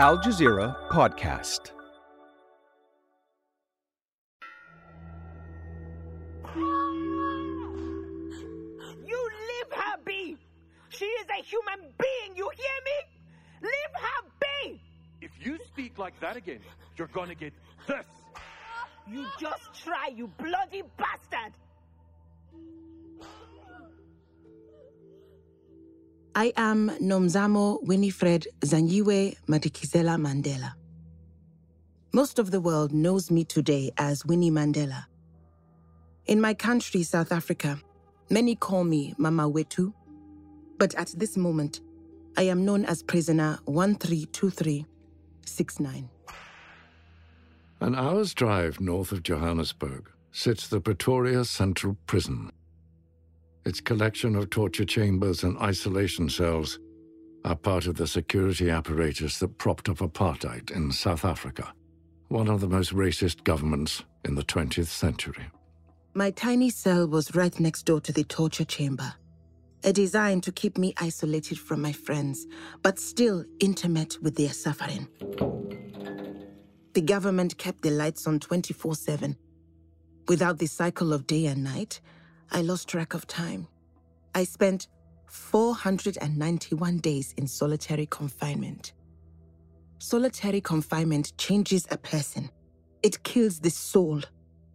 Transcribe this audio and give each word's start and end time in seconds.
Al 0.00 0.16
Jazeera 0.18 0.76
Podcast. 0.90 1.72
You 9.04 9.30
leave 9.48 9.72
her 9.72 9.96
be! 10.04 10.36
She 10.90 11.04
is 11.04 11.26
a 11.36 11.42
human 11.42 11.80
being, 11.98 12.36
you 12.36 12.48
hear 12.54 12.78
me? 12.84 12.98
Leave 13.60 13.94
her 14.00 14.22
be! 14.40 14.80
If 15.20 15.32
you 15.44 15.58
speak 15.66 15.98
like 15.98 16.20
that 16.20 16.36
again, 16.36 16.60
you're 16.96 17.08
gonna 17.08 17.34
get 17.34 17.52
this. 17.88 18.06
You 19.08 19.26
just 19.40 19.82
try, 19.82 20.12
you 20.14 20.28
bloody 20.38 20.84
bastard! 20.96 21.54
I 26.38 26.52
am 26.56 26.90
Nomzamo 27.00 27.82
Winifred 27.82 28.46
Zanyiwe 28.60 29.36
Madikizela 29.48 30.16
Mandela. 30.16 30.74
Most 32.12 32.38
of 32.38 32.52
the 32.52 32.60
world 32.60 32.92
knows 32.92 33.28
me 33.28 33.42
today 33.42 33.90
as 33.98 34.24
Winnie 34.24 34.52
Mandela. 34.52 35.06
In 36.26 36.40
my 36.40 36.54
country, 36.54 37.02
South 37.02 37.32
Africa, 37.32 37.80
many 38.30 38.54
call 38.54 38.84
me 38.84 39.14
Mama 39.18 39.50
Wetu, 39.50 39.92
but 40.78 40.94
at 40.94 41.12
this 41.16 41.36
moment, 41.36 41.80
I 42.36 42.42
am 42.42 42.64
known 42.64 42.84
as 42.84 43.02
prisoner 43.02 43.58
132369. 43.64 46.08
An 47.80 47.94
hour's 47.96 48.32
drive 48.32 48.80
north 48.80 49.10
of 49.10 49.24
Johannesburg 49.24 50.08
sits 50.30 50.68
the 50.68 50.80
Pretoria 50.80 51.44
Central 51.44 51.96
Prison. 52.06 52.52
Its 53.68 53.82
collection 53.82 54.34
of 54.34 54.48
torture 54.48 54.86
chambers 54.86 55.42
and 55.42 55.58
isolation 55.58 56.30
cells 56.30 56.78
are 57.44 57.54
part 57.54 57.86
of 57.86 57.96
the 57.96 58.06
security 58.06 58.70
apparatus 58.70 59.38
that 59.40 59.58
propped 59.58 59.90
up 59.90 59.98
apartheid 59.98 60.70
in 60.70 60.90
South 60.90 61.22
Africa, 61.22 61.70
one 62.28 62.48
of 62.48 62.62
the 62.62 62.66
most 62.66 62.94
racist 62.94 63.44
governments 63.44 64.02
in 64.24 64.36
the 64.36 64.42
20th 64.42 64.86
century. 64.86 65.50
My 66.14 66.30
tiny 66.30 66.70
cell 66.70 67.06
was 67.06 67.34
right 67.34 67.60
next 67.60 67.82
door 67.82 68.00
to 68.00 68.10
the 68.10 68.24
torture 68.24 68.64
chamber, 68.64 69.12
a 69.84 69.92
design 69.92 70.40
to 70.40 70.50
keep 70.50 70.78
me 70.78 70.94
isolated 70.96 71.58
from 71.58 71.82
my 71.82 71.92
friends, 71.92 72.46
but 72.82 72.98
still 72.98 73.44
intimate 73.60 74.16
with 74.22 74.34
their 74.34 74.54
suffering. 74.54 75.08
The 76.94 77.02
government 77.02 77.58
kept 77.58 77.82
the 77.82 77.90
lights 77.90 78.26
on 78.26 78.40
24 78.40 78.94
7. 78.94 79.36
Without 80.26 80.56
the 80.56 80.66
cycle 80.66 81.12
of 81.12 81.26
day 81.26 81.44
and 81.44 81.62
night, 81.62 82.00
I 82.50 82.62
lost 82.62 82.88
track 82.88 83.14
of 83.14 83.26
time. 83.26 83.68
I 84.34 84.44
spent 84.44 84.88
491 85.26 86.98
days 86.98 87.34
in 87.36 87.46
solitary 87.46 88.06
confinement. 88.06 88.92
Solitary 89.98 90.60
confinement 90.60 91.36
changes 91.38 91.86
a 91.90 91.98
person, 91.98 92.50
it 93.02 93.22
kills 93.22 93.60
the 93.60 93.70
soul. 93.70 94.20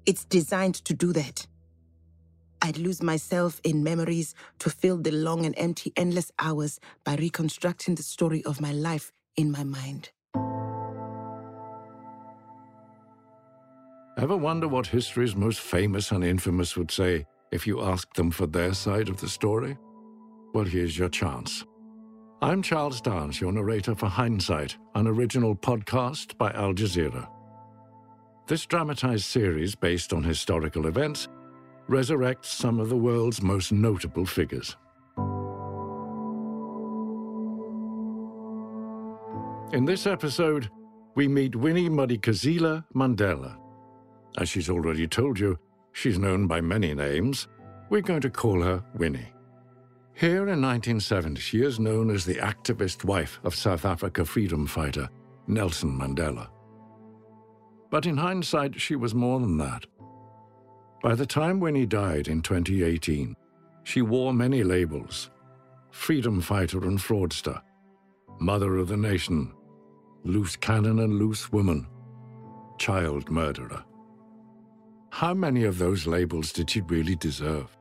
It's 0.06 0.26
designed 0.26 0.76
to 0.86 0.94
do 0.94 1.14
that. 1.14 1.48
I'd 2.62 2.78
lose 2.78 3.02
myself 3.02 3.60
in 3.64 3.84
memories 3.84 4.36
to 4.60 4.70
fill 4.70 4.98
the 4.98 5.12
long 5.12 5.46
and 5.46 5.54
empty, 5.58 5.92
endless 5.98 6.32
hours 6.40 6.80
by 7.04 7.16
reconstructing 7.16 7.96
the 7.96 8.04
story 8.04 8.44
of 8.46 8.62
my 8.62 8.72
life 8.72 9.12
in 9.36 9.52
my 9.52 9.64
mind. 9.64 10.12
Ever 14.18 14.38
wonder 14.38 14.68
what 14.68 14.88
history's 14.88 15.36
most 15.36 15.60
famous 15.60 16.12
and 16.12 16.24
infamous 16.24 16.78
would 16.78 16.92
say 16.92 17.26
if 17.54 17.68
you 17.68 17.82
ask 17.84 18.12
them 18.16 18.32
for 18.32 18.48
their 18.48 18.74
side 18.74 19.10
of 19.10 19.22
the 19.22 19.30
story? 19.30 19.78
Well, 20.56 20.64
here's 20.66 20.98
your 20.98 21.10
chance. 21.10 21.64
I'm 22.42 22.64
Charles 22.64 23.00
Dance, 23.00 23.40
your 23.40 23.52
narrator 23.52 23.94
for 23.94 24.08
Hindsight, 24.08 24.76
an 24.96 25.06
original 25.06 25.56
podcast 25.56 26.36
by 26.40 26.52
Al 26.54 26.74
Jazeera. 26.74 27.30
This 28.48 28.66
dramatized 28.66 29.26
series, 29.26 29.76
based 29.76 30.14
on 30.14 30.24
historical 30.24 30.88
events, 30.88 31.28
resurrects 31.88 32.46
some 32.46 32.80
of 32.80 32.90
the 32.90 32.98
world's 32.98 33.44
most 33.44 33.72
notable 33.72 34.26
figures. 34.26 34.76
In 39.74 39.86
this 39.86 40.08
episode, 40.08 40.72
we 41.16 41.28
meet 41.28 41.56
Winnie 41.56 41.90
Madikizela 41.90 42.84
Mandela. 42.96 43.58
As 44.40 44.50
she's 44.50 44.72
already 44.72 45.08
told 45.08 45.40
you, 45.40 45.60
she's 45.94 46.20
known 46.20 46.48
by 46.48 46.60
many 46.60 46.94
names. 46.94 47.48
We're 47.90 48.02
going 48.02 48.22
to 48.22 48.30
call 48.30 48.62
her 48.62 48.84
Winnie. 48.96 49.32
Here 50.16 50.48
in 50.48 50.62
1970, 50.62 51.42
she 51.42 51.64
is 51.64 51.80
known 51.80 52.12
as 52.12 52.26
the 52.26 52.36
activist 52.36 53.04
wife 53.04 53.40
of 53.44 53.56
South 53.56 53.86
Africa 53.86 54.26
freedom 54.26 54.68
fighter 54.68 55.10
Nelson 55.48 55.98
Mandela. 55.98 56.50
But 57.90 58.06
in 58.06 58.18
hindsight, 58.18 58.80
she 58.80 58.96
was 58.96 59.16
more 59.16 59.40
than 59.40 59.58
that. 59.58 59.86
By 61.02 61.16
the 61.16 61.26
time 61.26 61.60
Winnie 61.60 61.86
died 61.86 62.28
in 62.28 62.42
2018, 62.42 63.36
she 63.84 64.02
wore 64.02 64.34
many 64.34 64.64
labels 64.64 65.30
freedom 65.92 66.42
fighter 66.42 66.84
and 66.86 66.98
fraudster, 66.98 67.62
mother 68.40 68.78
of 68.78 68.88
the 68.88 68.98
nation, 68.98 69.54
loose 70.24 70.56
cannon 70.56 71.00
and 71.00 71.20
loose 71.20 71.52
woman, 71.52 71.86
child 72.80 73.30
murderer. 73.30 73.84
How 75.14 75.36
many 75.36 75.64
of 75.66 75.78
those 75.78 76.08
labels 76.08 76.52
did 76.52 76.72
she 76.72 76.82
really 76.82 77.16
deserve? 77.16 77.78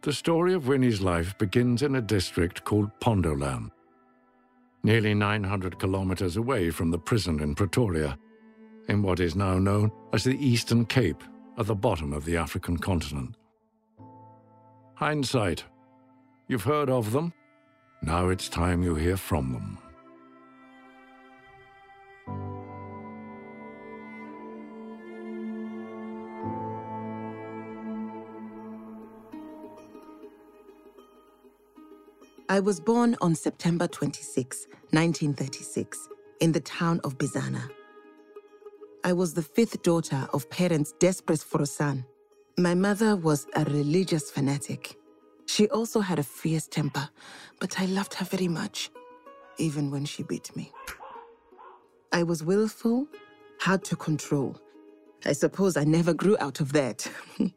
The 0.00 0.12
story 0.12 0.52
of 0.52 0.66
Winnie's 0.66 1.00
life 1.00 1.38
begins 1.38 1.80
in 1.80 1.94
a 1.94 2.00
district 2.00 2.64
called 2.64 2.90
Pondoland, 2.98 3.70
nearly 4.82 5.14
900 5.14 5.78
kilometers 5.78 6.36
away 6.36 6.70
from 6.70 6.90
the 6.90 6.98
prison 6.98 7.38
in 7.38 7.54
Pretoria, 7.54 8.18
in 8.88 9.00
what 9.00 9.20
is 9.20 9.36
now 9.36 9.60
known 9.60 9.92
as 10.12 10.24
the 10.24 10.36
Eastern 10.44 10.86
Cape 10.86 11.22
at 11.56 11.66
the 11.66 11.74
bottom 11.76 12.12
of 12.12 12.24
the 12.24 12.36
African 12.36 12.78
continent. 12.78 13.36
Hindsight. 14.94 15.62
You've 16.48 16.64
heard 16.64 16.90
of 16.90 17.12
them. 17.12 17.32
Now 18.02 18.28
it's 18.28 18.48
time 18.48 18.82
you 18.82 18.96
hear 18.96 19.16
from 19.16 19.52
them. 19.52 19.78
I 32.52 32.60
was 32.60 32.80
born 32.80 33.16
on 33.22 33.34
September 33.34 33.86
26, 33.86 34.66
1936, 34.90 36.08
in 36.40 36.52
the 36.52 36.60
town 36.60 37.00
of 37.02 37.16
Bizana. 37.16 37.70
I 39.04 39.14
was 39.14 39.32
the 39.32 39.40
fifth 39.40 39.82
daughter 39.82 40.28
of 40.34 40.50
parents 40.50 40.92
desperate 40.98 41.40
for 41.40 41.62
a 41.62 41.66
son. 41.66 42.04
My 42.58 42.74
mother 42.74 43.16
was 43.16 43.46
a 43.56 43.64
religious 43.64 44.30
fanatic. 44.30 44.96
She 45.46 45.66
also 45.70 46.00
had 46.00 46.18
a 46.18 46.22
fierce 46.22 46.68
temper, 46.68 47.08
but 47.58 47.80
I 47.80 47.86
loved 47.86 48.12
her 48.12 48.26
very 48.26 48.48
much, 48.48 48.90
even 49.56 49.90
when 49.90 50.04
she 50.04 50.22
beat 50.22 50.54
me. 50.54 50.70
I 52.12 52.22
was 52.22 52.44
willful, 52.44 53.06
hard 53.60 53.82
to 53.84 53.96
control. 53.96 54.60
I 55.24 55.32
suppose 55.32 55.78
I 55.78 55.84
never 55.84 56.12
grew 56.12 56.36
out 56.38 56.60
of 56.60 56.74
that. 56.74 57.10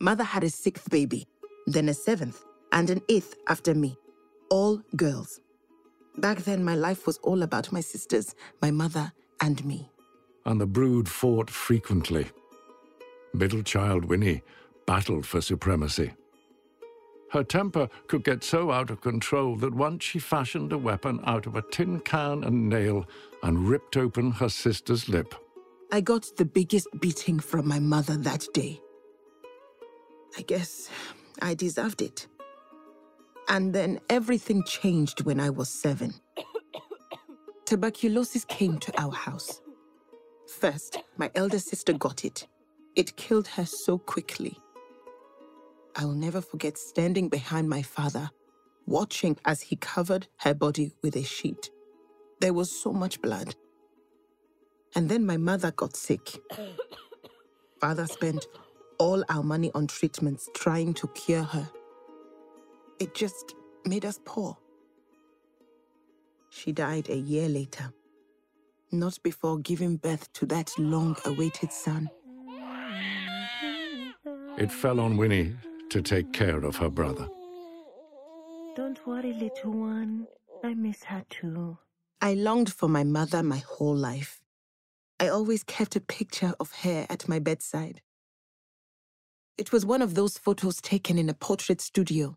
Mother 0.00 0.22
had 0.22 0.44
a 0.44 0.50
sixth 0.50 0.88
baby, 0.88 1.26
then 1.66 1.88
a 1.88 1.94
seventh, 1.94 2.44
and 2.72 2.90
an 2.90 3.02
eighth 3.08 3.36
after 3.48 3.74
me, 3.74 3.96
all 4.50 4.82
girls. 4.96 5.40
Back 6.18 6.38
then, 6.38 6.64
my 6.64 6.74
life 6.74 7.06
was 7.06 7.18
all 7.18 7.42
about 7.42 7.72
my 7.72 7.80
sisters, 7.80 8.34
my 8.60 8.70
mother, 8.70 9.12
and 9.40 9.64
me. 9.64 9.88
And 10.44 10.60
the 10.60 10.66
brood 10.66 11.08
fought 11.08 11.48
frequently. 11.48 12.26
Middle 13.32 13.62
child 13.62 14.04
Winnie 14.04 14.42
battled 14.86 15.24
for 15.24 15.40
supremacy. 15.40 16.12
Her 17.30 17.42
temper 17.42 17.88
could 18.08 18.24
get 18.24 18.44
so 18.44 18.70
out 18.70 18.90
of 18.90 19.00
control 19.00 19.56
that 19.56 19.72
once 19.74 20.04
she 20.04 20.18
fashioned 20.18 20.70
a 20.72 20.76
weapon 20.76 21.18
out 21.24 21.46
of 21.46 21.56
a 21.56 21.62
tin 21.62 22.00
can 22.00 22.44
and 22.44 22.68
nail 22.68 23.06
and 23.42 23.66
ripped 23.66 23.96
open 23.96 24.32
her 24.32 24.50
sister's 24.50 25.08
lip. 25.08 25.34
I 25.90 26.02
got 26.02 26.30
the 26.36 26.44
biggest 26.44 26.88
beating 27.00 27.40
from 27.40 27.66
my 27.66 27.78
mother 27.78 28.16
that 28.18 28.46
day. 28.52 28.80
I 30.36 30.42
guess 30.42 30.90
I 31.40 31.54
deserved 31.54 32.02
it. 32.02 32.26
And 33.52 33.74
then 33.74 34.00
everything 34.08 34.64
changed 34.64 35.26
when 35.26 35.38
I 35.38 35.50
was 35.50 35.68
seven. 35.68 36.14
Tuberculosis 37.66 38.46
came 38.46 38.78
to 38.78 38.98
our 38.98 39.12
house. 39.12 39.60
First, 40.48 41.00
my 41.18 41.30
elder 41.34 41.58
sister 41.58 41.92
got 41.92 42.24
it. 42.24 42.48
It 42.96 43.14
killed 43.18 43.46
her 43.48 43.66
so 43.66 43.98
quickly. 43.98 44.56
I'll 45.96 46.14
never 46.14 46.40
forget 46.40 46.78
standing 46.78 47.28
behind 47.28 47.68
my 47.68 47.82
father, 47.82 48.30
watching 48.86 49.36
as 49.44 49.60
he 49.60 49.76
covered 49.76 50.28
her 50.38 50.54
body 50.54 50.94
with 51.02 51.14
a 51.14 51.22
sheet. 51.22 51.70
There 52.40 52.54
was 52.54 52.72
so 52.72 52.90
much 52.90 53.20
blood. 53.20 53.54
And 54.94 55.10
then 55.10 55.26
my 55.26 55.36
mother 55.36 55.72
got 55.72 55.94
sick. 55.94 56.40
Father 57.78 58.06
spent 58.06 58.46
all 58.98 59.22
our 59.28 59.42
money 59.42 59.70
on 59.74 59.88
treatments 59.88 60.48
trying 60.54 60.94
to 60.94 61.08
cure 61.08 61.42
her. 61.42 61.70
It 63.02 63.14
just 63.14 63.56
made 63.84 64.04
us 64.04 64.20
poor. 64.24 64.56
She 66.50 66.70
died 66.70 67.08
a 67.08 67.16
year 67.16 67.48
later, 67.48 67.92
not 68.92 69.18
before 69.24 69.58
giving 69.58 69.96
birth 69.96 70.32
to 70.34 70.46
that 70.46 70.70
long 70.78 71.16
awaited 71.24 71.72
son. 71.72 72.08
It 74.56 74.70
fell 74.70 75.00
on 75.00 75.16
Winnie 75.16 75.56
to 75.90 76.00
take 76.00 76.32
care 76.32 76.62
of 76.62 76.76
her 76.76 76.88
brother. 76.88 77.28
Don't 78.76 79.04
worry, 79.04 79.32
little 79.32 79.72
one. 79.72 80.28
I 80.62 80.74
miss 80.74 81.02
her 81.02 81.24
too. 81.28 81.78
I 82.20 82.34
longed 82.34 82.72
for 82.72 82.88
my 82.88 83.02
mother 83.02 83.42
my 83.42 83.64
whole 83.66 83.96
life. 83.96 84.40
I 85.18 85.26
always 85.26 85.64
kept 85.64 85.96
a 85.96 86.00
picture 86.00 86.54
of 86.60 86.70
her 86.82 87.04
at 87.10 87.28
my 87.28 87.40
bedside. 87.40 88.00
It 89.58 89.72
was 89.72 89.84
one 89.84 90.02
of 90.02 90.14
those 90.14 90.38
photos 90.38 90.80
taken 90.80 91.18
in 91.18 91.28
a 91.28 91.34
portrait 91.34 91.80
studio. 91.80 92.36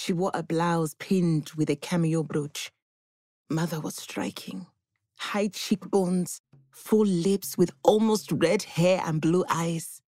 She 0.00 0.12
wore 0.12 0.30
a 0.32 0.44
blouse 0.44 0.94
pinned 1.00 1.50
with 1.56 1.68
a 1.68 1.74
cameo 1.74 2.22
brooch. 2.22 2.70
Mother 3.50 3.80
was 3.80 3.96
striking. 3.96 4.66
High 5.18 5.48
cheekbones, 5.48 6.40
full 6.70 7.04
lips 7.04 7.58
with 7.58 7.72
almost 7.82 8.30
red 8.30 8.62
hair 8.62 9.02
and 9.04 9.20
blue 9.20 9.44
eyes. 9.50 10.00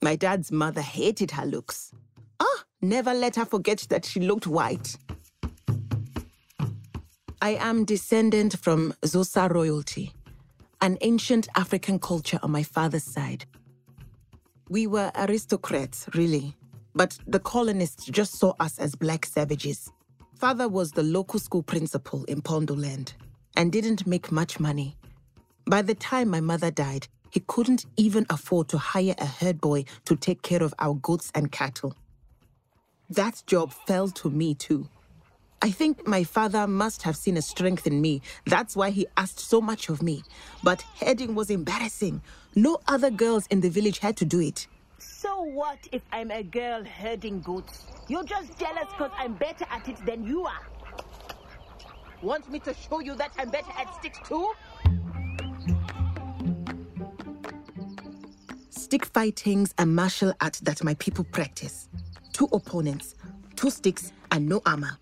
My 0.00 0.16
dad's 0.16 0.50
mother 0.50 0.80
hated 0.80 1.32
her 1.32 1.44
looks. 1.44 1.92
Ah, 2.40 2.64
never 2.80 3.12
let 3.12 3.36
her 3.36 3.44
forget 3.44 3.86
that 3.90 4.06
she 4.06 4.20
looked 4.20 4.46
white. 4.46 4.96
I 7.42 7.50
am 7.60 7.84
descendant 7.84 8.58
from 8.58 8.94
Xhosa 9.02 9.52
royalty, 9.52 10.14
an 10.80 10.96
ancient 11.02 11.48
African 11.54 11.98
culture 11.98 12.40
on 12.42 12.50
my 12.50 12.62
father's 12.62 13.04
side. 13.04 13.44
We 14.70 14.86
were 14.86 15.12
aristocrats, 15.14 16.08
really, 16.14 16.56
but 16.96 17.18
the 17.26 17.38
colonists 17.38 18.06
just 18.06 18.34
saw 18.36 18.54
us 18.58 18.78
as 18.78 18.94
black 18.96 19.26
savages. 19.26 19.92
Father 20.34 20.66
was 20.66 20.92
the 20.92 21.02
local 21.02 21.38
school 21.38 21.62
principal 21.62 22.24
in 22.24 22.40
Pondoland 22.40 23.12
and 23.56 23.70
didn't 23.70 24.06
make 24.06 24.32
much 24.32 24.58
money. 24.58 24.96
By 25.66 25.82
the 25.82 25.94
time 25.94 26.28
my 26.30 26.40
mother 26.40 26.70
died, 26.70 27.06
he 27.30 27.40
couldn't 27.40 27.84
even 27.98 28.24
afford 28.30 28.68
to 28.68 28.78
hire 28.78 29.14
a 29.18 29.26
herd 29.26 29.60
boy 29.60 29.84
to 30.06 30.16
take 30.16 30.40
care 30.40 30.62
of 30.62 30.74
our 30.78 30.94
goats 30.94 31.30
and 31.34 31.52
cattle. 31.52 31.94
That 33.10 33.42
job 33.46 33.72
fell 33.86 34.08
to 34.08 34.30
me 34.30 34.54
too. 34.54 34.88
I 35.60 35.70
think 35.70 36.06
my 36.06 36.24
father 36.24 36.66
must 36.66 37.02
have 37.02 37.16
seen 37.16 37.36
a 37.36 37.42
strength 37.42 37.86
in 37.86 38.00
me. 38.00 38.22
That's 38.46 38.76
why 38.76 38.90
he 38.90 39.06
asked 39.16 39.40
so 39.40 39.60
much 39.60 39.88
of 39.88 40.02
me. 40.02 40.22
But 40.62 40.82
herding 41.00 41.34
was 41.34 41.50
embarrassing. 41.50 42.22
No 42.54 42.78
other 42.88 43.10
girls 43.10 43.46
in 43.48 43.60
the 43.60 43.70
village 43.70 43.98
had 43.98 44.16
to 44.18 44.24
do 44.24 44.40
it. 44.40 44.66
So 45.08 45.42
what 45.42 45.78
if 45.92 46.02
I'm 46.12 46.30
a 46.30 46.42
girl 46.42 46.84
herding 46.84 47.40
goats? 47.40 47.86
You're 48.08 48.24
just 48.24 48.58
jealous 48.58 48.86
because 48.90 49.12
I'm 49.16 49.34
better 49.34 49.64
at 49.70 49.88
it 49.88 50.04
than 50.04 50.24
you 50.24 50.44
are. 50.44 50.66
Want 52.22 52.50
me 52.50 52.58
to 52.60 52.74
show 52.74 53.00
you 53.00 53.14
that 53.14 53.30
I'm 53.38 53.50
better 53.50 53.70
at 53.78 53.94
sticks 53.94 54.18
too? 54.28 54.52
Stick 58.70 59.06
fighting's 59.06 59.74
a 59.78 59.86
martial 59.86 60.32
art 60.40 60.60
that 60.64 60.82
my 60.82 60.94
people 60.94 61.24
practice. 61.24 61.88
Two 62.32 62.48
opponents, 62.52 63.14
two 63.54 63.70
sticks, 63.70 64.12
and 64.32 64.48
no 64.48 64.60
armor. 64.66 64.98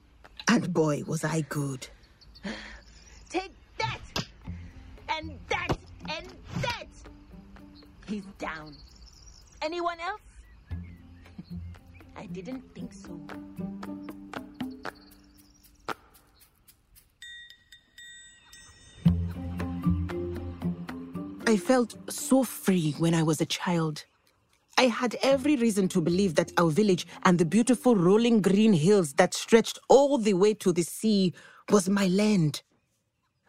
And 0.48 0.72
boy, 0.72 1.02
was 1.06 1.24
I 1.24 1.40
good. 1.42 1.86
Take 3.30 3.52
that! 3.78 4.00
And 5.08 5.38
that! 5.48 5.78
And 6.08 6.26
that! 6.60 6.86
He's 8.06 8.24
down. 8.38 8.74
Anyone 9.64 9.98
else? 9.98 10.20
I 12.16 12.26
didn't 12.26 12.62
think 12.74 12.92
so. 12.92 13.18
I 21.46 21.56
felt 21.56 21.96
so 22.10 22.44
free 22.44 22.94
when 22.98 23.14
I 23.14 23.22
was 23.22 23.40
a 23.40 23.46
child. 23.46 24.04
I 24.76 24.88
had 24.88 25.16
every 25.22 25.56
reason 25.56 25.88
to 25.88 26.02
believe 26.02 26.34
that 26.34 26.52
our 26.58 26.68
village 26.68 27.06
and 27.24 27.38
the 27.38 27.46
beautiful 27.46 27.96
rolling 27.96 28.42
green 28.42 28.74
hills 28.74 29.14
that 29.14 29.32
stretched 29.32 29.78
all 29.88 30.18
the 30.18 30.34
way 30.34 30.52
to 30.54 30.74
the 30.74 30.82
sea 30.82 31.32
was 31.70 31.88
my 31.88 32.08
land. 32.08 32.62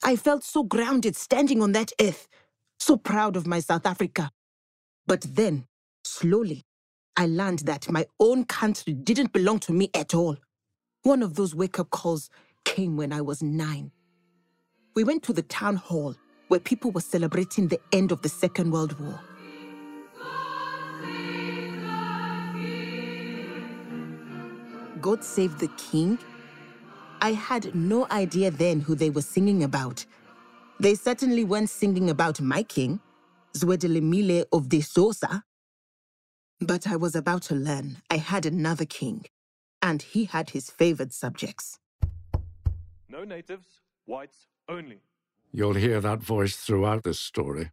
I 0.02 0.16
felt 0.16 0.46
so 0.46 0.64
grounded 0.64 1.18
standing 1.18 1.62
on 1.62 1.74
that 1.74 1.92
earth, 2.00 2.30
so 2.80 2.96
proud 2.96 3.36
of 3.36 3.46
my 3.46 3.60
South 3.60 3.86
Africa. 3.86 4.32
But 5.08 5.22
then, 5.22 5.68
slowly, 6.06 6.66
I 7.18 7.28
learned 7.28 7.60
that 7.60 7.90
my 7.90 8.06
own 8.20 8.46
country 8.46 8.94
didn't 8.94 9.34
belong 9.34 9.60
to 9.60 9.74
me 9.74 9.90
at 9.94 10.14
all. 10.14 10.38
One 11.04 11.24
of 11.24 11.36
those 11.36 11.56
wake 11.56 11.80
up 11.80 11.90
calls 11.90 12.30
came 12.66 12.98
when 12.98 13.14
I 13.14 13.22
was 13.22 13.42
nine. 13.42 13.92
We 14.96 15.04
went 15.04 15.24
to 15.24 15.34
the 15.34 15.42
town 15.44 15.76
hall 15.76 16.16
where 16.48 16.60
people 16.60 16.92
were 16.92 17.02
celebrating 17.02 17.68
the 17.68 17.80
end 17.92 18.12
of 18.12 18.22
the 18.22 18.30
Second 18.30 18.72
World 18.72 19.00
War. 19.00 19.20
God 25.02 25.24
Save 25.24 25.60
the 25.60 25.68
King? 25.78 26.18
I 27.22 27.34
had 27.34 27.74
no 27.76 28.08
idea 28.10 28.52
then 28.52 28.80
who 28.80 28.96
they 28.96 29.10
were 29.10 29.22
singing 29.22 29.64
about. 29.64 30.06
They 30.80 30.96
certainly 30.96 31.44
weren't 31.44 31.70
singing 31.70 32.10
about 32.10 32.42
my 32.42 32.64
king, 32.64 33.00
Zwedelimile 33.54 34.46
of 34.52 34.70
the 34.70 34.80
Xhosa. 34.80 35.44
But 36.62 36.88
I 36.88 36.96
was 36.96 37.16
about 37.16 37.42
to 37.44 37.56
learn 37.56 37.98
I 38.10 38.18
had 38.18 38.46
another 38.46 38.86
king, 38.86 39.26
and 39.82 40.02
he 40.02 40.26
had 40.26 40.52
his 40.52 40.70
favored 40.70 41.12
subjects. 41.12 41.80
No 43.10 43.24
natives, 43.24 43.82
whites 44.06 44.48
only. 44.70 45.02
You'll 45.52 45.74
hear 45.74 46.00
that 46.02 46.24
voice 46.24 46.56
throughout 46.56 47.04
this 47.04 47.20
story. 47.20 47.72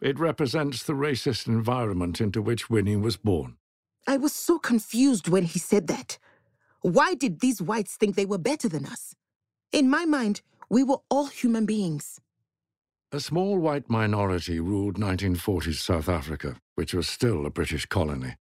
It 0.00 0.18
represents 0.18 0.82
the 0.82 0.92
racist 0.92 1.46
environment 1.46 2.20
into 2.20 2.42
which 2.42 2.68
Winnie 2.68 2.96
was 2.96 3.16
born. 3.16 3.56
I 4.06 4.16
was 4.18 4.32
so 4.32 4.58
confused 4.58 5.28
when 5.28 5.44
he 5.44 5.58
said 5.58 5.86
that. 5.86 6.18
Why 6.82 7.14
did 7.14 7.40
these 7.40 7.62
whites 7.62 7.96
think 7.96 8.14
they 8.14 8.26
were 8.26 8.38
better 8.38 8.68
than 8.68 8.84
us? 8.84 9.14
In 9.72 9.88
my 9.88 10.04
mind, 10.04 10.42
we 10.68 10.82
were 10.82 10.98
all 11.08 11.26
human 11.26 11.66
beings. 11.66 12.20
A 13.12 13.20
small 13.20 13.58
white 13.58 13.88
minority 13.88 14.60
ruled 14.60 14.98
1940s 14.98 15.76
South 15.76 16.08
Africa, 16.08 16.56
which 16.74 16.94
was 16.94 17.08
still 17.08 17.46
a 17.46 17.50
British 17.50 17.86
colony. 17.86 18.36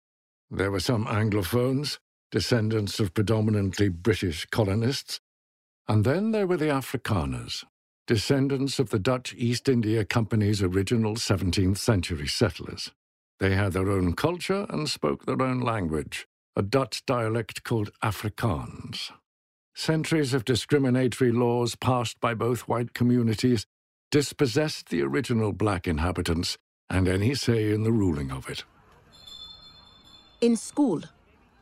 There 0.51 0.71
were 0.71 0.79
some 0.79 1.05
Anglophones, 1.05 1.99
descendants 2.31 2.99
of 2.99 3.13
predominantly 3.13 3.89
British 3.89 4.45
colonists, 4.47 5.19
and 5.87 6.05
then 6.05 6.31
there 6.31 6.47
were 6.47 6.57
the 6.57 6.65
Afrikaners, 6.65 7.63
descendants 8.07 8.79
of 8.79 8.89
the 8.89 8.99
Dutch 8.99 9.33
East 9.37 9.67
India 9.67 10.05
Company's 10.05 10.61
original 10.61 11.15
17th 11.15 11.77
century 11.77 12.27
settlers. 12.27 12.91
They 13.39 13.55
had 13.55 13.73
their 13.73 13.89
own 13.89 14.13
culture 14.13 14.65
and 14.69 14.89
spoke 14.89 15.25
their 15.25 15.41
own 15.41 15.59
language, 15.59 16.27
a 16.55 16.61
Dutch 16.61 17.05
dialect 17.05 17.63
called 17.63 17.91
Afrikaans. 18.03 19.11
Centuries 19.75 20.33
of 20.33 20.45
discriminatory 20.45 21.31
laws 21.31 21.75
passed 21.75 22.19
by 22.19 22.33
both 22.33 22.67
white 22.67 22.93
communities 22.93 23.65
dispossessed 24.11 24.89
the 24.89 25.01
original 25.01 25.53
black 25.53 25.87
inhabitants 25.87 26.57
and 26.89 27.07
any 27.07 27.35
say 27.35 27.71
in 27.71 27.83
the 27.83 27.91
ruling 27.91 28.31
of 28.31 28.49
it. 28.49 28.63
In 30.41 30.55
school, 30.55 31.01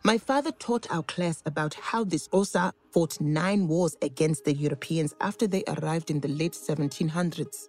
my 0.03 0.17
father 0.17 0.51
taught 0.51 0.89
our 0.89 1.03
class 1.03 1.41
about 1.45 1.73
how 1.73 2.03
the 2.03 2.17
Xhosa 2.17 2.71
fought 2.91 3.19
nine 3.19 3.67
wars 3.67 3.97
against 4.01 4.45
the 4.45 4.53
Europeans 4.53 5.13
after 5.19 5.47
they 5.47 5.63
arrived 5.67 6.09
in 6.09 6.19
the 6.19 6.27
late 6.27 6.53
1700s. 6.53 7.67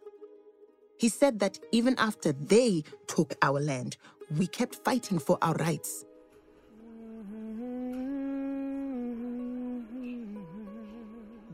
He 0.98 1.08
said 1.08 1.38
that 1.40 1.58
even 1.72 1.94
after 1.98 2.32
they 2.32 2.84
took 3.06 3.34
our 3.42 3.60
land, 3.60 3.96
we 4.36 4.46
kept 4.46 4.76
fighting 4.84 5.18
for 5.18 5.38
our 5.42 5.54
rights. 5.54 6.04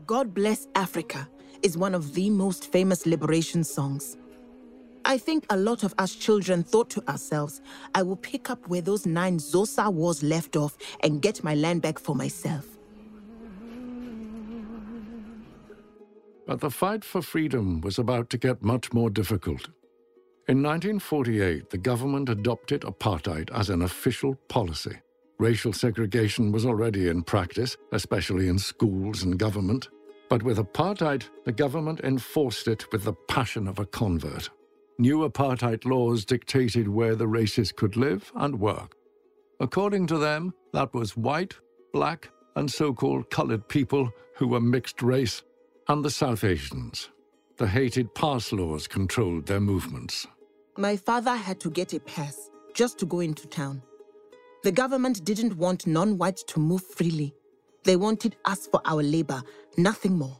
God 0.05 0.33
Bless 0.33 0.67
Africa 0.75 1.27
is 1.63 1.77
one 1.77 1.95
of 1.95 2.13
the 2.13 2.29
most 2.29 2.71
famous 2.71 3.05
liberation 3.07 3.63
songs. 3.63 4.17
I 5.07 5.19
think 5.19 5.45
a 5.51 5.55
lot 5.55 5.83
of 5.83 5.93
us 5.99 6.15
children 6.15 6.63
thought 6.63 6.89
to 6.91 7.07
ourselves, 7.07 7.61
I 7.93 8.01
will 8.01 8.15
pick 8.15 8.49
up 8.49 8.67
where 8.67 8.81
those 8.81 9.05
nine 9.05 9.37
Xhosa 9.37 9.93
wars 9.93 10.23
left 10.23 10.55
off 10.55 10.75
and 11.01 11.21
get 11.21 11.43
my 11.43 11.53
land 11.53 11.83
back 11.83 11.99
for 11.99 12.15
myself. 12.15 12.65
But 16.47 16.59
the 16.59 16.71
fight 16.71 17.05
for 17.05 17.21
freedom 17.21 17.81
was 17.81 17.99
about 17.99 18.31
to 18.31 18.37
get 18.39 18.63
much 18.63 18.93
more 18.93 19.11
difficult. 19.11 19.69
In 20.47 20.63
1948, 20.63 21.69
the 21.69 21.77
government 21.77 22.29
adopted 22.29 22.81
apartheid 22.81 23.51
as 23.51 23.69
an 23.69 23.83
official 23.83 24.35
policy. 24.47 24.97
Racial 25.37 25.73
segregation 25.73 26.51
was 26.51 26.65
already 26.65 27.09
in 27.09 27.21
practice, 27.21 27.77
especially 27.91 28.47
in 28.47 28.57
schools 28.57 29.21
and 29.21 29.37
government. 29.37 29.89
But 30.29 30.41
with 30.41 30.57
apartheid, 30.57 31.29
the 31.45 31.51
government 31.51 31.99
enforced 32.03 32.67
it 32.67 32.91
with 32.91 33.03
the 33.03 33.13
passion 33.13 33.67
of 33.67 33.77
a 33.77 33.85
convert. 33.85 34.49
New 34.97 35.29
apartheid 35.29 35.83
laws 35.85 36.23
dictated 36.23 36.87
where 36.87 37.15
the 37.15 37.27
races 37.27 37.71
could 37.71 37.97
live 37.97 38.31
and 38.35 38.59
work. 38.59 38.95
According 39.59 40.07
to 40.07 40.17
them, 40.17 40.53
that 40.71 40.93
was 40.93 41.17
white, 41.17 41.53
black, 41.91 42.29
and 42.55 42.71
so 42.71 42.93
called 42.93 43.29
colored 43.29 43.67
people 43.67 44.09
who 44.35 44.47
were 44.47 44.61
mixed 44.61 45.01
race, 45.01 45.43
and 45.89 46.03
the 46.03 46.09
South 46.09 46.43
Asians. 46.43 47.09
The 47.57 47.67
hated 47.67 48.13
pass 48.15 48.51
laws 48.51 48.87
controlled 48.87 49.45
their 49.45 49.59
movements. 49.59 50.27
My 50.77 50.95
father 50.97 51.35
had 51.35 51.59
to 51.61 51.69
get 51.69 51.93
a 51.93 51.99
pass 51.99 52.49
just 52.73 52.97
to 52.99 53.05
go 53.05 53.19
into 53.19 53.47
town. 53.47 53.81
The 54.63 54.71
government 54.71 55.23
didn't 55.23 55.57
want 55.57 55.87
non 55.87 56.17
whites 56.17 56.43
to 56.43 56.59
move 56.59 56.83
freely. 56.83 57.33
They 57.83 57.95
wanted 57.97 58.35
us 58.45 58.67
for 58.67 58.81
our 58.85 59.03
labor, 59.03 59.41
nothing 59.77 60.17
more. 60.17 60.39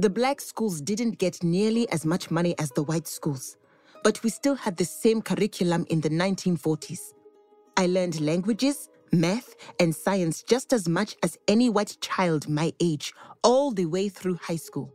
The 0.00 0.08
black 0.08 0.40
schools 0.40 0.80
didn't 0.80 1.18
get 1.18 1.44
nearly 1.44 1.86
as 1.90 2.06
much 2.06 2.30
money 2.30 2.58
as 2.58 2.70
the 2.70 2.82
white 2.84 3.06
schools, 3.06 3.58
but 4.02 4.22
we 4.22 4.30
still 4.30 4.54
had 4.54 4.78
the 4.78 4.84
same 4.86 5.20
curriculum 5.20 5.84
in 5.90 6.00
the 6.00 6.08
1940s. 6.08 7.12
I 7.76 7.86
learned 7.86 8.18
languages, 8.18 8.88
math, 9.12 9.54
and 9.78 9.94
science 9.94 10.42
just 10.42 10.72
as 10.72 10.88
much 10.88 11.16
as 11.22 11.36
any 11.48 11.68
white 11.68 11.98
child 12.00 12.48
my 12.48 12.72
age, 12.80 13.12
all 13.44 13.72
the 13.72 13.84
way 13.84 14.08
through 14.08 14.36
high 14.36 14.56
school. 14.56 14.90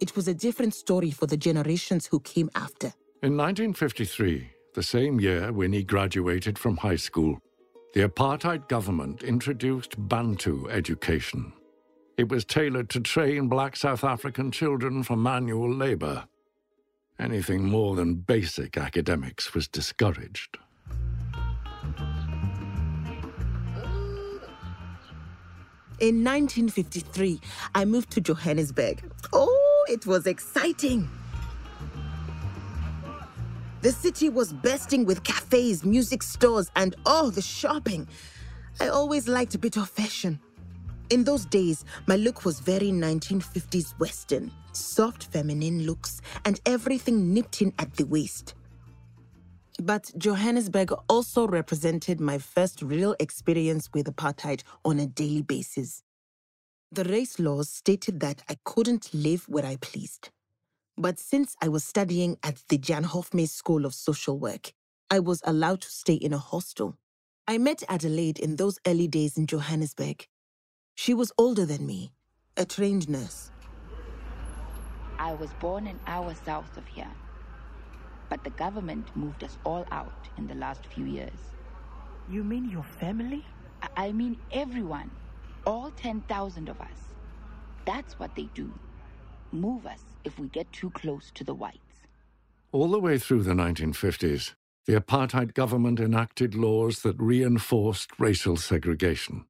It 0.00 0.16
was 0.16 0.26
a 0.26 0.34
different 0.34 0.74
story 0.74 1.12
for 1.12 1.26
the 1.26 1.36
generations 1.36 2.06
who 2.06 2.18
came 2.18 2.50
after. 2.56 2.88
In 3.22 3.36
1953, 3.36 4.50
the 4.74 4.82
same 4.82 5.20
year 5.20 5.52
Winnie 5.52 5.84
graduated 5.84 6.58
from 6.58 6.78
high 6.78 6.96
school, 6.96 7.38
the 7.94 8.08
apartheid 8.08 8.66
government 8.66 9.22
introduced 9.22 9.94
Bantu 10.08 10.68
education. 10.70 11.52
It 12.18 12.28
was 12.28 12.44
tailored 12.44 12.90
to 12.90 13.00
train 13.00 13.46
black 13.46 13.76
South 13.76 14.02
African 14.02 14.50
children 14.50 15.04
for 15.04 15.16
manual 15.16 15.72
labor. 15.72 16.24
Anything 17.16 17.68
more 17.68 17.94
than 17.94 18.16
basic 18.16 18.76
academics 18.76 19.54
was 19.54 19.68
discouraged. 19.68 20.58
In 26.00 26.24
1953, 26.24 27.40
I 27.76 27.84
moved 27.84 28.10
to 28.10 28.20
Johannesburg. 28.20 29.00
Oh, 29.32 29.84
it 29.88 30.04
was 30.04 30.26
exciting. 30.26 31.08
The 33.82 33.92
city 33.92 34.28
was 34.28 34.52
bursting 34.52 35.04
with 35.04 35.22
cafes, 35.22 35.84
music 35.84 36.24
stores, 36.24 36.68
and 36.74 36.96
oh, 37.06 37.30
the 37.30 37.42
shopping. 37.42 38.08
I 38.80 38.88
always 38.88 39.28
liked 39.28 39.54
a 39.54 39.58
bit 39.58 39.76
of 39.76 39.88
fashion. 39.88 40.40
In 41.10 41.24
those 41.24 41.46
days, 41.46 41.84
my 42.06 42.16
look 42.16 42.44
was 42.44 42.60
very 42.60 42.90
1950s 42.90 43.98
Western 43.98 44.52
soft 44.78 45.24
feminine 45.24 45.84
looks, 45.84 46.20
and 46.44 46.60
everything 46.64 47.34
nipped 47.34 47.60
in 47.60 47.72
at 47.78 47.94
the 47.96 48.06
waist. 48.06 48.54
But 49.80 50.10
Johannesburg 50.16 50.92
also 51.08 51.46
represented 51.46 52.20
my 52.20 52.38
first 52.38 52.82
real 52.82 53.14
experience 53.20 53.88
with 53.92 54.06
apartheid 54.06 54.62
on 54.84 54.98
a 54.98 55.06
daily 55.06 55.42
basis. 55.42 56.02
The 56.90 57.04
race 57.04 57.38
laws 57.38 57.68
stated 57.68 58.20
that 58.20 58.42
I 58.48 58.56
couldn't 58.64 59.12
live 59.12 59.48
where 59.48 59.66
I 59.66 59.76
pleased. 59.76 60.30
But 60.96 61.18
since 61.18 61.54
I 61.62 61.68
was 61.68 61.84
studying 61.84 62.38
at 62.42 62.62
the 62.68 62.78
Jan 62.78 63.04
Hofmeyr 63.04 63.48
School 63.48 63.84
of 63.84 63.94
Social 63.94 64.38
Work, 64.38 64.72
I 65.10 65.20
was 65.20 65.42
allowed 65.44 65.82
to 65.82 65.90
stay 65.90 66.14
in 66.14 66.32
a 66.32 66.38
hostel. 66.38 66.96
I 67.46 67.58
met 67.58 67.82
Adelaide 67.88 68.38
in 68.38 68.56
those 68.56 68.78
early 68.86 69.06
days 69.06 69.38
in 69.38 69.46
Johannesburg. 69.46 70.26
She 71.00 71.14
was 71.14 71.30
older 71.38 71.64
than 71.64 71.86
me, 71.86 72.10
a 72.56 72.64
trained 72.64 73.08
nurse. 73.08 73.52
I 75.16 75.32
was 75.32 75.50
born 75.60 75.86
an 75.86 76.00
hour 76.08 76.34
south 76.44 76.76
of 76.76 76.84
here. 76.88 77.14
But 78.28 78.42
the 78.42 78.50
government 78.50 79.06
moved 79.14 79.44
us 79.44 79.58
all 79.64 79.86
out 79.92 80.28
in 80.38 80.48
the 80.48 80.56
last 80.56 80.84
few 80.86 81.04
years. 81.04 81.38
You 82.28 82.42
mean 82.42 82.68
your 82.68 82.82
family? 82.82 83.46
I, 83.80 84.08
I 84.08 84.12
mean 84.12 84.38
everyone. 84.50 85.12
All 85.64 85.92
10,000 85.92 86.68
of 86.68 86.80
us. 86.80 86.98
That's 87.86 88.18
what 88.18 88.34
they 88.34 88.48
do. 88.52 88.68
Move 89.52 89.86
us 89.86 90.02
if 90.24 90.36
we 90.40 90.48
get 90.48 90.70
too 90.72 90.90
close 90.90 91.30
to 91.36 91.44
the 91.44 91.54
whites. 91.54 92.08
All 92.72 92.88
the 92.88 92.98
way 92.98 93.18
through 93.18 93.44
the 93.44 93.54
1950s, 93.54 94.54
the 94.86 95.00
apartheid 95.00 95.54
government 95.54 96.00
enacted 96.00 96.56
laws 96.56 97.02
that 97.02 97.20
reinforced 97.20 98.18
racial 98.18 98.56
segregation. 98.56 99.44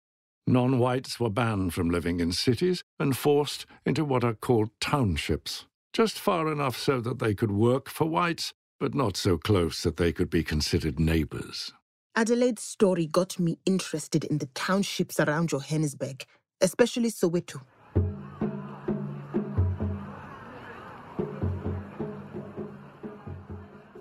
Non 0.49 0.79
whites 0.79 1.21
were 1.21 1.29
banned 1.29 1.75
from 1.75 1.91
living 1.91 2.21
in 2.21 2.33
cities 2.33 2.83
and 2.99 3.15
forced 3.15 3.67
into 3.85 4.03
what 4.03 4.25
are 4.25 4.33
called 4.33 4.71
townships, 4.81 5.67
just 5.93 6.19
far 6.19 6.51
enough 6.51 6.75
so 6.75 7.03
that 7.03 7.19
they 7.19 7.35
could 7.35 7.51
work 7.51 7.91
for 7.91 8.07
whites, 8.07 8.55
but 8.81 8.95
not 8.95 9.15
so 9.15 9.37
close 9.37 9.83
that 9.83 9.99
they 9.99 10.11
could 10.11 10.31
be 10.31 10.43
considered 10.43 10.99
neighbors. 10.99 11.75
Adelaide's 12.17 12.63
story 12.63 13.05
got 13.05 13.39
me 13.39 13.59
interested 13.67 14.25
in 14.25 14.39
the 14.39 14.47
townships 14.55 15.21
around 15.21 15.51
Johannesburg, 15.51 16.25
especially 16.63 17.11
Soweto. 17.11 17.61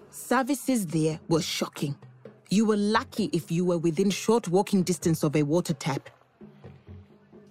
Services 0.10 0.86
there 0.88 1.20
were 1.27 1.42
shocking. 1.42 1.98
You 2.50 2.63
were 2.63 2.77
lucky 2.77 3.25
if 3.34 3.51
you 3.51 3.66
were 3.66 3.77
within 3.77 4.10
short 4.10 4.48
walking 4.48 4.84
distance 4.84 5.24
of 5.24 5.36
a 5.36 5.44
water 5.44 5.74
tap. 5.74 6.10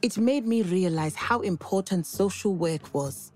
It 0.03 0.19
made 0.19 0.47
me 0.47 0.62
realize 0.62 1.15
how 1.15 1.41
important 1.41 2.07
social 2.07 2.55
work 2.55 2.95
was. 2.95 3.33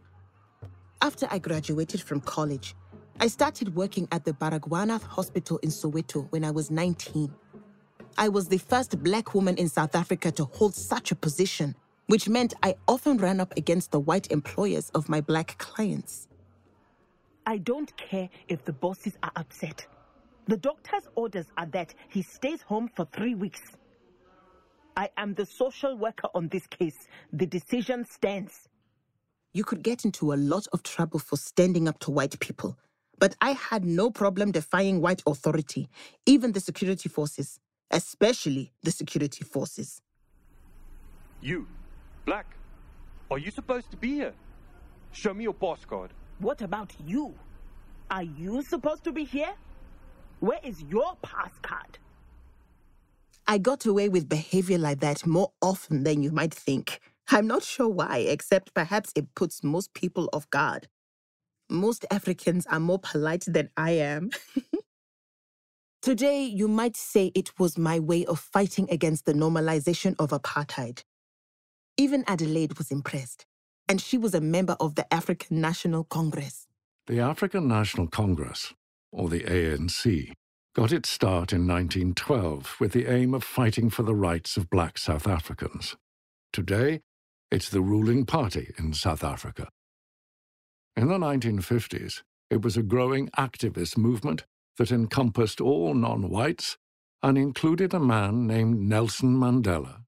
After 1.00 1.26
I 1.30 1.38
graduated 1.38 2.02
from 2.02 2.20
college, 2.20 2.74
I 3.18 3.28
started 3.28 3.74
working 3.74 4.06
at 4.12 4.24
the 4.24 4.32
Baragwanath 4.32 5.02
Hospital 5.02 5.58
in 5.62 5.70
Soweto 5.70 6.30
when 6.30 6.44
I 6.44 6.50
was 6.50 6.70
19. 6.70 7.32
I 8.18 8.28
was 8.28 8.48
the 8.48 8.58
first 8.58 9.02
black 9.02 9.34
woman 9.34 9.56
in 9.56 9.68
South 9.68 9.94
Africa 9.94 10.30
to 10.32 10.44
hold 10.44 10.74
such 10.74 11.10
a 11.12 11.14
position, 11.14 11.74
which 12.06 12.28
meant 12.28 12.54
I 12.62 12.76
often 12.86 13.16
ran 13.16 13.40
up 13.40 13.56
against 13.56 13.90
the 13.92 14.00
white 14.00 14.30
employers 14.30 14.90
of 14.90 15.08
my 15.08 15.22
black 15.22 15.56
clients. 15.56 16.28
I 17.46 17.56
don't 17.58 17.96
care 17.96 18.28
if 18.48 18.64
the 18.64 18.72
bosses 18.72 19.16
are 19.22 19.32
upset. 19.36 19.86
The 20.46 20.58
doctor's 20.58 21.08
orders 21.14 21.46
are 21.56 21.66
that 21.66 21.94
he 22.08 22.20
stays 22.22 22.60
home 22.60 22.90
for 22.94 23.06
three 23.06 23.34
weeks. 23.34 23.62
I 24.96 25.08
am 25.16 25.34
the 25.34 25.46
social 25.46 25.96
worker 25.96 26.28
on 26.34 26.48
this 26.48 26.66
case. 26.66 27.08
The 27.32 27.46
decision 27.46 28.04
stands. 28.04 28.68
You 29.52 29.64
could 29.64 29.82
get 29.82 30.04
into 30.04 30.32
a 30.32 30.36
lot 30.36 30.66
of 30.72 30.82
trouble 30.82 31.18
for 31.18 31.36
standing 31.36 31.88
up 31.88 31.98
to 32.00 32.10
white 32.10 32.38
people, 32.40 32.78
but 33.18 33.34
I 33.40 33.52
had 33.52 33.84
no 33.84 34.10
problem 34.10 34.52
defying 34.52 35.00
white 35.00 35.22
authority, 35.26 35.88
even 36.26 36.52
the 36.52 36.60
security 36.60 37.08
forces, 37.08 37.58
especially 37.90 38.72
the 38.82 38.90
security 38.90 39.44
forces. 39.44 40.02
You, 41.40 41.66
Black, 42.26 42.46
are 43.30 43.38
you 43.38 43.50
supposed 43.50 43.90
to 43.90 43.96
be 43.96 44.14
here? 44.14 44.34
Show 45.12 45.34
me 45.34 45.44
your 45.44 45.54
pass 45.54 45.84
card. 45.84 46.12
What 46.38 46.62
about 46.62 46.92
you? 47.04 47.34
Are 48.10 48.22
you 48.22 48.62
supposed 48.62 49.04
to 49.04 49.12
be 49.12 49.24
here? 49.24 49.52
Where 50.40 50.60
is 50.62 50.82
your 50.82 51.16
pass 51.22 51.50
card? 51.62 51.98
I 53.50 53.58
got 53.58 53.84
away 53.84 54.08
with 54.08 54.28
behavior 54.28 54.78
like 54.78 55.00
that 55.00 55.26
more 55.26 55.50
often 55.60 56.04
than 56.04 56.22
you 56.22 56.30
might 56.30 56.54
think. 56.54 57.00
I'm 57.32 57.48
not 57.48 57.64
sure 57.64 57.88
why, 57.88 58.18
except 58.18 58.72
perhaps 58.74 59.10
it 59.16 59.34
puts 59.34 59.64
most 59.64 59.92
people 59.92 60.28
off 60.32 60.48
guard. 60.50 60.86
Most 61.68 62.06
Africans 62.12 62.64
are 62.68 62.78
more 62.78 63.00
polite 63.00 63.46
than 63.48 63.68
I 63.76 63.90
am. 63.90 64.30
Today, 66.00 66.44
you 66.44 66.68
might 66.68 66.96
say 66.96 67.32
it 67.34 67.50
was 67.58 67.76
my 67.76 67.98
way 67.98 68.24
of 68.24 68.38
fighting 68.38 68.86
against 68.88 69.26
the 69.26 69.32
normalization 69.32 70.14
of 70.20 70.30
apartheid. 70.30 71.02
Even 71.96 72.22
Adelaide 72.28 72.78
was 72.78 72.92
impressed, 72.92 73.46
and 73.88 74.00
she 74.00 74.16
was 74.16 74.32
a 74.32 74.40
member 74.40 74.76
of 74.78 74.94
the 74.94 75.12
African 75.12 75.60
National 75.60 76.04
Congress. 76.04 76.68
The 77.08 77.18
African 77.18 77.66
National 77.66 78.06
Congress, 78.06 78.74
or 79.10 79.28
the 79.28 79.40
ANC, 79.40 80.34
got 80.74 80.92
its 80.92 81.10
start 81.10 81.52
in 81.52 81.66
1912 81.66 82.76
with 82.78 82.92
the 82.92 83.06
aim 83.06 83.34
of 83.34 83.42
fighting 83.42 83.90
for 83.90 84.02
the 84.02 84.14
rights 84.14 84.56
of 84.56 84.70
black 84.70 84.98
South 84.98 85.26
Africans. 85.26 85.96
Today, 86.52 87.00
it's 87.50 87.68
the 87.68 87.80
ruling 87.80 88.24
party 88.24 88.72
in 88.78 88.92
South 88.92 89.24
Africa. 89.24 89.68
In 90.96 91.08
the 91.08 91.18
1950s, 91.18 92.22
it 92.50 92.62
was 92.62 92.76
a 92.76 92.82
growing 92.82 93.28
activist 93.30 93.96
movement 93.96 94.44
that 94.76 94.92
encompassed 94.92 95.60
all 95.60 95.94
non 95.94 96.28
whites 96.28 96.76
and 97.22 97.36
included 97.36 97.92
a 97.92 98.00
man 98.00 98.46
named 98.46 98.80
Nelson 98.80 99.36
Mandela. 99.36 100.02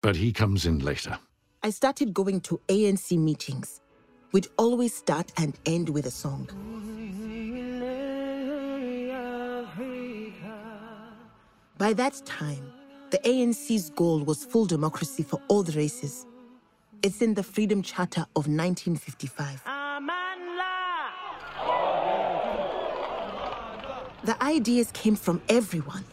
But 0.00 0.16
he 0.16 0.32
comes 0.32 0.64
in 0.64 0.78
later. 0.78 1.18
I 1.62 1.70
started 1.70 2.14
going 2.14 2.40
to 2.42 2.60
ANC 2.68 3.16
meetings. 3.18 3.80
We'd 4.32 4.48
always 4.56 4.94
start 4.94 5.32
and 5.36 5.58
end 5.66 5.88
with 5.88 6.06
a 6.06 6.10
song. 6.10 6.48
By 11.82 11.94
that 11.94 12.22
time, 12.24 12.72
the 13.10 13.18
ANC's 13.24 13.90
goal 13.90 14.20
was 14.20 14.44
full 14.44 14.66
democracy 14.66 15.24
for 15.24 15.42
all 15.48 15.64
the 15.64 15.72
races. 15.72 16.26
It's 17.02 17.20
in 17.20 17.34
the 17.34 17.42
Freedom 17.42 17.82
Charter 17.82 18.20
of 18.36 18.46
1955. 18.46 19.64
The 24.22 24.40
ideas 24.40 24.92
came 24.92 25.16
from 25.16 25.42
everyone 25.48 26.04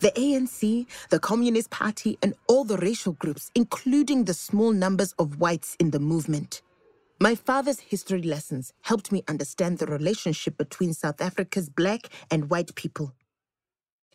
The 0.00 0.12
ANC, 0.12 0.86
the 1.10 1.18
Communist 1.18 1.68
Party, 1.68 2.16
and 2.22 2.32
all 2.46 2.64
the 2.64 2.78
racial 2.78 3.12
groups, 3.12 3.50
including 3.54 4.24
the 4.24 4.32
small 4.32 4.72
numbers 4.72 5.12
of 5.18 5.38
whites 5.40 5.76
in 5.78 5.90
the 5.90 6.00
movement. 6.00 6.62
My 7.20 7.34
father's 7.34 7.80
history 7.80 8.22
lessons 8.22 8.72
helped 8.80 9.12
me 9.12 9.24
understand 9.28 9.76
the 9.76 9.86
relationship 9.86 10.56
between 10.56 10.94
South 10.94 11.20
Africa's 11.20 11.68
black 11.68 12.08
and 12.30 12.48
white 12.48 12.74
people. 12.76 13.12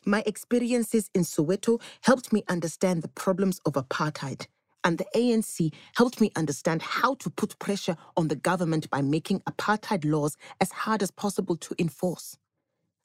My 0.06 0.24
experiences 0.26 1.10
in 1.14 1.22
Soweto 1.22 1.82
helped 2.02 2.34
me 2.34 2.44
understand 2.50 3.02
the 3.02 3.08
problems 3.08 3.60
of 3.66 3.74
apartheid, 3.74 4.48
and 4.84 4.98
the 4.98 5.06
ANC 5.16 5.74
helped 5.96 6.20
me 6.20 6.32
understand 6.36 6.82
how 6.82 7.16
to 7.16 7.30
put 7.30 7.58
pressure 7.60 7.96
on 8.18 8.28
the 8.28 8.36
government 8.36 8.90
by 8.90 9.02
making 9.02 9.40
apartheid 9.42 10.04
laws 10.04 10.36
as 10.60 10.72
hard 10.72 11.02
as 11.02 11.12
possible 11.12 11.56
to 11.58 11.76
enforce. 11.80 12.38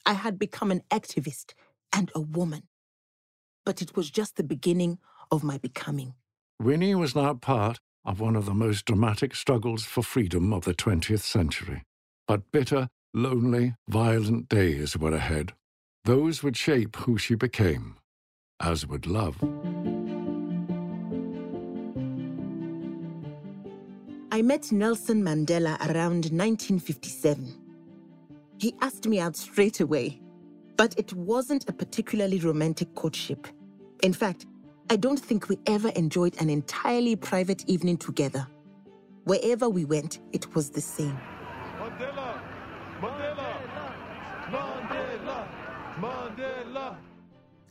I 0.05 0.15
had 0.15 0.39
become 0.39 0.71
an 0.71 0.83
activist 0.91 1.53
and 1.93 2.11
a 2.15 2.21
woman. 2.21 2.65
But 3.65 3.81
it 3.81 3.97
was 3.97 4.11
just 4.11 4.37
the 4.37 4.43
beginning 4.43 4.99
of 5.31 5.45
my 5.45 5.59
becoming. 5.59 6.15
Winnie 6.61 6.95
was 6.95 7.15
now 7.15 7.35
part 7.35 7.79
of 8.05 8.19
one 8.19 8.35
of 8.35 8.47
the 8.47 8.55
most 8.55 8.87
dramatic 8.87 9.37
struggles 9.37 9.85
for 9.85 10.03
freedom 10.03 10.53
of 10.53 10.65
the 10.65 10.75
20th 10.75 11.21
century. 11.21 11.83
But 12.27 12.51
bitter, 12.51 12.89
lonely, 13.15 13.75
violent 13.89 14.49
days 14.49 14.97
were 14.97 15.15
ahead. 15.15 15.53
Those 16.09 16.43
would 16.43 16.57
shape 16.57 16.97
who 16.97 17.19
she 17.19 17.35
became, 17.35 17.95
as 18.61 18.87
would 18.87 19.07
love. 19.07 19.37
I 24.33 24.41
met 24.41 24.73
Nelson 24.73 25.23
Mandela 25.23 25.79
around 25.81 26.31
1957. 26.33 27.55
He 28.57 28.75
asked 28.81 29.07
me 29.07 29.21
out 29.21 29.37
straight 29.37 29.81
away, 29.81 30.23
but 30.79 30.99
it 30.99 31.13
wasn't 31.13 31.69
a 31.69 31.75
particularly 31.75 32.39
romantic 32.39 32.95
courtship. 32.95 33.47
In 34.03 34.15
fact, 34.15 34.47
I 34.89 34.97
don't 34.97 35.21
think 35.21 35.51
we 35.51 35.59
ever 35.67 35.91
enjoyed 35.91 36.41
an 36.41 36.49
entirely 36.49 37.17
private 37.17 37.69
evening 37.69 37.99
together. 37.99 38.47
Wherever 39.25 39.69
we 39.69 39.85
went, 39.85 40.21
it 40.33 40.55
was 40.55 40.71
the 40.71 40.81
same. 40.81 41.21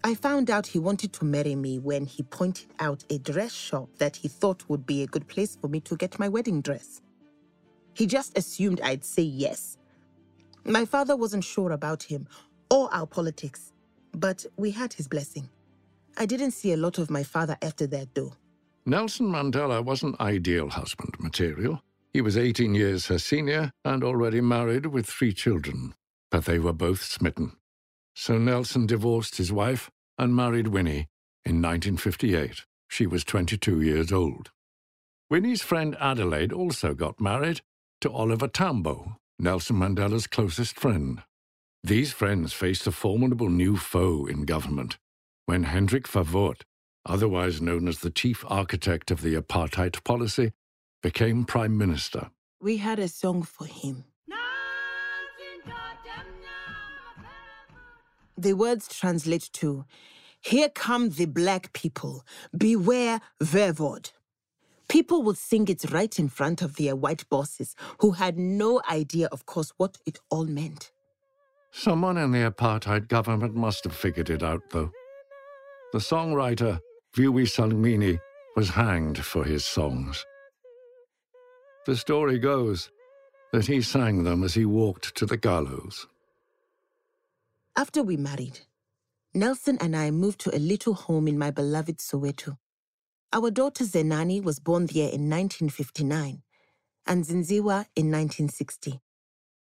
I 0.07 0.15
found 0.15 0.49
out 0.49 0.65
he 0.65 0.79
wanted 0.79 1.11
to 1.11 1.25
marry 1.25 1.53
me 1.53 1.79
when 1.79 2.05
he 2.05 2.23
pointed 2.23 2.67
out 2.79 3.03
a 3.09 3.17
dress 3.17 3.51
shop 3.51 3.89
that 3.97 4.15
he 4.15 4.29
thought 4.29 4.63
would 4.69 4.85
be 4.85 5.03
a 5.03 5.05
good 5.07 5.27
place 5.27 5.57
for 5.57 5.67
me 5.67 5.81
to 5.81 5.97
get 5.97 6.17
my 6.17 6.29
wedding 6.29 6.61
dress. 6.61 7.01
He 7.93 8.05
just 8.05 8.37
assumed 8.37 8.79
I'd 8.79 9.03
say 9.03 9.23
yes. 9.23 9.77
My 10.63 10.85
father 10.85 11.17
wasn't 11.17 11.43
sure 11.43 11.73
about 11.73 12.03
him 12.03 12.25
or 12.71 12.87
our 12.93 13.05
politics, 13.05 13.73
but 14.13 14.45
we 14.55 14.71
had 14.71 14.93
his 14.93 15.09
blessing. 15.09 15.49
I 16.15 16.25
didn't 16.25 16.51
see 16.51 16.71
a 16.71 16.77
lot 16.77 16.99
of 16.99 17.09
my 17.09 17.23
father 17.23 17.57
after 17.61 17.85
that, 17.87 18.15
though. 18.15 18.31
Nelson 18.85 19.29
Mandela 19.29 19.83
wasn't 19.83 20.21
ideal 20.21 20.69
husband 20.69 21.15
material. 21.19 21.81
He 22.13 22.21
was 22.21 22.37
18 22.37 22.75
years 22.75 23.07
her 23.07 23.19
senior 23.19 23.71
and 23.83 24.05
already 24.05 24.39
married 24.39 24.85
with 24.85 25.05
three 25.05 25.33
children, 25.33 25.95
but 26.31 26.45
they 26.45 26.59
were 26.59 26.71
both 26.71 27.03
smitten. 27.03 27.57
So 28.15 28.37
Nelson 28.37 28.85
divorced 28.87 29.35
his 29.35 29.51
wife 29.51 29.91
and 30.17 30.35
married 30.35 30.67
Winnie 30.67 31.07
in 31.45 31.61
1958. 31.61 32.65
She 32.87 33.05
was 33.05 33.23
22 33.23 33.81
years 33.81 34.11
old. 34.11 34.51
Winnie's 35.29 35.61
friend 35.61 35.95
Adelaide 35.99 36.53
also 36.53 36.93
got 36.93 37.19
married 37.19 37.61
to 38.01 38.11
Oliver 38.11 38.47
Tambo, 38.47 39.17
Nelson 39.39 39.77
Mandela's 39.77 40.27
closest 40.27 40.79
friend. 40.79 41.23
These 41.83 42.11
friends 42.11 42.53
faced 42.53 42.87
a 42.87 42.91
formidable 42.91 43.49
new 43.49 43.77
foe 43.77 44.25
in 44.25 44.45
government 44.45 44.97
when 45.45 45.63
Hendrik 45.63 46.07
Verwoerd, 46.07 46.61
otherwise 47.05 47.61
known 47.61 47.87
as 47.87 47.99
the 47.99 48.09
chief 48.09 48.43
architect 48.47 49.11
of 49.11 49.21
the 49.21 49.35
apartheid 49.35 50.03
policy, 50.03 50.51
became 51.01 51.45
prime 51.45 51.77
minister. 51.77 52.29
We 52.59 52.77
had 52.77 52.99
a 52.99 53.07
song 53.07 53.43
for 53.43 53.65
him. 53.65 54.05
The 58.37 58.53
words 58.53 58.87
translate 58.87 59.49
to, 59.53 59.85
Here 60.41 60.69
come 60.69 61.09
the 61.09 61.25
black 61.25 61.73
people, 61.73 62.23
beware 62.55 63.19
Verwoerd. 63.41 64.11
People 64.87 65.23
would 65.23 65.37
sing 65.37 65.67
it 65.67 65.91
right 65.91 66.17
in 66.19 66.29
front 66.29 66.61
of 66.61 66.75
their 66.75 66.95
white 66.95 67.27
bosses, 67.29 67.75
who 67.99 68.11
had 68.11 68.37
no 68.37 68.81
idea, 68.89 69.27
of 69.31 69.45
course, 69.45 69.73
what 69.77 69.97
it 70.05 70.19
all 70.29 70.45
meant. 70.45 70.91
Someone 71.71 72.17
in 72.17 72.31
the 72.31 72.49
apartheid 72.49 73.07
government 73.07 73.55
must 73.55 73.83
have 73.83 73.95
figured 73.95 74.29
it 74.29 74.43
out, 74.43 74.61
though. 74.69 74.91
The 75.91 75.99
songwriter, 75.99 76.79
Vuyisile 77.15 77.75
Mini, 77.75 78.19
was 78.55 78.69
hanged 78.69 79.17
for 79.17 79.43
his 79.43 79.65
songs. 79.65 80.25
The 81.85 81.95
story 81.95 82.39
goes 82.39 82.91
that 83.51 83.65
he 83.65 83.81
sang 83.81 84.23
them 84.23 84.43
as 84.43 84.53
he 84.53 84.65
walked 84.65 85.15
to 85.15 85.25
the 85.25 85.37
gallows. 85.37 86.07
After 87.77 88.01
we 88.01 88.17
married, 88.17 88.61
Nelson 89.35 89.77
and 89.79 89.95
I 89.95 90.09
moved 90.09 90.39
to 90.41 90.55
a 90.55 90.57
little 90.57 90.95
home 90.95 91.27
in 91.27 91.37
my 91.37 91.51
beloved 91.51 91.99
Soweto. 91.99 92.57
Our 93.31 93.51
daughter 93.51 93.83
Zenani 93.83 94.43
was 94.43 94.57
born 94.57 94.87
there 94.87 95.09
in 95.09 95.29
1959 95.29 96.41
and 97.05 97.23
Zindziswa 97.23 97.85
in 97.95 98.11
1960. 98.11 98.99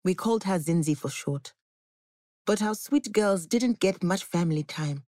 We 0.05 0.14
called 0.14 0.44
her 0.44 0.59
Zinzi 0.59 0.94
for 0.94 1.09
short. 1.09 1.55
But 2.44 2.61
our 2.61 2.75
sweet 2.75 3.12
girls 3.12 3.46
didn't 3.46 3.81
get 3.81 4.03
much 4.05 4.25
family 4.25 4.62
time. 4.62 5.05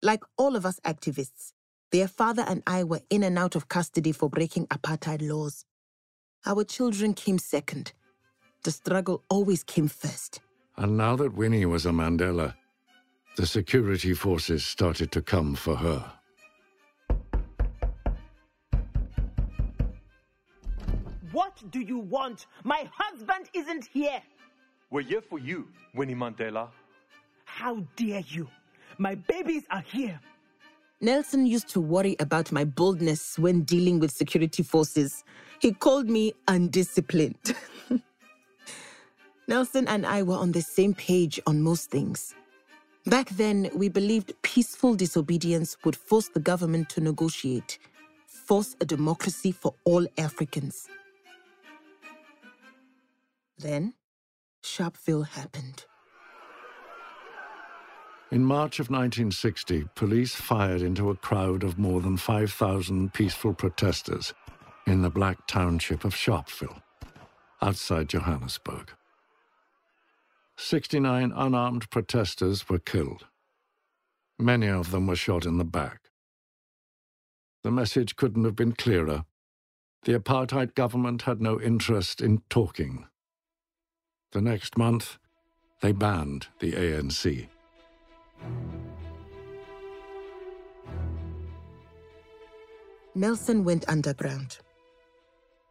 Like 0.00 0.22
all 0.36 0.54
of 0.54 0.64
us 0.64 0.78
activists, 0.86 1.54
their 1.90 2.06
father 2.06 2.44
and 2.46 2.62
I 2.68 2.84
were 2.84 3.02
in 3.10 3.24
and 3.24 3.36
out 3.36 3.56
of 3.56 3.68
custody 3.68 4.12
for 4.12 4.30
breaking 4.30 4.68
apartheid 4.68 5.28
laws. 5.28 5.64
Our 6.46 6.62
children 6.62 7.14
came 7.14 7.38
second. 7.38 7.94
The 8.62 8.70
struggle 8.70 9.24
always 9.28 9.64
came 9.64 9.88
first. 9.88 10.40
And 10.78 10.96
now 10.96 11.16
that 11.16 11.34
Winnie 11.34 11.66
was 11.66 11.86
a 11.86 11.90
Mandela, 11.90 12.54
the 13.36 13.44
security 13.46 14.14
forces 14.14 14.64
started 14.64 15.10
to 15.10 15.20
come 15.20 15.56
for 15.56 15.74
her. 15.74 16.12
What 21.32 21.60
do 21.72 21.80
you 21.80 21.98
want? 21.98 22.46
My 22.62 22.88
husband 22.96 23.50
isn't 23.54 23.86
here. 23.86 24.22
We're 24.90 25.02
here 25.02 25.20
for 25.20 25.40
you, 25.40 25.66
Winnie 25.96 26.14
Mandela. 26.14 26.68
How 27.44 27.82
dare 27.96 28.22
you? 28.28 28.48
My 28.98 29.16
babies 29.16 29.64
are 29.72 29.80
here. 29.82 30.20
Nelson 31.00 31.44
used 31.44 31.68
to 31.70 31.80
worry 31.80 32.14
about 32.20 32.52
my 32.52 32.64
boldness 32.64 33.36
when 33.36 33.62
dealing 33.62 33.98
with 33.98 34.12
security 34.12 34.62
forces. 34.62 35.24
He 35.58 35.72
called 35.72 36.08
me 36.08 36.34
undisciplined. 36.46 37.56
Nelson 39.48 39.88
and 39.88 40.04
I 40.04 40.22
were 40.22 40.36
on 40.36 40.52
the 40.52 40.60
same 40.60 40.92
page 40.94 41.40
on 41.46 41.62
most 41.62 41.90
things. 41.90 42.34
Back 43.06 43.30
then, 43.30 43.70
we 43.74 43.88
believed 43.88 44.34
peaceful 44.42 44.94
disobedience 44.94 45.74
would 45.84 45.96
force 45.96 46.28
the 46.28 46.40
government 46.40 46.90
to 46.90 47.00
negotiate, 47.00 47.78
force 48.26 48.76
a 48.82 48.84
democracy 48.84 49.50
for 49.50 49.74
all 49.84 50.06
Africans. 50.18 50.86
Then, 53.56 53.94
Sharpeville 54.62 55.26
happened. 55.28 55.86
In 58.30 58.44
March 58.44 58.78
of 58.78 58.90
1960, 58.90 59.86
police 59.94 60.34
fired 60.34 60.82
into 60.82 61.08
a 61.08 61.16
crowd 61.16 61.64
of 61.64 61.78
more 61.78 62.02
than 62.02 62.18
5,000 62.18 63.14
peaceful 63.14 63.54
protesters 63.54 64.34
in 64.86 65.00
the 65.00 65.08
black 65.08 65.46
township 65.46 66.04
of 66.04 66.14
Sharpeville, 66.14 66.82
outside 67.62 68.10
Johannesburg. 68.10 68.92
69 70.60 71.32
unarmed 71.36 71.88
protesters 71.88 72.68
were 72.68 72.80
killed. 72.80 73.26
Many 74.40 74.66
of 74.66 74.90
them 74.90 75.06
were 75.06 75.14
shot 75.14 75.46
in 75.46 75.56
the 75.56 75.64
back. 75.64 76.10
The 77.62 77.70
message 77.70 78.16
couldn't 78.16 78.44
have 78.44 78.56
been 78.56 78.72
clearer. 78.72 79.24
The 80.02 80.18
apartheid 80.18 80.74
government 80.74 81.22
had 81.22 81.40
no 81.40 81.60
interest 81.60 82.20
in 82.20 82.42
talking. 82.50 83.06
The 84.32 84.40
next 84.40 84.76
month, 84.76 85.18
they 85.80 85.92
banned 85.92 86.48
the 86.58 86.72
ANC. 86.72 87.46
Nelson 93.14 93.62
went 93.62 93.88
underground. 93.88 94.58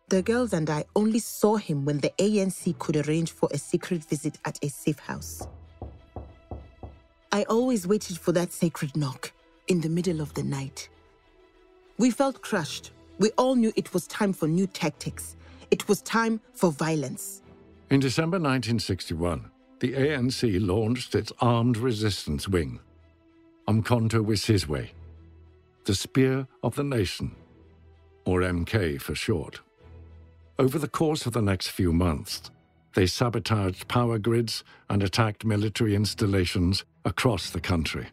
The 0.09 0.21
girls 0.21 0.53
and 0.53 0.69
I 0.69 0.85
only 0.95 1.19
saw 1.19 1.57
him 1.57 1.83
when 1.83 1.97
the 1.97 2.13
ANC 2.17 2.79
could 2.79 2.95
arrange 2.95 3.31
for 3.31 3.49
a 3.51 3.57
secret 3.57 4.05
visit 4.05 4.37
at 4.45 4.57
a 4.63 4.69
safe 4.69 4.99
house. 4.99 5.45
I 7.33 7.43
always 7.43 7.85
waited 7.85 8.17
for 8.17 8.31
that 8.31 8.53
sacred 8.53 8.95
knock 8.95 9.33
in 9.67 9.81
the 9.81 9.89
middle 9.89 10.21
of 10.21 10.33
the 10.33 10.43
night. 10.43 10.87
We 11.97 12.09
felt 12.09 12.41
crushed. 12.41 12.91
We 13.19 13.31
all 13.37 13.55
knew 13.55 13.73
it 13.75 13.93
was 13.93 14.07
time 14.07 14.31
for 14.31 14.47
new 14.47 14.65
tactics. 14.65 15.35
It 15.71 15.89
was 15.89 16.01
time 16.03 16.39
for 16.53 16.71
violence. 16.71 17.41
In 17.89 17.99
December 17.99 18.37
1961, 18.37 19.51
the 19.81 19.91
ANC 19.91 20.65
launched 20.65 21.15
its 21.15 21.33
Armed 21.41 21.75
Resistance 21.75 22.47
Wing. 22.47 22.79
Umkhonto 23.67 24.23
we 24.23 24.37
Sizwe, 24.37 24.91
the 25.83 25.95
Spear 25.95 26.47
of 26.63 26.75
the 26.75 26.83
Nation, 26.85 27.35
or 28.23 28.39
MK 28.39 29.01
for 29.01 29.13
short. 29.13 29.59
Over 30.59 30.79
the 30.79 30.87
course 30.87 31.27
of 31.27 31.33
the 31.33 31.41
next 31.41 31.67
few 31.67 31.93
months, 31.93 32.49
they 32.95 33.05
sabotaged 33.05 33.87
power 33.87 34.17
grids 34.17 34.63
and 34.89 35.03
attacked 35.03 35.45
military 35.45 35.93
installations 35.93 36.83
across 37.05 37.51
the 37.51 37.61
country. 37.61 38.07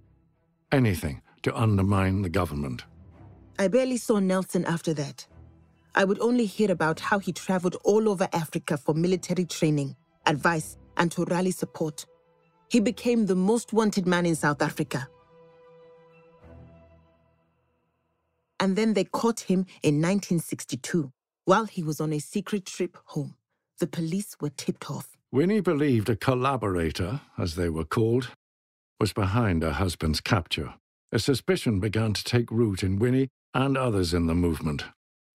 Anything 0.70 1.22
to 1.42 1.56
undermine 1.56 2.20
the 2.20 2.28
government. 2.28 2.84
I 3.58 3.68
barely 3.68 3.96
saw 3.96 4.18
Nelson 4.18 4.66
after 4.66 4.92
that. 4.92 5.26
I 5.94 6.04
would 6.04 6.20
only 6.20 6.44
hear 6.44 6.70
about 6.70 7.00
how 7.00 7.18
he 7.18 7.32
traveled 7.32 7.76
all 7.82 8.10
over 8.10 8.28
Africa 8.34 8.76
for 8.76 8.94
military 8.94 9.46
training, 9.46 9.96
advice, 10.26 10.76
and 10.98 11.10
to 11.12 11.24
rally 11.24 11.50
support. 11.50 12.04
He 12.68 12.78
became 12.78 13.24
the 13.24 13.36
most 13.36 13.72
wanted 13.72 14.06
man 14.06 14.26
in 14.26 14.34
South 14.34 14.60
Africa. 14.60 15.08
And 18.60 18.76
then 18.76 18.92
they 18.92 19.04
caught 19.04 19.40
him 19.40 19.60
in 19.82 20.02
1962 20.02 21.10
while 21.44 21.66
he 21.66 21.82
was 21.82 22.00
on 22.00 22.12
a 22.12 22.18
secret 22.18 22.66
trip 22.66 22.96
home. 23.06 23.34
The 23.78 23.86
police 23.86 24.36
were 24.40 24.50
tipped 24.50 24.90
off. 24.90 25.08
Winnie 25.32 25.60
believed 25.60 26.08
a 26.08 26.16
collaborator, 26.16 27.20
as 27.36 27.56
they 27.56 27.68
were 27.68 27.84
called, 27.84 28.30
was 29.00 29.12
behind 29.12 29.62
her 29.62 29.72
husband's 29.72 30.20
capture. 30.20 30.74
A 31.12 31.18
suspicion 31.18 31.80
began 31.80 32.12
to 32.12 32.24
take 32.24 32.50
root 32.50 32.82
in 32.82 32.98
Winnie 32.98 33.28
and 33.52 33.76
others 33.76 34.14
in 34.14 34.26
the 34.26 34.34
movement. 34.34 34.84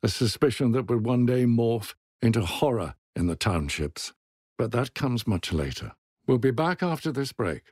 A 0.04 0.08
suspicion 0.08 0.72
that 0.72 0.90
would 0.90 1.06
one 1.06 1.26
day 1.26 1.46
morph 1.46 1.94
into 2.22 2.42
horror 2.42 2.96
in 3.16 3.28
the 3.28 3.36
townships. 3.36 4.14
But 4.58 4.72
that 4.72 4.94
comes 4.94 5.28
much 5.28 5.54
later. 5.54 5.94
We'll 6.28 6.38
be 6.38 6.52
back 6.52 6.82
after 6.82 7.12
this 7.12 7.32
break. 7.32 7.64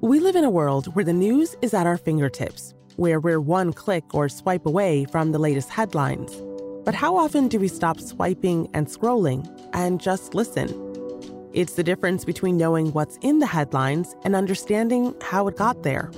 We 0.00 0.20
live 0.20 0.36
in 0.36 0.44
a 0.44 0.50
world 0.50 0.94
where 0.94 1.04
the 1.04 1.12
news 1.12 1.56
is 1.62 1.74
at 1.74 1.86
our 1.86 1.96
fingertips, 1.96 2.74
where 2.96 3.20
we're 3.20 3.40
one 3.40 3.72
click 3.72 4.14
or 4.14 4.28
swipe 4.28 4.66
away 4.66 5.04
from 5.06 5.32
the 5.32 5.38
latest 5.38 5.70
headlines. 5.70 6.34
But 6.84 6.94
how 6.94 7.16
often 7.16 7.48
do 7.48 7.58
we 7.58 7.68
stop 7.68 8.00
swiping 8.00 8.68
and 8.74 8.86
scrolling 8.86 9.48
and 9.72 10.00
just 10.00 10.34
listen? 10.34 10.68
It's 11.52 11.74
the 11.74 11.84
difference 11.84 12.24
between 12.24 12.56
knowing 12.56 12.92
what's 12.92 13.16
in 13.22 13.38
the 13.38 13.46
headlines 13.46 14.14
and 14.24 14.34
understanding 14.34 15.14
how 15.22 15.46
it 15.48 15.56
got 15.56 15.82
there. 15.82 16.10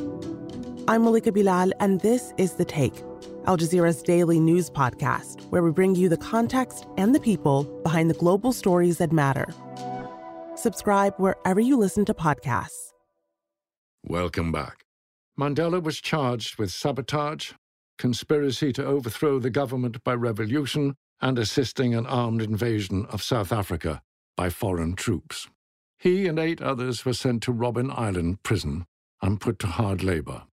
I'm 0.89 1.05
Malika 1.05 1.31
Bilal, 1.31 1.73
and 1.79 2.01
this 2.01 2.33
is 2.39 2.55
The 2.55 2.65
Take, 2.65 3.03
Al 3.47 3.59
Jazeera's 3.59 4.03
daily 4.03 4.41
news 4.41 4.71
podcast, 4.71 5.43
where 5.51 5.62
we 5.62 5.73
bring 5.73 5.95
you 5.95 6.09
the 6.09 6.17
context 6.17 6.87
and 6.97 7.15
the 7.15 7.21
people 7.21 7.65
behind 7.83 8.09
the 8.09 8.15
global 8.15 8.53
stories 8.53 8.99
that 8.99 9.12
matter. 9.12 9.47
Subscribe 10.55 11.15
wherever 11.19 11.61
you 11.61 11.77
listen 11.77 12.05
to 12.07 12.15
podcasts. 12.15 12.93
Welcome 14.05 14.53
back. 14.53 14.86
Mandela 15.38 15.83
was 15.83 16.01
charged 16.01 16.59
with 16.59 16.72
sabotage, 16.72 17.53
conspiracy 17.99 18.72
to 18.72 18.85
overthrow 18.85 19.38
the 19.38 19.51
government 19.51 20.03
by 20.03 20.14
revolution, 20.14 20.94
and 21.20 21.38
assisting 21.38 21.94
an 21.94 22.07
armed 22.07 22.42
invasion 22.42 23.07
of 23.07 23.22
South 23.22 23.53
Africa 23.53 24.03
by 24.37 24.51
foreign 24.51 24.94
troops. 24.94 25.49
He 25.99 26.27
and 26.27 26.38
eight 26.38 26.61
others 26.61 27.05
were 27.05 27.14
sent 27.14 27.42
to 27.44 27.53
Robben 27.53 27.90
Island 27.96 28.42
prison 28.42 28.87
and 29.22 29.40
put 29.40 29.59
to 29.61 29.66
hard 29.66 30.03
labor. 30.03 30.44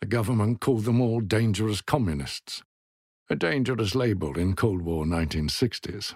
The 0.00 0.06
government 0.06 0.60
called 0.60 0.84
them 0.84 1.00
all 1.00 1.20
dangerous 1.20 1.80
communists, 1.80 2.62
a 3.30 3.36
dangerous 3.36 3.94
label 3.94 4.38
in 4.38 4.54
Cold 4.54 4.82
War 4.82 5.04
1960s. 5.04 6.14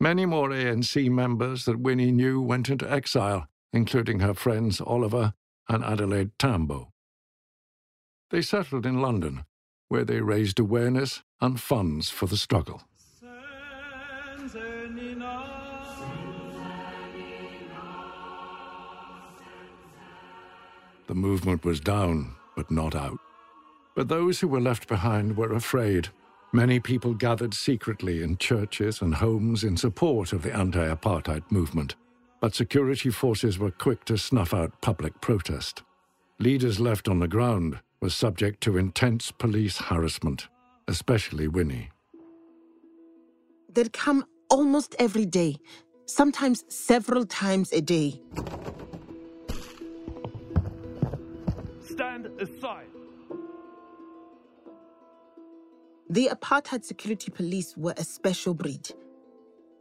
Many 0.00 0.26
more 0.26 0.50
ANC 0.50 1.10
members 1.10 1.64
that 1.64 1.80
Winnie 1.80 2.12
knew 2.12 2.40
went 2.40 2.68
into 2.68 2.90
exile, 2.90 3.46
including 3.72 4.20
her 4.20 4.34
friends 4.34 4.80
Oliver 4.80 5.34
and 5.68 5.84
Adelaide 5.84 6.38
Tambo. 6.38 6.93
They 8.34 8.42
settled 8.42 8.84
in 8.84 9.00
London, 9.00 9.44
where 9.86 10.04
they 10.04 10.20
raised 10.20 10.58
awareness 10.58 11.22
and 11.40 11.60
funds 11.60 12.10
for 12.10 12.26
the 12.26 12.36
struggle. 12.36 12.82
The 21.06 21.14
movement 21.14 21.64
was 21.64 21.78
down, 21.78 22.34
but 22.56 22.72
not 22.72 22.96
out. 22.96 23.20
But 23.94 24.08
those 24.08 24.40
who 24.40 24.48
were 24.48 24.60
left 24.60 24.88
behind 24.88 25.36
were 25.36 25.52
afraid. 25.52 26.08
Many 26.52 26.80
people 26.80 27.14
gathered 27.14 27.54
secretly 27.54 28.20
in 28.20 28.38
churches 28.38 29.00
and 29.00 29.14
homes 29.14 29.62
in 29.62 29.76
support 29.76 30.32
of 30.32 30.42
the 30.42 30.52
anti 30.52 30.92
apartheid 30.92 31.48
movement, 31.52 31.94
but 32.40 32.52
security 32.52 33.10
forces 33.10 33.60
were 33.60 33.70
quick 33.70 34.04
to 34.06 34.18
snuff 34.18 34.52
out 34.52 34.80
public 34.80 35.20
protest. 35.20 35.84
Leaders 36.40 36.80
left 36.80 37.08
on 37.08 37.20
the 37.20 37.28
ground 37.28 37.78
were 38.04 38.10
subject 38.10 38.60
to 38.60 38.76
intense 38.76 39.32
police 39.32 39.78
harassment, 39.78 40.48
especially 40.88 41.48
Winnie. 41.48 41.88
They'd 43.72 43.94
come 43.94 44.26
almost 44.50 44.94
every 44.98 45.24
day, 45.24 45.56
sometimes 46.04 46.66
several 46.68 47.24
times 47.24 47.72
a 47.72 47.80
day. 47.80 48.20
Stand 51.80 52.26
aside. 52.38 52.88
The 56.10 56.28
apartheid 56.30 56.84
security 56.84 57.30
police 57.30 57.74
were 57.74 57.94
a 57.96 58.04
special 58.04 58.52
breed. 58.52 58.90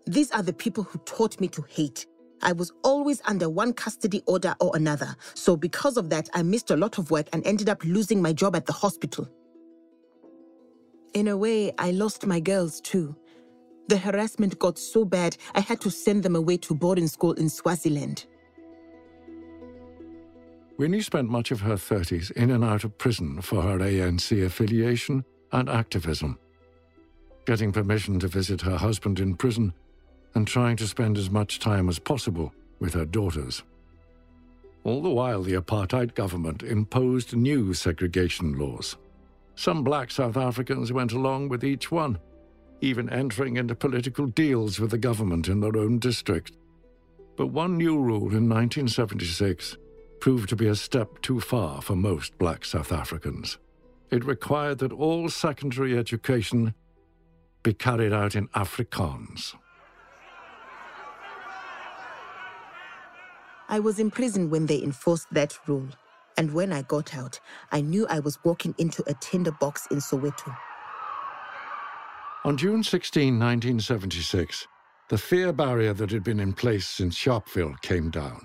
These 0.06 0.32
are 0.32 0.44
the 0.44 0.54
people 0.54 0.86
who 0.86 0.98
taught 1.00 1.42
me 1.42 1.50
to 1.50 1.62
hate. 1.64 2.08
I 2.44 2.52
was 2.52 2.72
always 2.84 3.22
under 3.26 3.50
one 3.50 3.74
custody 3.74 4.22
order 4.28 4.56
or 4.60 4.76
another, 4.76 5.16
so 5.34 5.56
because 5.56 5.98
of 5.98 6.10
that, 6.10 6.30
I 6.34 6.44
missed 6.44 6.72
a 6.72 6.78
lot 6.78 6.98
of 6.98 7.10
work 7.10 7.28
and 7.34 7.46
ended 7.48 7.70
up 7.70 7.84
losing 7.84 8.22
my 8.22 8.34
job 8.34 8.56
at 8.56 8.66
the 8.66 8.74
hospital. 8.74 9.28
In 11.14 11.28
a 11.28 11.38
way, 11.38 11.74
I 11.78 11.92
lost 11.92 12.26
my 12.26 12.40
girls 12.40 12.82
too. 12.82 13.16
The 13.88 13.98
harassment 13.98 14.60
got 14.60 14.78
so 14.78 15.06
bad, 15.06 15.38
I 15.56 15.62
had 15.62 15.82
to 15.82 15.92
send 15.92 16.24
them 16.24 16.36
away 16.36 16.58
to 16.58 16.76
boarding 16.76 17.08
school 17.08 17.34
in 17.34 17.50
Swaziland. 17.50 18.26
Winnie 20.78 21.02
spent 21.02 21.30
much 21.30 21.52
of 21.52 21.62
her 21.62 21.76
30s 21.76 22.32
in 22.32 22.52
and 22.52 22.64
out 22.64 22.84
of 22.84 22.98
prison 22.98 23.42
for 23.42 23.62
her 23.62 23.78
ANC 23.78 24.46
affiliation 24.46 25.24
and 25.52 25.70
activism. 25.70 26.40
Getting 27.46 27.72
permission 27.72 28.20
to 28.20 28.28
visit 28.28 28.62
her 28.62 28.78
husband 28.78 29.20
in 29.20 29.36
prison 29.36 29.74
and 30.36 30.48
trying 30.48 30.76
to 30.78 30.88
spend 30.88 31.18
as 31.18 31.30
much 31.30 31.60
time 31.60 31.90
as 31.90 32.00
possible 32.00 32.54
with 32.80 32.94
her 32.94 33.06
daughters. 33.06 33.64
All 34.84 35.02
the 35.02 35.10
while, 35.10 35.44
the 35.44 35.54
apartheid 35.54 36.14
government 36.14 36.64
imposed 36.64 37.36
new 37.36 37.74
segregation 37.74 38.58
laws. 38.58 38.98
Some 39.56 39.84
black 39.84 40.12
South 40.12 40.36
Africans 40.36 40.92
went 40.92 41.14
along 41.14 41.50
with 41.50 41.64
each 41.64 41.92
one, 41.92 42.20
even 42.82 43.10
entering 43.10 43.56
into 43.56 43.76
political 43.76 44.26
deals 44.26 44.80
with 44.80 44.92
the 44.92 44.98
government 44.98 45.48
in 45.48 45.62
their 45.62 45.78
own 45.78 46.00
district. 46.00 46.52
But 47.38 47.48
one 47.48 47.78
new 47.78 47.98
rule 47.98 48.36
in 48.36 48.50
1976 48.50 49.78
proved 50.20 50.50
to 50.50 50.56
be 50.56 50.68
a 50.68 50.76
step 50.76 51.22
too 51.22 51.40
far 51.40 51.82
for 51.82 51.96
most 51.96 52.38
black 52.38 52.66
South 52.66 52.92
Africans. 52.92 53.58
It 54.10 54.26
required 54.26 54.80
that 54.80 54.92
all 54.92 55.30
secondary 55.30 55.98
education 55.98 56.74
be 57.64 57.74
carried 57.74 58.14
out 58.14 58.36
in 58.36 58.48
Afrikaans. 58.50 59.56
I 63.74 63.80
was 63.80 63.98
in 63.98 64.12
prison 64.12 64.52
when 64.52 64.68
they 64.68 64.84
enforced 64.84 65.34
that 65.34 65.58
rule. 65.68 65.88
And 66.38 66.54
when 66.54 66.72
I 66.72 66.84
got 66.84 67.16
out, 67.18 67.40
I 67.72 67.82
knew 67.82 68.06
I 68.08 68.20
was 68.20 68.38
walking 68.44 68.76
into 68.78 69.04
a 69.10 69.16
tinderbox 69.16 69.88
in 69.90 69.98
Soweto. 69.98 70.56
On 72.46 72.56
June 72.56 72.84
16, 72.84 73.40
1976, 73.40 74.68
the 75.10 75.18
fear 75.18 75.52
barrier 75.52 75.92
that 75.96 76.12
had 76.12 76.24
been 76.24 76.40
in 76.40 76.54
place 76.54 76.88
since 76.88 77.18
Sharpeville 77.18 77.82
came 77.82 78.12
down. 78.12 78.44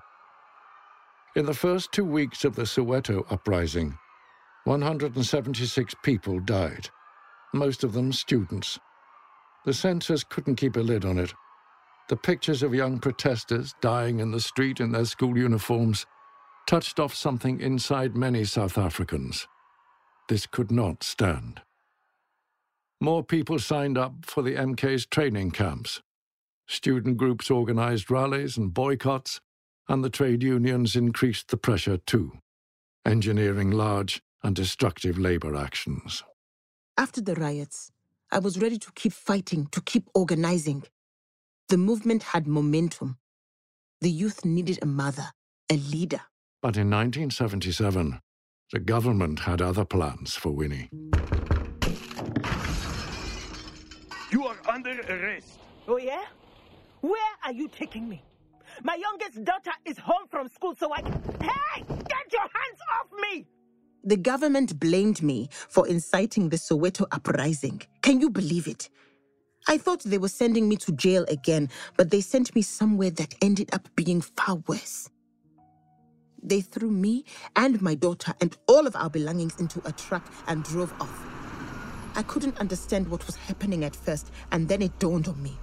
In 1.37 1.45
the 1.45 1.53
first 1.53 1.93
two 1.93 2.07
weeks 2.07 2.47
of 2.47 2.57
the 2.57 2.63
Soweto 2.63 3.31
uprising, 3.31 3.99
176 4.65 5.95
people 6.03 6.41
died, 6.41 6.89
most 7.53 7.85
of 7.85 7.93
them 7.93 8.15
students. 8.15 8.79
The 9.67 9.75
censors 9.75 10.25
couldn't 10.25 10.57
keep 10.57 10.77
a 10.77 10.81
lid 10.81 11.05
on 11.05 11.19
it. 11.19 11.35
The 12.09 12.17
pictures 12.17 12.63
of 12.63 12.75
young 12.75 12.99
protesters 12.99 13.75
dying 13.83 14.21
in 14.21 14.31
the 14.31 14.41
street 14.41 14.81
in 14.81 14.93
their 14.93 15.05
school 15.05 15.37
uniforms 15.37 16.07
touched 16.67 16.99
off 16.99 17.15
something 17.15 17.61
inside 17.61 18.17
many 18.17 18.45
South 18.45 18.79
Africans. 18.79 19.47
This 20.29 20.47
could 20.47 20.71
not 20.71 21.03
stand. 21.03 21.61
More 23.01 23.23
people 23.23 23.59
signed 23.59 23.99
up 23.99 24.25
for 24.25 24.43
the 24.43 24.55
MK's 24.55 25.07
training 25.07 25.51
camps. 25.51 26.03
Student 26.67 27.17
groups 27.17 27.51
organized 27.51 28.11
rallies 28.11 28.57
and 28.57 28.73
boycotts, 28.73 29.41
and 29.89 30.03
the 30.03 30.11
trade 30.11 30.43
unions 30.43 30.97
increased 30.97 31.49
the 31.49 31.57
pressure 31.57 31.99
too, 31.99 32.39
engineering 33.07 33.71
large 33.71 34.23
and 34.43 34.57
destructive 34.57 35.19
labor 35.19 35.57
actions. 35.57 36.25
After 36.97 37.21
the 37.21 37.35
riots, 37.35 37.93
I 38.31 38.39
was 38.39 38.59
ready 38.59 38.79
to 38.79 38.93
keep 38.93 39.13
fighting, 39.13 39.69
to 39.73 39.81
keep 39.81 40.09
organizing. 40.15 40.85
The 41.69 41.77
movement 41.77 42.23
had 42.23 42.47
momentum. 42.47 43.19
The 44.01 44.09
youth 44.09 44.43
needed 44.43 44.79
a 44.81 44.87
mother, 44.87 45.27
a 45.71 45.77
leader. 45.77 46.23
But 46.63 46.79
in 46.79 46.89
1977, 46.89 48.19
the 48.73 48.79
government 48.79 49.41
had 49.41 49.61
other 49.61 49.85
plans 49.85 50.35
for 50.35 50.51
Winnie. 50.51 50.89
You 54.31 54.47
are 54.47 54.57
under 54.67 54.99
arrest. 55.11 55.59
Oh, 55.87 55.99
yeah? 55.99 56.25
Where 57.03 57.33
are 57.45 57.53
you 57.53 57.69
taking 57.69 58.09
me? 58.09 58.23
My 58.83 58.95
youngest 58.95 59.45
daughter 59.45 59.73
is 59.85 59.99
home 59.99 60.27
from 60.31 60.49
school, 60.49 60.75
so 60.75 60.91
I 60.95 61.03
can. 61.03 61.23
Hey! 61.43 61.85
Get 61.87 62.33
your 62.33 62.41
hands 62.41 62.81
off 62.99 63.09
me! 63.31 63.47
The 64.05 64.17
government 64.17 64.81
blamed 64.81 65.23
me 65.23 65.51
for 65.53 65.87
inciting 65.87 66.49
the 66.49 66.57
Soweto 66.57 67.05
uprising. 67.13 67.83
Can 68.01 68.23
you 68.23 68.31
believe 68.31 68.67
it? 68.69 68.89
I 69.69 69.77
thought 69.79 70.03
they 70.03 70.19
were 70.19 70.29
sending 70.29 70.69
me 70.69 70.77
to 70.77 70.93
jail 70.93 71.27
again, 71.29 71.69
but 71.99 72.11
they 72.11 72.23
sent 72.23 72.55
me 72.55 72.63
somewhere 72.63 73.11
that 73.11 73.35
ended 73.43 73.69
up 73.75 73.89
being 73.95 74.23
far 74.23 74.57
worse. 74.67 75.11
They 76.43 76.63
threw 76.63 76.91
me 76.91 77.25
and 77.55 77.83
my 77.83 77.95
daughter 77.95 78.35
and 78.41 78.57
all 78.67 78.87
of 78.87 78.97
our 78.97 79.11
belongings 79.11 79.61
into 79.61 79.83
a 79.85 79.93
truck 79.93 80.25
and 80.47 80.65
drove 80.65 80.95
off. 81.01 81.27
I 82.17 82.23
couldn't 82.23 82.59
understand 82.59 83.09
what 83.09 83.27
was 83.27 83.37
happening 83.37 83.85
at 83.85 83.95
first, 83.95 84.31
and 84.53 84.69
then 84.69 84.83
it 84.83 84.99
dawned 84.99 85.29
on 85.29 85.43
me. 85.43 85.59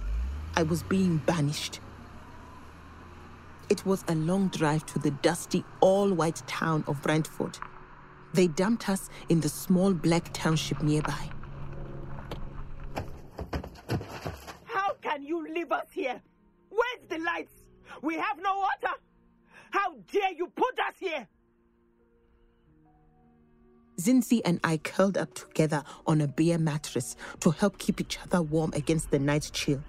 I 0.54 0.62
was 0.62 0.84
being 0.84 1.18
banished. 1.26 1.80
It 3.68 3.84
was 3.84 4.04
a 4.06 4.14
long 4.14 4.48
drive 4.48 4.86
to 4.86 5.00
the 5.00 5.10
dusty, 5.10 5.64
all 5.80 6.12
white 6.12 6.42
town 6.46 6.84
of 6.86 7.02
Brandfort. 7.02 7.58
They 8.32 8.46
dumped 8.46 8.88
us 8.88 9.10
in 9.28 9.40
the 9.40 9.48
small 9.48 9.92
black 9.92 10.32
township 10.32 10.82
nearby. 10.82 11.30
How 14.64 14.96
us 15.72 15.86
here? 15.92 16.20
Where's 16.70 17.08
the 17.08 17.18
lights? 17.18 17.52
We 18.02 18.14
have 18.16 18.40
no 18.40 18.56
water. 18.56 18.94
How 19.70 19.94
dare 20.12 20.32
you 20.32 20.48
put 20.48 20.78
us 20.78 20.94
here? 20.98 21.28
Zinzi 24.00 24.42
and 24.44 24.60
I 24.62 24.76
curled 24.76 25.16
up 25.16 25.34
together 25.34 25.82
on 26.06 26.20
a 26.20 26.28
bare 26.28 26.58
mattress 26.58 27.16
to 27.40 27.50
help 27.50 27.78
keep 27.78 28.00
each 28.00 28.18
other 28.18 28.42
warm 28.42 28.72
against 28.74 29.10
the 29.10 29.18
night 29.18 29.50
chill. 29.52 29.82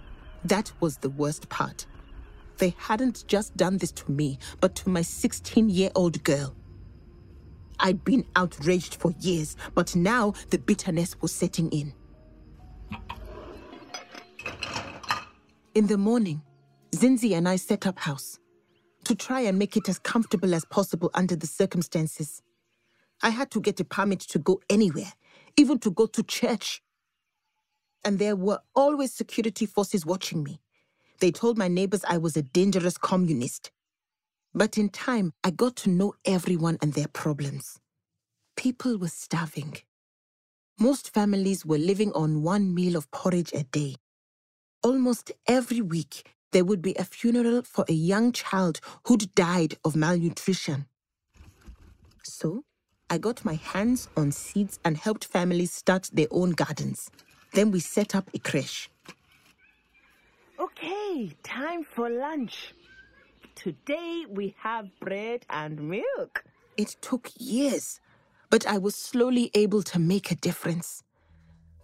That 0.45 0.71
was 0.79 0.97
the 0.97 1.09
worst 1.09 1.49
part. 1.49 1.85
They 2.57 2.73
hadn't 2.77 3.27
just 3.27 3.55
done 3.57 3.77
this 3.77 3.91
to 3.93 4.11
me, 4.11 4.39
but 4.61 4.75
to 4.75 4.89
my 4.89 5.01
16 5.01 5.69
year 5.69 5.91
old 5.93 6.23
girl. 6.23 6.55
I'd 7.79 8.03
been 8.03 8.25
outraged 8.35 8.95
for 8.95 9.13
years, 9.19 9.55
but 9.75 9.95
now 9.95 10.33
the 10.49 10.57
bitterness 10.57 11.21
was 11.21 11.31
setting 11.31 11.69
in. 11.69 11.93
In 15.77 15.85
the 15.85 15.95
morning, 15.99 16.41
Zinzi 16.91 17.37
and 17.37 17.47
I 17.47 17.55
set 17.57 17.85
up 17.85 17.99
house 17.99 18.39
to 19.03 19.13
try 19.13 19.41
and 19.41 19.59
make 19.59 19.77
it 19.77 19.87
as 19.87 19.99
comfortable 19.99 20.55
as 20.55 20.65
possible 20.65 21.11
under 21.13 21.35
the 21.35 21.45
circumstances. 21.45 22.41
I 23.21 23.29
had 23.29 23.51
to 23.51 23.61
get 23.61 23.79
a 23.79 23.83
permit 23.83 24.21
to 24.21 24.39
go 24.39 24.59
anywhere, 24.71 25.13
even 25.55 25.77
to 25.81 25.91
go 25.91 26.07
to 26.07 26.23
church. 26.23 26.81
And 28.03 28.17
there 28.17 28.35
were 28.35 28.61
always 28.73 29.13
security 29.13 29.67
forces 29.67 30.03
watching 30.03 30.41
me. 30.41 30.61
They 31.19 31.29
told 31.29 31.59
my 31.59 31.67
neighbors 31.67 32.03
I 32.09 32.17
was 32.17 32.35
a 32.35 32.41
dangerous 32.41 32.97
communist. 32.97 33.69
But 34.55 34.79
in 34.79 34.89
time, 34.89 35.31
I 35.43 35.51
got 35.51 35.75
to 35.75 35.91
know 35.91 36.15
everyone 36.25 36.79
and 36.81 36.93
their 36.93 37.07
problems. 37.07 37.79
People 38.55 38.97
were 38.97 39.09
starving. 39.09 39.77
Most 40.79 41.13
families 41.13 41.67
were 41.67 41.77
living 41.77 42.11
on 42.13 42.41
one 42.41 42.73
meal 42.73 42.95
of 42.95 43.11
porridge 43.11 43.53
a 43.53 43.61
day. 43.61 43.97
Almost 44.87 45.33
every 45.47 45.81
week, 45.81 46.33
there 46.53 46.63
would 46.63 46.81
be 46.81 46.95
a 46.95 47.03
funeral 47.03 47.61
for 47.63 47.83
a 47.89 47.93
young 47.93 48.31
child 48.31 48.79
who'd 49.05 49.35
died 49.35 49.77
of 49.83 49.97
malnutrition. 49.97 50.85
So, 52.23 52.63
I 53.09 53.17
got 53.17 53.43
my 53.43 53.55
hands 53.55 54.07
on 54.15 54.31
seeds 54.31 54.79
and 54.85 54.95
helped 54.95 55.25
families 55.25 55.73
start 55.73 56.09
their 56.13 56.27
own 56.31 56.51
gardens. 56.51 57.11
Then 57.51 57.71
we 57.71 57.81
set 57.81 58.15
up 58.15 58.29
a 58.33 58.39
creche. 58.39 58.89
Okay, 60.57 61.35
time 61.43 61.83
for 61.83 62.09
lunch. 62.09 62.73
Today 63.55 64.23
we 64.29 64.55
have 64.59 64.87
bread 65.01 65.45
and 65.49 65.89
milk. 65.89 66.45
It 66.77 66.95
took 67.01 67.29
years, 67.37 67.99
but 68.49 68.65
I 68.65 68.77
was 68.77 68.95
slowly 68.95 69.51
able 69.53 69.83
to 69.83 69.99
make 69.99 70.31
a 70.31 70.35
difference. 70.35 71.03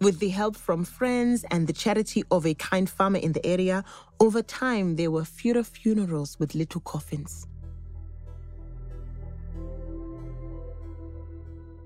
With 0.00 0.18
the 0.18 0.28
help 0.28 0.56
from 0.56 0.84
friends 0.84 1.44
and 1.50 1.66
the 1.66 1.72
charity 1.72 2.24
of 2.30 2.46
a 2.46 2.54
kind 2.54 2.90
farmer 2.90 3.18
in 3.18 3.32
the 3.32 3.46
area, 3.46 3.84
over 4.20 4.42
time 4.42 4.96
there 4.96 5.10
were 5.10 5.24
fewer 5.24 5.62
funerals 5.62 6.38
with 6.38 6.54
little 6.54 6.80
coffins. 6.80 7.46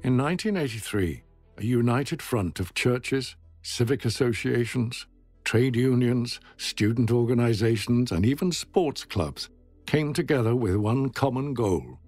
In 0.02 0.16
1983, 0.16 1.22
a 1.58 1.64
united 1.64 2.22
front 2.22 2.60
of 2.60 2.72
churches, 2.74 3.36
civic 3.62 4.04
associations, 4.04 5.06
trade 5.44 5.76
unions, 5.76 6.40
student 6.56 7.10
organizations, 7.10 8.12
and 8.12 8.24
even 8.24 8.52
sports 8.52 9.04
clubs 9.04 9.50
came 9.86 10.12
together 10.12 10.54
with 10.54 10.76
one 10.76 11.10
common 11.10 11.54
goal 11.54 11.98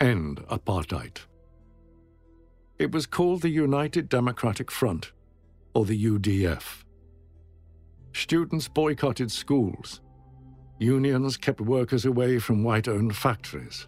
end 0.00 0.38
apartheid. 0.48 1.18
It 2.78 2.92
was 2.92 3.06
called 3.06 3.42
the 3.42 3.50
United 3.50 4.08
Democratic 4.08 4.70
Front, 4.70 5.12
or 5.74 5.84
the 5.84 6.06
UDF. 6.06 6.84
Students 8.12 8.68
boycotted 8.68 9.30
schools. 9.30 10.00
Unions 10.78 11.36
kept 11.36 11.60
workers 11.60 12.06
away 12.06 12.38
from 12.38 12.64
white 12.64 12.88
owned 12.88 13.14
factories. 13.14 13.86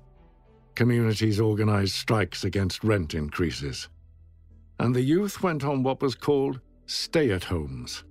Communities 0.74 1.40
organized 1.40 1.94
strikes 1.94 2.44
against 2.44 2.84
rent 2.84 3.14
increases. 3.14 3.88
And 4.78 4.94
the 4.94 5.02
youth 5.02 5.42
went 5.42 5.64
on 5.64 5.82
what 5.82 6.02
was 6.02 6.14
called 6.14 6.60
stay 6.86 7.30
at 7.30 7.44
homes 7.44 8.04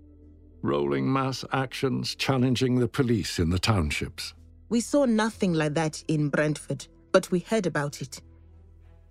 rolling 0.61 1.11
mass 1.11 1.43
actions 1.51 2.15
challenging 2.15 2.75
the 2.75 2.87
police 2.87 3.39
in 3.39 3.49
the 3.49 3.59
townships. 3.59 4.33
We 4.69 4.81
saw 4.81 5.05
nothing 5.05 5.53
like 5.53 5.73
that 5.73 6.03
in 6.07 6.31
Brandfort, 6.31 6.87
but 7.11 7.29
we 7.31 7.39
heard 7.39 7.65
about 7.65 8.01
it. 8.01 8.21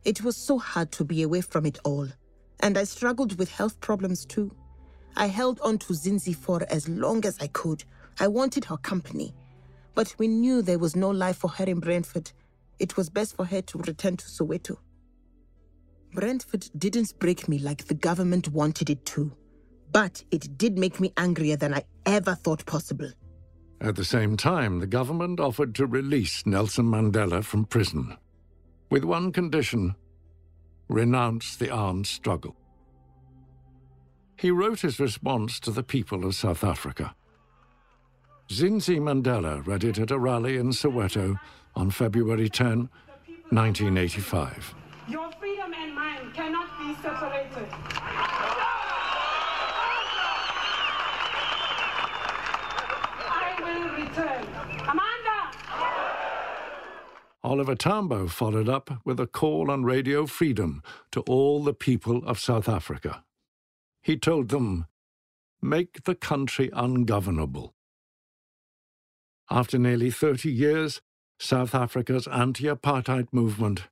It 0.04 0.22
was 0.22 0.36
so 0.36 0.58
hard 0.58 0.92
to 0.92 1.04
be 1.04 1.22
away 1.22 1.42
from 1.42 1.66
it 1.66 1.78
all, 1.84 2.08
and 2.60 2.78
I 2.78 2.84
struggled 2.84 3.38
with 3.38 3.50
health 3.50 3.80
problems 3.80 4.24
too. 4.24 4.54
I 5.16 5.26
held 5.26 5.60
on 5.60 5.78
to 5.78 5.92
Zinzi 5.92 6.34
for 6.34 6.64
as 6.70 6.88
long 6.88 7.24
as 7.24 7.38
I 7.40 7.48
could. 7.48 7.84
I 8.18 8.28
wanted 8.28 8.64
her 8.66 8.76
company, 8.76 9.34
but 9.94 10.14
we 10.18 10.28
knew 10.28 10.62
there 10.62 10.78
was 10.78 10.94
no 10.96 11.10
life 11.10 11.38
for 11.38 11.48
her 11.48 11.64
in 11.64 11.80
Brandfort. 11.80 12.32
It 12.78 12.96
was 12.96 13.10
best 13.10 13.36
for 13.36 13.44
her 13.44 13.62
to 13.62 13.78
return 13.78 14.16
to 14.16 14.24
Soweto. 14.26 14.76
Brandfort 16.14 16.70
didn't 16.78 17.18
break 17.18 17.48
me 17.48 17.58
like 17.58 17.86
the 17.86 17.94
government 17.94 18.48
wanted 18.48 18.90
it 18.90 19.04
to 19.06 19.32
but 19.92 20.22
it 20.30 20.56
did 20.56 20.78
make 20.78 21.00
me 21.00 21.12
angrier 21.16 21.56
than 21.56 21.74
I 21.74 21.84
ever 22.06 22.34
thought 22.34 22.64
possible. 22.66 23.10
At 23.80 23.96
the 23.96 24.04
same 24.04 24.36
time, 24.36 24.78
the 24.78 24.86
government 24.86 25.40
offered 25.40 25.74
to 25.76 25.86
release 25.86 26.44
Nelson 26.46 26.86
Mandela 26.86 27.42
from 27.42 27.64
prison, 27.64 28.16
with 28.90 29.04
one 29.04 29.32
condition 29.32 29.94
renounce 30.90 31.56
the 31.56 31.70
armed 31.70 32.06
struggle. 32.06 32.56
He 34.36 34.50
wrote 34.50 34.80
his 34.80 34.98
response 34.98 35.60
to 35.60 35.70
the 35.70 35.82
people 35.82 36.24
of 36.24 36.34
South 36.34 36.64
Africa. 36.64 37.14
Zinzi 38.48 38.98
Mandela 38.98 39.64
read 39.66 39.84
it 39.84 39.98
at 39.98 40.10
a 40.10 40.18
rally 40.18 40.56
in 40.56 40.70
Soweto 40.70 41.38
on 41.76 41.90
February 41.90 42.48
10, 42.48 42.88
1985. 43.50 44.74
Your 45.08 45.30
freedom 45.38 45.72
and 45.72 45.94
mine 45.94 46.32
cannot 46.34 46.68
be 46.78 46.94
separated. 47.00 47.68
I 53.28 53.54
will 53.62 54.04
return. 54.04 54.44
Amandla! 54.88 55.09
Oliver 57.42 57.74
Tambo 57.74 58.28
followed 58.28 58.68
up 58.68 59.00
with 59.02 59.18
a 59.18 59.26
call 59.26 59.70
on 59.70 59.82
Radio 59.82 60.26
Freedom 60.26 60.82
to 61.10 61.20
all 61.22 61.64
the 61.64 61.72
people 61.72 62.22
of 62.26 62.38
South 62.38 62.68
Africa. 62.68 63.24
He 64.02 64.18
told 64.18 64.50
them, 64.50 64.86
make 65.62 66.04
the 66.04 66.14
country 66.14 66.68
ungovernable. 66.74 67.74
After 69.50 69.78
nearly 69.78 70.10
30 70.10 70.52
years, 70.52 71.00
South 71.38 71.74
Africa's 71.74 72.26
anti 72.28 72.64
apartheid 72.64 73.28
movement 73.32 73.88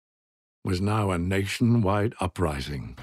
was 0.63 0.83
now 0.83 1.11
a 1.11 1.19
nationwide 1.19 2.15
uprising. 2.21 2.99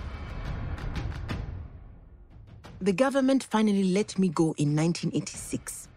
The 2.80 2.94
government 2.94 3.44
finally 3.44 3.86
let 3.86 4.20
me 4.20 4.30
go 4.30 4.54
in 4.60 4.76
1986. 4.76 5.88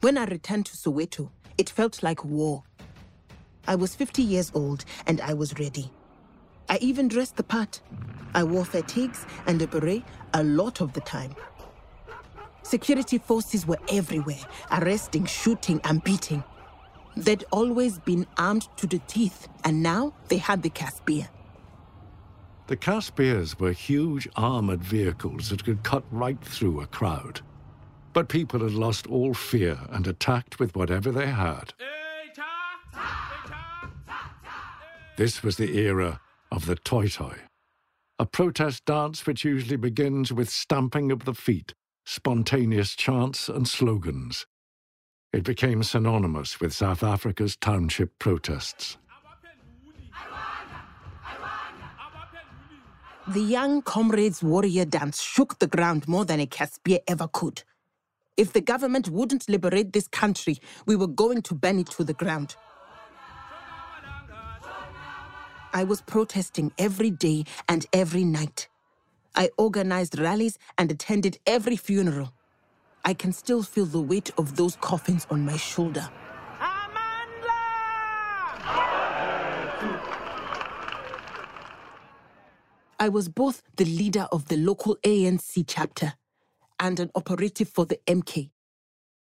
When 0.00 0.18
I 0.18 0.24
returned 0.24 0.66
to 0.66 0.76
Soweto, 0.76 1.30
it 1.56 1.70
felt 1.70 2.02
like 2.02 2.24
war. 2.24 2.64
I 3.66 3.74
was 3.74 3.94
50 3.94 4.22
years 4.22 4.52
old 4.54 4.84
and 5.06 5.20
I 5.20 5.34
was 5.34 5.58
ready. 5.58 5.90
I 6.68 6.78
even 6.80 7.08
dressed 7.08 7.36
the 7.36 7.42
part. 7.42 7.80
I 8.34 8.44
wore 8.44 8.64
fatigues 8.64 9.24
and 9.46 9.60
a 9.62 9.66
beret 9.66 10.04
a 10.34 10.42
lot 10.42 10.80
of 10.80 10.92
the 10.92 11.00
time. 11.00 11.34
Security 12.62 13.18
forces 13.18 13.66
were 13.66 13.78
everywhere, 13.88 14.44
arresting, 14.72 15.24
shooting, 15.24 15.80
and 15.84 16.02
beating. 16.02 16.42
They'd 17.16 17.44
always 17.52 17.98
been 18.00 18.26
armed 18.36 18.68
to 18.78 18.86
the 18.86 18.98
teeth, 19.06 19.48
and 19.64 19.82
now 19.82 20.12
they 20.28 20.38
had 20.38 20.62
the 20.62 20.70
Casspir. 20.70 21.28
The 22.66 22.76
Casspirs 22.76 23.60
were 23.60 23.70
huge 23.70 24.28
armored 24.34 24.82
vehicles 24.82 25.50
that 25.50 25.64
could 25.64 25.84
cut 25.84 26.02
right 26.10 26.40
through 26.44 26.80
a 26.80 26.86
crowd. 26.86 27.40
But 28.12 28.28
people 28.28 28.60
had 28.60 28.72
lost 28.72 29.06
all 29.06 29.32
fear 29.32 29.78
and 29.90 30.06
attacked 30.06 30.58
with 30.58 30.74
whatever 30.74 31.12
they 31.12 31.28
had. 31.28 31.72
This 35.16 35.42
was 35.42 35.56
the 35.56 35.78
era 35.78 36.20
of 36.52 36.66
the 36.66 36.76
Toy 36.76 37.08
Toy, 37.08 37.38
a 38.18 38.26
protest 38.26 38.84
dance 38.84 39.26
which 39.26 39.46
usually 39.46 39.76
begins 39.76 40.30
with 40.30 40.50
stamping 40.50 41.10
of 41.10 41.24
the 41.24 41.32
feet, 41.32 41.72
spontaneous 42.04 42.94
chants, 42.94 43.48
and 43.48 43.66
slogans. 43.66 44.44
It 45.32 45.42
became 45.42 45.82
synonymous 45.82 46.60
with 46.60 46.74
South 46.74 47.02
Africa's 47.02 47.56
township 47.56 48.18
protests. 48.18 48.98
The 53.28 53.40
young 53.40 53.80
comrades' 53.80 54.42
warrior 54.42 54.84
dance 54.84 55.22
shook 55.22 55.58
the 55.58 55.66
ground 55.66 56.06
more 56.06 56.26
than 56.26 56.40
a 56.40 56.46
Casspir 56.46 56.98
ever 57.08 57.26
could. 57.26 57.62
If 58.36 58.52
the 58.52 58.60
government 58.60 59.08
wouldn't 59.08 59.48
liberate 59.48 59.94
this 59.94 60.08
country, 60.08 60.58
we 60.84 60.94
were 60.94 61.06
going 61.06 61.40
to 61.42 61.54
burn 61.54 61.78
it 61.78 61.86
to 61.92 62.04
the 62.04 62.12
ground. 62.12 62.54
I 65.76 65.84
was 65.84 66.00
protesting 66.00 66.72
every 66.78 67.10
day 67.10 67.44
and 67.68 67.84
every 67.92 68.24
night. 68.24 68.66
I 69.34 69.50
organized 69.58 70.18
rallies 70.18 70.58
and 70.78 70.90
attended 70.90 71.38
every 71.46 71.76
funeral. 71.76 72.32
I 73.04 73.12
can 73.12 73.30
still 73.30 73.62
feel 73.62 73.84
the 73.84 74.00
weight 74.00 74.30
of 74.38 74.56
those 74.56 74.76
coffins 74.76 75.26
on 75.30 75.44
my 75.44 75.58
shoulder. 75.58 76.08
I 82.98 83.10
was 83.10 83.28
both 83.28 83.62
the 83.76 83.84
leader 83.84 84.28
of 84.32 84.48
the 84.48 84.56
local 84.56 84.96
ANC 85.04 85.62
chapter 85.66 86.14
and 86.80 86.98
an 86.98 87.10
operative 87.14 87.68
for 87.68 87.84
the 87.84 88.00
MK. 88.06 88.48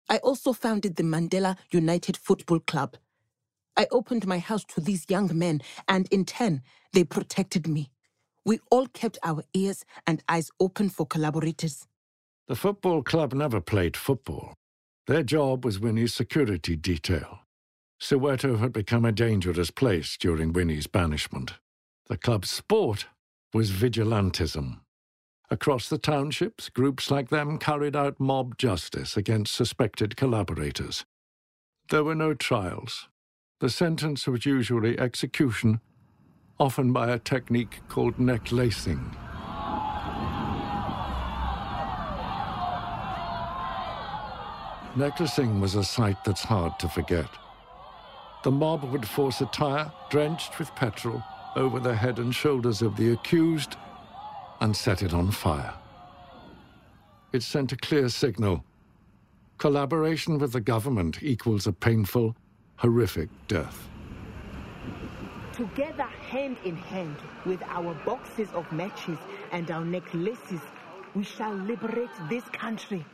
I 0.07 0.19
also 0.19 0.53
founded 0.53 0.95
the 0.95 1.03
Mandela 1.03 1.57
United 1.69 2.15
Football 2.15 2.61
Club. 2.61 2.95
I 3.79 3.87
opened 3.91 4.27
my 4.27 4.39
house 4.39 4.65
to 4.75 4.81
these 4.81 5.05
young 5.07 5.31
men, 5.39 5.61
and 5.87 6.05
in 6.11 6.25
turn, 6.25 6.63
they 6.91 7.05
protected 7.05 7.65
me. 7.65 7.89
We 8.43 8.59
all 8.69 8.87
kept 8.87 9.17
our 9.23 9.45
ears 9.53 9.85
and 10.05 10.21
eyes 10.27 10.51
open 10.59 10.89
for 10.89 11.05
collaborators. 11.05 11.87
The 12.49 12.57
football 12.57 13.03
club 13.03 13.33
never 13.33 13.61
played 13.61 13.95
football. 13.95 14.53
Their 15.07 15.23
job 15.23 15.63
was 15.63 15.79
Winnie's 15.79 16.13
security 16.13 16.75
detail. 16.75 17.39
Soweto 18.01 18.59
had 18.59 18.73
become 18.73 19.05
a 19.05 19.13
dangerous 19.13 19.71
place 19.71 20.17
during 20.17 20.51
Winnie's 20.51 20.87
banishment. 20.87 21.53
The 22.09 22.17
club's 22.17 22.49
sport 22.49 23.07
was 23.53 23.71
vigilantism. 23.71 24.81
Across 25.49 25.87
the 25.87 25.97
townships, 25.97 26.67
groups 26.67 27.09
like 27.09 27.29
them 27.29 27.57
carried 27.57 27.95
out 27.95 28.19
mob 28.19 28.57
justice 28.57 29.15
against 29.15 29.55
suspected 29.55 30.17
collaborators. 30.17 31.05
There 31.89 32.03
were 32.03 32.15
no 32.15 32.33
trials. 32.33 33.07
The 33.59 33.69
sentence 33.69 34.25
was 34.25 34.45
usually 34.45 34.97
execution, 34.97 35.81
often 36.61 36.93
by 36.93 37.09
a 37.09 37.19
technique 37.19 37.81
called 37.89 38.17
neck 38.17 38.43
necklacing. 38.43 39.13
Necklacing 44.95 45.59
was 45.59 45.75
a 45.75 45.83
sight 45.83 46.23
that's 46.23 46.41
hard 46.41 46.79
to 46.79 46.87
forget. 46.87 47.29
The 48.45 48.51
mob 48.51 48.85
would 48.85 49.05
force 49.05 49.41
a 49.41 49.45
tire 49.47 49.91
drenched 50.09 50.57
with 50.57 50.73
petrol 50.75 51.21
over 51.57 51.81
the 51.81 51.93
head 51.93 52.19
and 52.19 52.33
shoulders 52.33 52.81
of 52.81 52.95
the 52.95 53.11
accused 53.11 53.75
and 54.61 54.73
set 54.73 55.03
it 55.03 55.13
on 55.13 55.31
fire. 55.31 55.73
It 57.33 57.43
sent 57.43 57.73
a 57.73 57.77
clear 57.77 58.07
signal. 58.07 58.63
Collaboration 59.57 60.37
with 60.37 60.53
the 60.53 60.61
government 60.61 61.21
equals 61.21 61.67
a 61.67 61.73
painful, 61.73 62.37
horrific 62.79 63.27
death. 63.49 63.89
Together, 65.51 66.03
hand 66.03 66.55
in 66.63 66.77
hand, 66.77 67.17
with 67.45 67.61
our 67.63 67.93
boxes 68.05 68.47
of 68.53 68.71
matches 68.71 69.17
and 69.51 69.69
our 69.69 69.83
necklaces, 69.83 70.61
we 71.13 71.23
shall 71.23 71.53
liberate 71.53 72.09
this 72.29 72.45
country. 72.53 73.05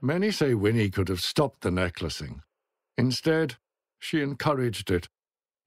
Many 0.00 0.32
say 0.32 0.54
Winnie 0.54 0.90
could 0.90 1.08
have 1.08 1.20
stopped 1.20 1.60
the 1.60 1.70
necklacing. 1.70 2.42
Instead, 2.96 3.56
she 4.00 4.20
encouraged 4.20 4.90
it, 4.90 5.08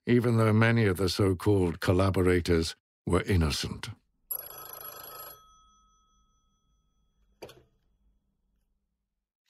even 0.06 0.38
though 0.38 0.52
many 0.52 0.86
of 0.86 0.98
the 0.98 1.08
so 1.08 1.36
called 1.36 1.80
collaborators 1.80 2.76
were 3.06 3.22
innocent. 3.22 3.90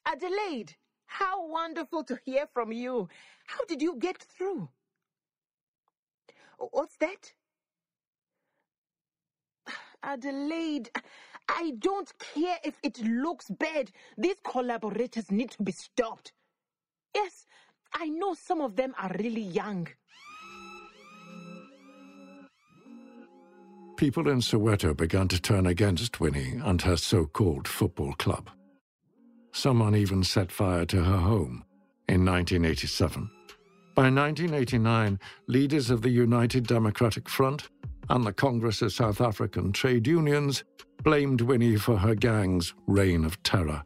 Adelaide, 0.06 0.76
how 1.12 1.46
wonderful 1.46 2.06
to 2.06 2.18
hear 2.24 2.48
from 2.54 2.72
you. 2.72 3.10
How 3.46 3.66
did 3.66 3.82
you 3.82 3.98
get 4.00 4.18
through? 4.18 4.70
What's 6.72 6.96
that? 6.98 7.34
Adelaide, 10.04 10.90
I 11.50 11.74
don't 11.80 12.12
care 12.34 12.58
if 12.64 12.76
it 12.82 12.98
looks 13.04 13.50
bad. 13.50 13.92
These 14.18 14.38
collaborators 14.44 15.30
need 15.30 15.52
to 15.52 15.64
be 15.64 15.74
stopped. 15.74 16.32
Yes, 17.14 17.46
I 17.94 18.08
know 18.08 18.34
some 18.34 18.62
of 18.62 18.78
them 18.78 18.96
are 18.98 19.12
really 19.20 19.42
young. 19.42 19.90
People 23.98 24.30
in 24.30 24.40
Soweto 24.40 24.96
began 24.96 25.28
to 25.28 25.40
turn 25.42 25.68
against 25.68 26.22
Winnie 26.22 26.60
and 26.64 26.82
her 26.84 26.96
so 26.96 27.26
called 27.26 27.68
football 27.68 28.14
club. 28.14 28.50
Someone 29.54 29.96
even 29.96 30.24
set 30.24 30.52
fire 30.52 30.86
to 30.86 31.04
her 31.04 31.18
home 31.18 31.66
in 32.08 32.26
1987. 32.26 33.30
By 33.96 34.04
1989, 34.04 35.20
leaders 35.48 35.90
of 35.90 36.02
the 36.02 36.10
United 36.10 36.66
Democratic 36.66 37.28
Front 37.28 37.70
and 38.10 38.26
the 38.26 38.34
Congress 38.34 38.82
of 38.82 38.94
South 38.94 39.22
African 39.22 39.72
Trade 39.72 40.08
Unions 40.08 40.64
blamed 41.04 41.42
Winnie 41.42 41.76
for 41.76 41.98
her 41.98 42.16
gang's 42.16 42.74
reign 42.88 43.26
of 43.26 43.42
terror 43.44 43.84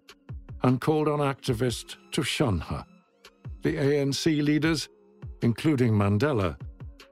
and 0.64 0.80
called 0.82 1.08
on 1.08 1.20
activists 1.20 1.96
to 2.12 2.24
shun 2.24 2.60
her. 2.60 2.86
The 3.64 3.76
ANC 3.76 4.44
leaders, 4.44 4.90
including 5.42 5.94
Mandela, 5.94 6.56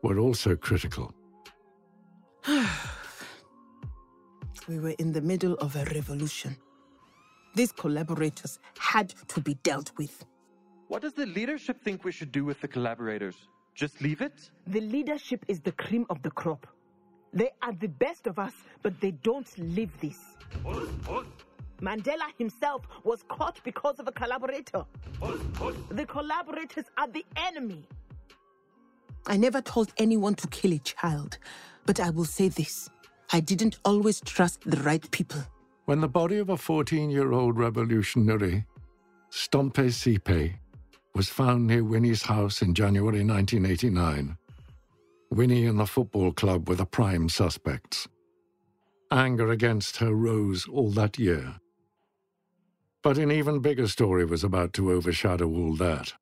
were 0.03 0.19
also 0.19 0.55
critical. 0.55 1.13
we 4.67 4.79
were 4.79 4.95
in 4.99 5.13
the 5.13 5.21
middle 5.21 5.53
of 5.55 5.75
a 5.75 5.85
revolution. 5.85 6.57
These 7.55 7.71
collaborators 7.71 8.59
had 8.79 9.09
to 9.27 9.41
be 9.41 9.53
dealt 9.63 9.91
with. 9.97 10.25
What 10.87 11.01
does 11.03 11.13
the 11.13 11.25
leadership 11.25 11.81
think 11.83 12.03
we 12.03 12.11
should 12.11 12.31
do 12.31 12.45
with 12.45 12.59
the 12.61 12.67
collaborators? 12.67 13.35
Just 13.75 14.01
leave 14.01 14.21
it? 14.21 14.51
The 14.67 14.81
leadership 14.81 15.45
is 15.47 15.59
the 15.59 15.71
cream 15.71 16.05
of 16.09 16.21
the 16.21 16.31
crop. 16.31 16.67
They 17.33 17.49
are 17.61 17.73
the 17.73 17.87
best 17.87 18.27
of 18.27 18.37
us, 18.37 18.53
but 18.83 18.99
they 19.01 19.11
don't 19.11 19.47
live 19.57 19.89
this. 19.99 20.19
Mandela 21.81 22.27
himself 22.37 22.83
was 23.03 23.23
caught 23.27 23.59
because 23.63 23.99
of 23.99 24.07
a 24.07 24.11
collaborator. 24.11 24.85
The 25.89 26.05
collaborators 26.05 26.85
are 26.97 27.07
the 27.07 27.25
enemy. 27.35 27.87
I 29.25 29.37
never 29.37 29.61
told 29.61 29.91
anyone 29.97 30.35
to 30.35 30.47
kill 30.47 30.73
a 30.73 30.79
child, 30.79 31.37
but 31.85 31.99
I 31.99 32.09
will 32.09 32.25
say 32.25 32.49
this 32.49 32.89
I 33.31 33.39
didn't 33.39 33.79
always 33.83 34.21
trust 34.21 34.61
the 34.65 34.77
right 34.77 35.09
people. 35.11 35.41
When 35.85 35.99
the 35.99 36.07
body 36.07 36.37
of 36.37 36.49
a 36.49 36.55
14 36.55 37.09
year 37.09 37.33
old 37.33 37.57
revolutionary, 37.57 38.65
Stompie 39.29 39.91
Seipei, 39.91 40.55
was 41.13 41.27
found 41.27 41.67
near 41.67 41.83
Winnie's 41.83 42.23
house 42.23 42.61
in 42.61 42.73
January 42.73 43.23
1989, 43.23 44.37
Winnie 45.29 45.65
and 45.65 45.77
the 45.77 45.85
football 45.85 46.31
club 46.31 46.69
were 46.69 46.75
the 46.75 46.85
prime 46.85 47.27
suspects. 47.27 48.07
Anger 49.11 49.51
against 49.51 49.97
her 49.97 50.13
rose 50.13 50.67
all 50.69 50.89
that 50.91 51.19
year. 51.19 51.55
But 53.01 53.17
an 53.17 53.31
even 53.31 53.59
bigger 53.59 53.87
story 53.87 54.23
was 54.23 54.43
about 54.43 54.71
to 54.73 54.91
overshadow 54.91 55.49
all 55.49 55.75
that. 55.75 56.13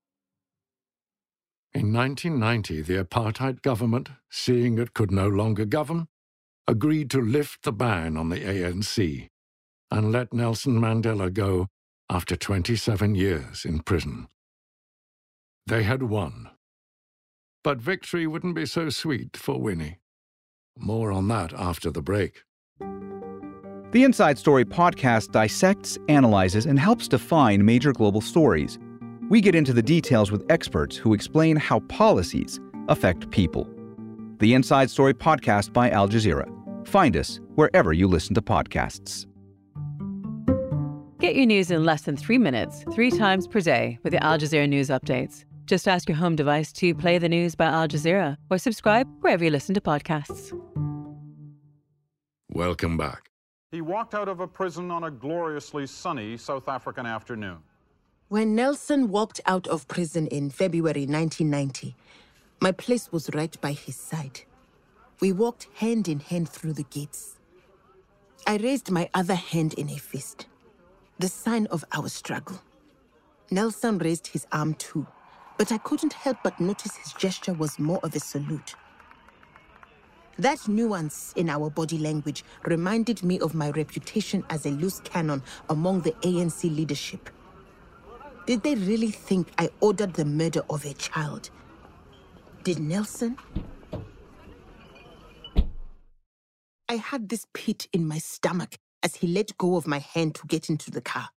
In 1.73 1.93
1990, 1.93 2.81
the 2.81 3.03
apartheid 3.03 3.61
government, 3.61 4.09
seeing 4.31 4.79
it 4.79 4.95
could 4.95 5.11
no 5.11 5.27
longer 5.27 5.65
govern, 5.65 6.07
agreed 6.67 7.11
to 7.11 7.21
lift 7.21 7.63
the 7.63 7.71
ban 7.71 8.17
on 8.17 8.29
the 8.29 8.39
ANC 8.39 9.29
and 9.91 10.11
let 10.11 10.33
Nelson 10.33 10.79
Mandela 10.79 11.31
go 11.31 11.67
after 12.09 12.35
27 12.35 13.15
years 13.15 13.65
in 13.65 13.79
prison. 13.79 14.27
They 15.67 15.83
had 15.83 16.03
won. 16.03 16.49
But 17.63 17.79
victory 17.79 18.25
wouldn't 18.25 18.55
be 18.55 18.65
so 18.65 18.89
sweet 18.89 19.37
for 19.37 19.59
Winnie. 19.59 19.99
More 20.77 21.11
on 21.11 21.27
that 21.27 21.53
after 21.53 21.91
the 21.91 22.01
break. 22.01 22.43
The 23.91 24.03
Inside 24.03 24.39
Story 24.39 24.65
podcast 24.65 25.31
dissects, 25.31 25.97
analyzes, 26.07 26.65
and 26.65 26.79
helps 26.79 27.07
define 27.07 27.63
major 27.63 27.91
global 27.91 28.21
stories 28.21 28.79
we 29.31 29.39
get 29.39 29.55
into 29.55 29.71
the 29.71 29.81
details 29.81 30.29
with 30.29 30.45
experts 30.49 30.97
who 30.97 31.13
explain 31.13 31.55
how 31.55 31.79
policies 31.81 32.59
affect 32.89 33.31
people. 33.31 33.65
The 34.39 34.53
Inside 34.53 34.89
Story 34.89 35.13
podcast 35.13 35.71
by 35.71 35.89
Al 35.89 36.09
Jazeera. 36.09 36.45
Find 36.85 37.15
us 37.15 37.39
wherever 37.55 37.93
you 37.93 38.07
listen 38.07 38.35
to 38.35 38.41
podcasts. 38.41 39.30
Get 41.22 41.36
your 41.36 41.45
news 41.45 41.69
in 41.69 41.86
less 41.86 42.01
than 42.01 42.17
three 42.17 42.39
minutes, 42.39 42.84
three 42.91 43.11
times 43.11 43.47
per 43.47 43.61
day 43.61 43.99
with 44.01 44.11
the 44.11 44.24
Al 44.24 44.39
Jazeera 44.39 44.67
News 44.67 44.89
Updates. 44.89 45.45
Just 45.67 45.88
ask 45.88 46.09
your 46.09 46.15
home 46.15 46.36
device 46.36 46.72
to 46.72 46.95
play 46.95 47.19
the 47.19 47.30
news 47.30 47.53
by 47.53 47.65
Al 47.65 47.88
Jazeera 47.88 48.38
or 48.49 48.57
subscribe 48.57 49.07
wherever 49.19 49.43
you 49.43 49.51
listen 49.51 49.76
to 49.76 49.82
podcasts. 49.82 50.51
Welcome 52.49 52.97
back. 52.97 53.30
He 53.72 53.82
walked 53.82 54.15
out 54.15 54.30
of 54.30 54.39
a 54.39 54.47
prison 54.47 54.89
on 54.89 55.03
a 55.03 55.11
gloriously 55.11 55.86
sunny 55.86 56.38
South 56.38 56.67
African 56.67 57.05
afternoon. 57.05 57.59
When 58.30 58.55
Nelson 58.55 59.09
walked 59.09 59.41
out 59.45 59.67
of 59.67 59.88
prison 59.88 60.26
in 60.26 60.49
February 60.49 61.05
1990, 61.05 61.95
my 62.61 62.72
place 62.72 63.11
was 63.11 63.30
right 63.36 63.61
by 63.61 63.74
his 63.74 63.95
side. 63.95 64.41
We 65.19 65.34
walked 65.34 65.67
hand 65.76 66.07
in 66.07 66.19
hand 66.19 66.49
through 66.49 66.74
the 66.74 66.86
gates. 66.89 67.38
I 68.47 68.57
raised 68.57 68.89
my 68.89 69.07
other 69.13 69.36
hand 69.36 69.76
in 69.76 69.88
a 69.91 69.97
fist, 69.97 70.47
the 71.22 71.28
sign 71.28 71.67
of 71.67 71.86
our 71.91 72.09
struggle. 72.09 72.59
Nelson 73.51 73.99
raised 73.99 74.26
his 74.26 74.47
arm 74.51 74.74
too, 74.74 75.05
but 75.55 75.72
I 75.72 75.78
couldn't 75.78 76.13
help 76.13 76.38
but 76.43 76.59
notice 76.59 76.95
his 76.95 77.13
gesture 77.13 77.53
was 77.53 77.78
more 77.78 77.99
of 78.01 78.15
a 78.15 78.19
salute. 78.19 78.74
That 80.39 80.67
nuance 80.67 81.34
in 81.36 81.47
our 81.47 81.69
body 81.69 81.99
language 81.99 82.43
reminded 82.65 83.22
me 83.24 83.39
of 83.39 83.53
my 83.53 83.69
reputation 83.69 84.43
as 84.49 84.65
a 84.65 84.72
loose 84.72 84.99
cannon 85.01 85.43
among 85.69 86.01
the 86.01 86.13
ANC 86.24 86.63
leadership. 86.76 87.30
Did 88.47 88.63
they 88.63 88.74
really 88.74 89.11
think 89.11 89.49
I 89.59 89.69
ordered 89.80 90.15
the 90.15 90.26
murder 90.26 90.63
of 90.72 90.86
a 90.86 90.93
child? 90.95 91.51
Did 92.63 92.80
Nelson? 92.80 93.38
I 96.89 96.95
had 96.95 97.30
this 97.30 97.45
pit 97.53 97.88
in 97.93 98.07
my 98.07 98.17
stomach 98.17 98.80
as 99.03 99.15
he 99.15 99.27
let 99.27 99.57
go 99.57 99.75
of 99.75 99.87
my 99.87 99.99
hand 99.99 100.35
to 100.35 100.47
get 100.47 100.69
into 100.69 100.91
the 100.91 101.01
car. 101.01 101.29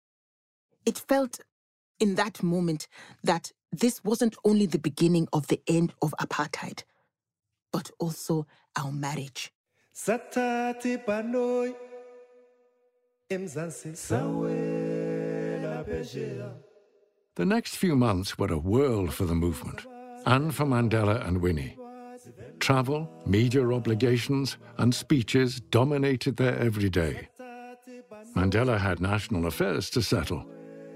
It 0.86 0.98
felt, 0.98 1.40
in 2.00 2.16
that 2.16 2.44
moment, 2.44 2.88
that 3.24 3.52
this 3.72 4.04
wasn't 4.04 4.36
only 4.44 4.66
the 4.66 4.80
beginning 4.80 5.28
of 5.34 5.48
the 5.48 5.62
end 5.68 5.94
of 6.02 6.14
apartheid, 6.20 6.84
but 7.72 7.90
also 8.00 8.46
our 8.76 8.92
marriage. 8.92 9.52
The 17.36 17.46
next 17.46 17.76
few 17.78 17.96
months 17.96 18.38
were 18.38 18.54
a 18.54 18.58
whirl 18.58 19.08
for 19.08 19.26
the 19.26 19.36
movement, 19.36 19.86
and 20.26 20.54
for 20.54 20.66
Mandela 20.66 21.26
and 21.28 21.42
Winnie. 21.42 21.78
Travel, 22.60 23.10
media 23.26 23.68
obligations, 23.72 24.58
and 24.78 24.94
speeches 24.94 25.60
dominated 25.60 26.38
their 26.38 26.58
everyday. 26.58 27.28
Mandela 28.36 28.80
had 28.80 29.00
national 29.00 29.46
affairs 29.46 29.90
to 29.92 30.02
settle, 30.02 30.46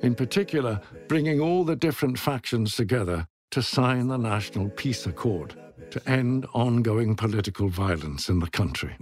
in 0.01 0.15
particular, 0.15 0.79
bringing 1.07 1.39
all 1.39 1.63
the 1.63 1.75
different 1.75 2.17
factions 2.17 2.75
together 2.75 3.27
to 3.51 3.61
sign 3.61 4.07
the 4.07 4.17
National 4.17 4.69
Peace 4.69 5.05
Accord 5.05 5.55
to 5.91 6.09
end 6.09 6.45
ongoing 6.53 7.15
political 7.15 7.69
violence 7.69 8.29
in 8.29 8.39
the 8.39 8.47
country. 8.47 8.95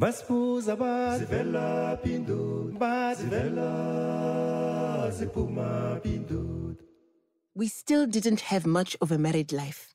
We 7.55 7.67
still 7.67 8.05
didn't 8.05 8.41
have 8.41 8.65
much 8.65 8.97
of 9.01 9.11
a 9.11 9.17
married 9.17 9.51
life. 9.51 9.93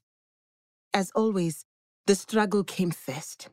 As 0.92 1.12
always, 1.14 1.64
the 2.06 2.14
struggle 2.14 2.64
came 2.64 2.90
first. 2.90 3.48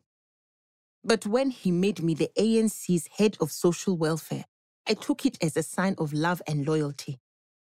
But 1.04 1.26
when 1.26 1.52
he 1.52 1.72
made 1.72 2.02
me 2.02 2.14
the 2.16 2.32
ANC's 2.38 3.08
head 3.18 3.38
of 3.40 3.52
social 3.52 3.96
welfare, 3.96 4.46
I 4.90 4.94
took 4.94 5.26
it 5.26 5.38
as 5.42 5.58
a 5.58 5.64
sign 5.64 5.96
of 5.98 6.14
love 6.14 6.42
and 6.48 6.66
loyalty. 6.66 7.20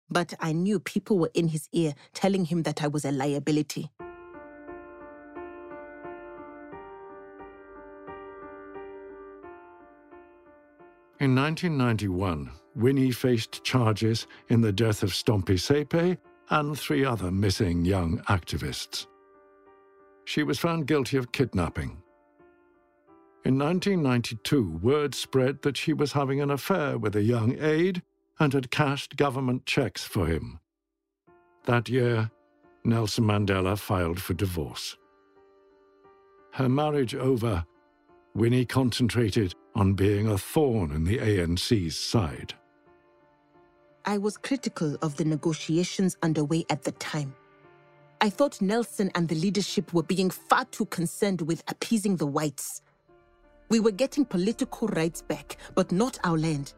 But 0.10 0.34
I 0.40 0.54
knew 0.54 0.80
people 0.80 1.20
were 1.20 1.32
in 1.34 1.50
his 1.50 1.68
ear 1.74 1.94
telling 2.14 2.46
him 2.46 2.64
that 2.64 2.82
I 2.82 2.88
was 2.88 3.04
a 3.04 3.12
liability. 3.12 3.92
In 11.20 11.36
1991, 11.36 12.50
Winnie 12.76 13.12
faced 13.12 13.64
charges 13.64 14.26
in 14.48 14.62
the 14.62 14.72
death 14.72 15.04
of 15.04 15.12
Stompie 15.12 15.60
Seipei 15.60 16.18
and 16.50 16.80
three 16.80 17.06
other 17.06 17.30
missing 17.30 17.86
young 17.86 18.20
activists. 18.30 19.06
She 20.26 20.44
was 20.44 20.60
found 20.60 20.88
guilty 20.88 21.18
of 21.18 21.32
kidnapping. 21.32 22.01
In 23.44 23.58
1992, 23.58 24.80
word 24.84 25.16
spread 25.16 25.64
that 25.64 25.76
she 25.76 25.94
was 25.94 26.14
having 26.14 26.42
an 26.42 26.52
affair 26.52 26.98
with 27.00 27.16
a 27.16 27.24
young 27.24 27.58
aide 27.60 28.04
and 28.40 28.54
had 28.54 28.70
cashed 28.70 29.18
government 29.18 29.66
checks 29.66 30.04
for 30.04 30.28
him. 30.28 30.60
That 31.66 31.90
year, 31.90 32.30
Nelson 32.84 33.26
Mandela 33.26 33.78
filed 33.78 34.22
for 34.22 34.36
divorce. 34.36 34.96
Her 36.52 36.70
marriage 36.70 37.16
over, 37.16 37.66
Winnie 38.36 38.66
concentrated 38.66 39.56
on 39.76 39.94
being 39.94 40.28
a 40.28 40.38
thorn 40.38 40.92
in 40.92 41.04
the 41.04 41.18
ANC's 41.18 41.98
side. 41.98 42.54
I 44.06 44.18
was 44.18 44.38
critical 44.38 44.98
of 45.02 45.18
the 45.18 45.26
negotiations 45.26 46.18
underway 46.22 46.66
at 46.70 46.84
the 46.84 46.92
time. 46.94 47.36
I 48.20 48.30
thought 48.30 48.62
Nelson 48.62 49.12
and 49.16 49.28
the 49.28 49.36
leadership 49.36 49.94
were 49.94 50.04
being 50.04 50.30
far 50.30 50.66
too 50.66 50.86
concerned 50.86 51.42
with 51.42 51.64
appeasing 51.68 52.18
the 52.18 52.28
whites. 52.28 52.82
We 53.72 53.80
were 53.80 53.92
getting 53.92 54.26
political 54.26 54.90
rights 54.90 55.22
back, 55.22 55.56
but 55.76 55.94
not 55.94 56.20
our 56.26 56.38
land. 56.38 56.74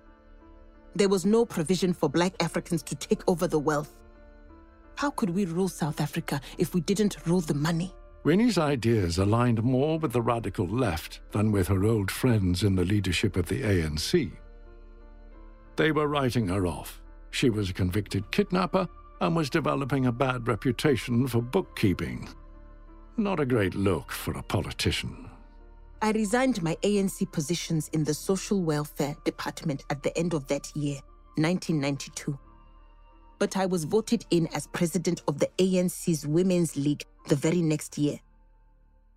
There 0.96 1.10
was 1.10 1.26
no 1.26 1.44
provision 1.44 1.92
for 1.92 2.08
black 2.08 2.36
Africans 2.40 2.84
to 2.84 2.94
take 2.94 3.28
over 3.28 3.48
the 3.48 3.58
wealth. 3.58 3.96
How 4.94 5.10
could 5.10 5.32
we 5.32 5.46
rule 5.46 5.70
South 5.70 6.00
Africa 6.00 6.40
if 6.60 6.76
we 6.76 6.82
didn't 6.82 7.18
rule 7.26 7.42
the 7.42 7.56
money? 7.56 7.96
Winnie's 8.24 8.60
ideas 8.60 9.18
aligned 9.18 9.64
more 9.64 9.98
with 9.98 10.14
the 10.14 10.22
radical 10.22 10.68
left 10.68 11.22
than 11.32 11.52
with 11.52 11.68
her 11.70 11.84
old 11.84 12.12
friends 12.12 12.62
in 12.62 12.76
the 12.76 12.86
leadership 12.86 13.38
of 13.38 13.48
the 13.48 13.64
ANC. 13.64 14.32
They 15.78 15.92
were 15.92 16.08
writing 16.08 16.48
her 16.50 16.68
off. 16.68 17.02
She 17.32 17.50
was 17.50 17.72
a 17.72 17.74
convicted 17.74 18.32
kidnapper 18.32 18.88
and 19.20 19.36
was 19.36 19.50
developing 19.50 20.06
a 20.06 20.12
bad 20.12 20.48
reputation 20.48 21.28
for 21.28 21.42
bookkeeping. 21.42 22.30
Not 23.18 23.40
a 23.40 23.48
great 23.48 23.74
look 23.74 24.12
for 24.12 24.38
a 24.38 24.44
politician. 24.44 25.32
I 26.04 26.12
resigned 26.12 26.62
my 26.62 26.76
ANC 26.84 27.32
positions 27.32 27.88
in 27.94 28.04
the 28.04 28.14
Social 28.14 28.62
Welfare 28.62 29.16
Department 29.26 29.84
at 29.90 30.04
the 30.04 30.16
end 30.16 30.36
of 30.36 30.48
that 30.50 30.68
year, 30.76 31.00
1992 31.38 32.38
but 33.44 33.58
I 33.58 33.66
was 33.66 33.84
voted 33.84 34.26
in 34.32 34.48
as 34.54 34.68
president 34.68 35.22
of 35.28 35.38
the 35.40 35.50
ANC's 35.58 36.26
Women's 36.26 36.78
League 36.78 37.04
the 37.28 37.36
very 37.36 37.62
next 37.62 37.98
year. 37.98 38.18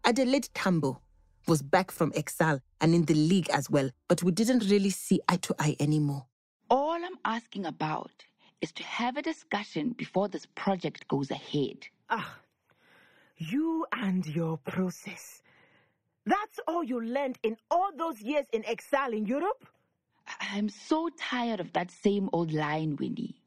Adelaide 0.05 0.49
Tambo 0.53 1.01
was 1.47 1.63
back 1.63 1.93
from 1.93 2.11
Exile 2.17 2.61
and 2.81 2.93
in 2.93 3.05
the 3.05 3.15
league 3.15 3.49
as 3.51 3.71
well, 3.71 3.89
but 4.09 4.25
we 4.25 4.33
didn't 4.33 4.69
really 4.69 4.91
see 4.91 5.21
eye 5.29 5.37
to 5.37 5.55
eye 5.61 5.77
anymore. 5.79 6.27
All 6.69 6.95
I'm 6.95 7.19
asking 7.25 7.67
about 7.67 8.25
is 8.61 8.73
to 8.73 8.83
have 8.83 9.17
a 9.17 9.23
discussion 9.23 9.91
before 9.91 10.27
this 10.27 10.47
project 10.57 11.07
goes 11.07 11.31
ahead. 11.31 11.87
Ah, 12.11 12.39
you 13.37 13.87
and 13.93 14.27
your 14.27 14.59
process. 14.59 15.41
That's 16.27 16.59
all 16.67 16.83
you 16.83 17.01
learned 17.01 17.39
in 17.45 17.57
all 17.71 17.91
those 17.97 18.21
years 18.21 18.47
in 18.53 18.67
exile 18.67 19.13
in 19.13 19.27
Europe? 19.27 19.65
I'm 20.41 20.69
so 20.69 21.09
tired 21.17 21.61
of 21.61 21.73
that 21.75 21.91
same 21.93 22.29
old 22.33 22.53
line, 22.53 22.97
Winnie. 22.97 23.41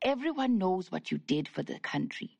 Everyone 0.00 0.56
knows 0.56 0.90
what 0.90 1.10
you 1.10 1.18
did 1.18 1.48
for 1.48 1.62
the 1.62 1.78
country, 1.80 2.38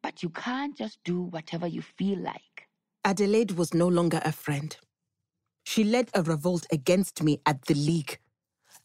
but 0.00 0.22
you 0.22 0.28
can't 0.30 0.76
just 0.76 1.02
do 1.04 1.22
whatever 1.22 1.66
you 1.66 1.82
feel 1.82 2.18
like. 2.20 2.68
Adelaide 3.04 3.52
was 3.52 3.74
no 3.74 3.88
longer 3.88 4.20
a 4.24 4.30
friend. 4.30 4.76
She 5.64 5.82
led 5.82 6.10
a 6.14 6.22
revolt 6.22 6.66
against 6.70 7.22
me 7.22 7.40
at 7.46 7.62
the 7.62 7.74
League. 7.74 8.18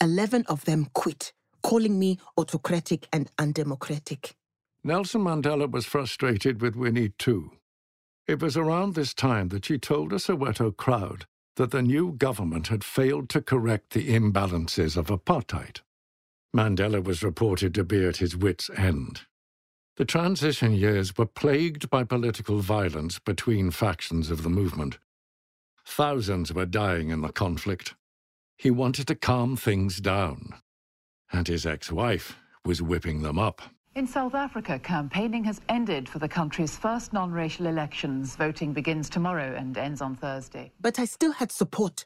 Eleven 0.02 0.44
of 0.48 0.66
them 0.66 0.88
quit, 0.94 1.34
calling 1.62 2.00
me 2.00 2.18
autocratic 2.38 3.08
and 3.14 3.32
undemocratic. 3.38 4.36
Nelson 4.84 5.22
Mandela 5.22 5.70
was 5.70 5.86
frustrated 5.86 6.62
with 6.62 6.76
Winnie 6.76 7.10
too. 7.20 7.52
It 8.28 8.42
was 8.42 8.56
around 8.56 8.96
this 8.96 9.14
time 9.14 9.50
that 9.50 9.66
she 9.66 9.78
told 9.78 10.14
a 10.14 10.18
Soweto 10.18 10.76
crowd 10.76 11.26
that 11.56 11.72
the 11.72 11.82
new 11.82 12.14
government 12.14 12.68
had 12.68 12.84
failed 12.84 13.30
to 13.30 13.42
correct 13.42 13.92
the 13.92 14.10
imbalances 14.10 14.96
of 14.96 15.08
apartheid. 15.08 15.82
Mandela 16.56 17.04
was 17.04 17.24
reported 17.24 17.74
to 17.76 17.84
be 17.84 18.06
at 18.06 18.18
his 18.18 18.36
wits' 18.36 18.70
end. 18.76 19.22
The 19.98 20.06
transition 20.06 20.74
years 20.74 21.18
were 21.18 21.26
plagued 21.26 21.90
by 21.90 22.04
political 22.04 22.60
violence 22.60 23.20
between 23.20 23.72
factions 23.72 24.32
of 24.32 24.44
the 24.44 24.50
movement. 24.50 24.98
Thousands 25.86 26.54
were 26.54 26.66
dying 26.66 27.10
in 27.10 27.22
the 27.22 27.32
conflict. 27.32 27.96
He 28.58 28.72
wanted 28.72 29.08
to 29.08 29.16
calm 29.16 29.58
things 29.58 30.00
down, 30.00 30.56
and 31.32 31.48
his 31.48 31.66
ex 31.66 31.92
wife 31.92 32.38
was 32.64 32.82
whipping 32.82 33.22
them 33.22 33.40
up. 33.40 33.62
In 33.94 34.08
South 34.08 34.36
Africa, 34.36 34.80
campaigning 34.80 35.44
has 35.44 35.60
ended 35.68 36.08
for 36.08 36.20
the 36.20 36.28
country's 36.30 36.78
first 36.78 37.12
non 37.12 37.30
racial 37.30 37.68
elections. 37.68 38.38
Voting 38.38 38.72
begins 38.72 39.10
tomorrow 39.10 39.54
and 39.58 39.78
ends 39.78 40.02
on 40.02 40.16
Thursday. 40.16 40.72
But 40.80 40.98
I 40.98 41.04
still 41.04 41.34
had 41.34 41.52
support. 41.52 42.06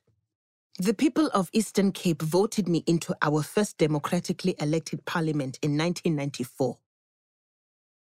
The 0.79 0.95
people 0.95 1.29
of 1.31 1.51
Eastern 1.53 1.91
Cape 1.91 2.23
voted 2.23 2.67
me 2.67 2.83
into 2.87 3.15
our 3.21 3.43
first 3.43 3.77
democratically 3.77 4.55
elected 4.59 5.05
parliament 5.05 5.59
in 5.61 5.77
1994. 5.77 6.79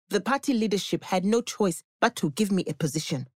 The 0.07 0.21
party 0.21 0.53
leadership 0.53 1.03
had 1.03 1.25
no 1.25 1.41
choice 1.41 1.83
but 1.99 2.15
to 2.17 2.31
give 2.31 2.53
me 2.53 2.63
a 2.67 2.73
position 2.73 3.27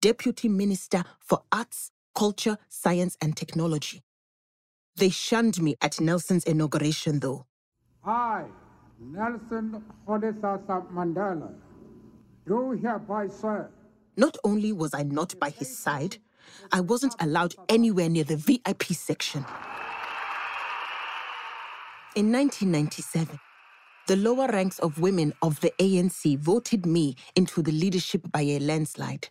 Deputy 0.00 0.48
Minister 0.48 1.04
for 1.20 1.42
Arts, 1.52 1.90
Culture, 2.14 2.56
Science 2.70 3.18
and 3.20 3.36
Technology. 3.36 4.02
They 4.96 5.10
shunned 5.10 5.60
me 5.60 5.76
at 5.82 6.00
Nelson's 6.00 6.44
inauguration, 6.44 7.20
though. 7.20 7.44
I, 8.04 8.46
Nelson 9.10 9.82
Rolihlahla 10.06 10.92
Mandela, 10.92 11.52
do 12.46 12.70
hereby 12.72 13.28
swear. 13.28 13.70
Not 14.16 14.36
only 14.44 14.72
was 14.72 14.94
I 14.94 15.02
not 15.02 15.38
by 15.40 15.50
his 15.50 15.76
side, 15.76 16.18
I 16.70 16.80
wasn't 16.80 17.16
allowed 17.20 17.54
anywhere 17.68 18.08
near 18.08 18.24
the 18.24 18.36
VIP 18.36 18.84
section. 18.84 19.44
In 22.14 22.30
1997, 22.30 23.40
the 24.06 24.16
lower 24.16 24.48
ranks 24.48 24.78
of 24.80 24.98
women 25.00 25.32
of 25.42 25.60
the 25.60 25.72
ANC 25.78 26.38
voted 26.38 26.84
me 26.86 27.16
into 27.34 27.62
the 27.62 27.72
leadership 27.72 28.30
by 28.30 28.42
a 28.42 28.58
landslide. 28.58 29.28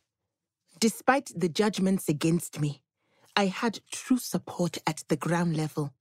Despite 0.79 1.31
the 1.35 1.49
judgments 1.49 2.09
against 2.09 2.59
me, 2.59 2.81
I 3.35 3.45
had 3.45 3.79
true 3.91 4.17
support 4.17 4.77
at 4.87 5.03
the 5.07 5.15
ground 5.15 5.55
level. 5.55 5.93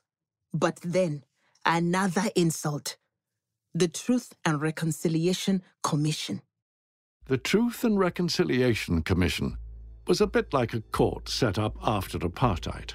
But 0.54 0.80
then, 0.82 1.24
another 1.66 2.24
insult 2.34 2.96
the 3.74 3.88
Truth 3.88 4.34
and 4.44 4.60
Reconciliation 4.60 5.62
Commission. 5.84 6.42
The 7.26 7.38
Truth 7.38 7.84
and 7.84 7.98
Reconciliation 7.98 9.02
Commission 9.02 9.56
was 10.08 10.20
a 10.20 10.26
bit 10.26 10.52
like 10.52 10.74
a 10.74 10.80
court 10.80 11.28
set 11.28 11.56
up 11.56 11.76
after 11.80 12.18
apartheid. 12.18 12.94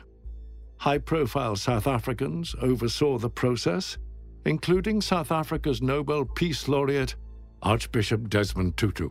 High 0.80 0.98
profile 0.98 1.56
South 1.56 1.88
Africans 1.88 2.56
oversaw 2.62 3.18
the 3.18 3.30
process, 3.30 3.98
including 4.46 5.00
South 5.00 5.32
Africa's 5.32 5.82
Nobel 5.82 6.26
Peace 6.26 6.68
Laureate, 6.68 7.16
Archbishop 7.62 8.30
Desmond 8.30 8.76
Tutu. 8.76 9.10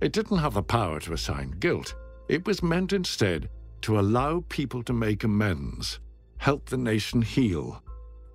It 0.00 0.12
didn't 0.12 0.38
have 0.38 0.54
the 0.54 0.62
power 0.62 1.00
to 1.00 1.14
assign 1.14 1.50
guilt, 1.58 1.96
it 2.28 2.46
was 2.46 2.62
meant 2.62 2.92
instead 2.92 3.48
to 3.82 3.98
allow 3.98 4.44
people 4.48 4.84
to 4.84 4.92
make 4.92 5.24
amends, 5.24 5.98
help 6.36 6.66
the 6.66 6.76
nation 6.76 7.22
heal, 7.22 7.82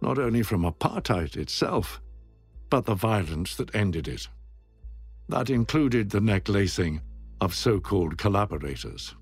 not 0.03 0.19
only 0.19 0.43
from 0.43 0.63
apartheid 0.63 1.37
itself, 1.37 2.01
but 2.69 2.85
the 2.85 2.93
violence 2.93 3.55
that 3.55 3.73
ended 3.73 4.05
it. 4.07 4.27
That 5.29 5.49
included 5.49 6.09
the 6.09 6.19
necklacing 6.19 7.01
of 7.39 7.55
so 7.55 7.79
called 7.79 8.17
collaborators. 8.17 9.15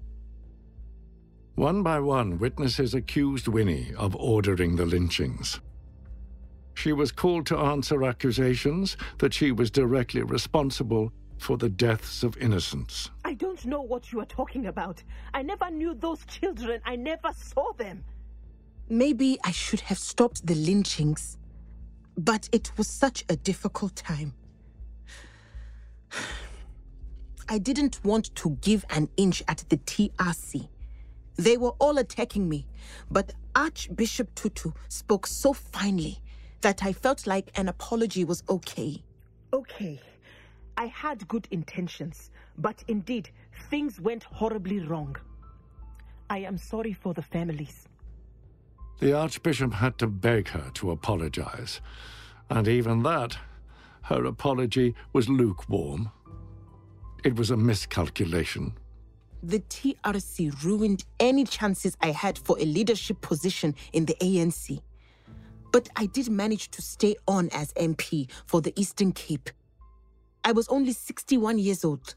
One 1.53 1.83
by 1.83 1.99
one, 1.99 2.39
witnesses 2.39 2.95
accused 2.95 3.47
Winnie 3.47 3.93
of 3.95 4.15
ordering 4.15 4.75
the 4.75 4.85
lynchings. 4.87 5.59
She 6.73 6.93
was 6.93 7.11
called 7.11 7.45
to 7.47 7.59
answer 7.59 8.03
accusations 8.03 8.97
that 9.19 9.35
she 9.35 9.51
was 9.51 9.69
directly 9.69 10.23
responsible 10.23 11.13
for 11.37 11.57
the 11.57 11.69
deaths 11.69 12.23
of 12.23 12.37
innocents. 12.37 13.11
I 13.23 13.35
don't 13.35 13.63
know 13.65 13.81
what 13.81 14.11
you 14.11 14.19
are 14.21 14.25
talking 14.25 14.65
about. 14.65 15.03
I 15.31 15.43
never 15.43 15.69
knew 15.69 15.93
those 15.93 16.25
children. 16.25 16.81
I 16.85 16.95
never 16.95 17.31
saw 17.33 17.71
them. 17.73 18.03
Maybe 18.91 19.39
I 19.41 19.51
should 19.51 19.79
have 19.79 19.97
stopped 19.97 20.45
the 20.45 20.53
lynchings, 20.53 21.37
but 22.17 22.49
it 22.51 22.77
was 22.77 22.89
such 22.89 23.23
a 23.29 23.37
difficult 23.37 23.95
time. 23.95 24.33
I 27.47 27.57
didn't 27.57 28.03
want 28.03 28.35
to 28.35 28.49
give 28.59 28.83
an 28.89 29.07
inch 29.15 29.43
at 29.47 29.63
the 29.69 29.77
TRC. 29.77 30.67
They 31.37 31.55
were 31.55 31.71
all 31.79 31.99
attacking 31.99 32.49
me, 32.49 32.67
but 33.09 33.31
Archbishop 33.55 34.35
Tutu 34.35 34.71
spoke 34.89 35.25
so 35.25 35.53
finely 35.53 36.19
that 36.59 36.83
I 36.83 36.91
felt 36.91 37.25
like 37.25 37.49
an 37.55 37.69
apology 37.69 38.25
was 38.25 38.43
okay. 38.49 39.01
Okay. 39.53 40.01
I 40.75 40.87
had 40.87 41.25
good 41.29 41.47
intentions, 41.49 42.29
but 42.57 42.83
indeed, 42.89 43.29
things 43.69 44.01
went 44.01 44.25
horribly 44.25 44.81
wrong. 44.81 45.15
I 46.29 46.39
am 46.39 46.57
sorry 46.57 46.91
for 46.91 47.13
the 47.13 47.21
families. 47.21 47.87
The 49.01 49.13
Archbishop 49.13 49.73
had 49.73 49.97
to 49.97 50.05
beg 50.05 50.49
her 50.49 50.69
to 50.75 50.91
apologize, 50.91 51.81
and 52.51 52.67
even 52.67 53.01
that, 53.01 53.35
her 54.03 54.25
apology 54.25 54.93
was 55.11 55.27
lukewarm. 55.27 56.11
It 57.23 57.35
was 57.35 57.49
a 57.49 57.57
miscalculation. 57.57 58.73
The 59.41 59.61
TRC 59.61 60.63
ruined 60.63 61.03
any 61.19 61.45
chances 61.45 61.97
I 61.99 62.11
had 62.11 62.37
for 62.37 62.59
a 62.59 62.63
leadership 62.65 63.21
position 63.21 63.73
in 63.91 64.05
the 64.05 64.15
ANC. 64.21 64.83
But 65.71 65.89
I 65.95 66.05
did 66.05 66.29
manage 66.29 66.69
to 66.69 66.83
stay 66.83 67.15
on 67.27 67.49
as 67.53 67.73
MP 67.73 68.29
for 68.45 68.61
the 68.61 68.79
Eastern 68.79 69.13
Cape. 69.13 69.49
I 70.43 70.51
was 70.51 70.67
only 70.67 70.93
61 70.93 71.57
years 71.57 71.83
old. 71.83 72.13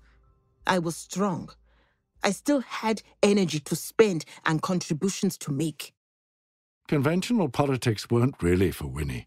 I 0.67 0.81
was 0.81 0.97
strong. 0.97 1.49
I 2.23 2.33
still 2.33 2.61
had 2.61 3.01
energy 3.23 3.61
to 3.61 3.75
spend 3.75 4.27
and 4.45 4.61
contributions 4.61 5.39
to 5.39 5.51
make. 5.51 5.95
Conventional 6.87 7.49
politics 7.49 8.11
weren't 8.11 8.43
really 8.43 8.71
for 8.71 8.87
Winnie. 8.87 9.27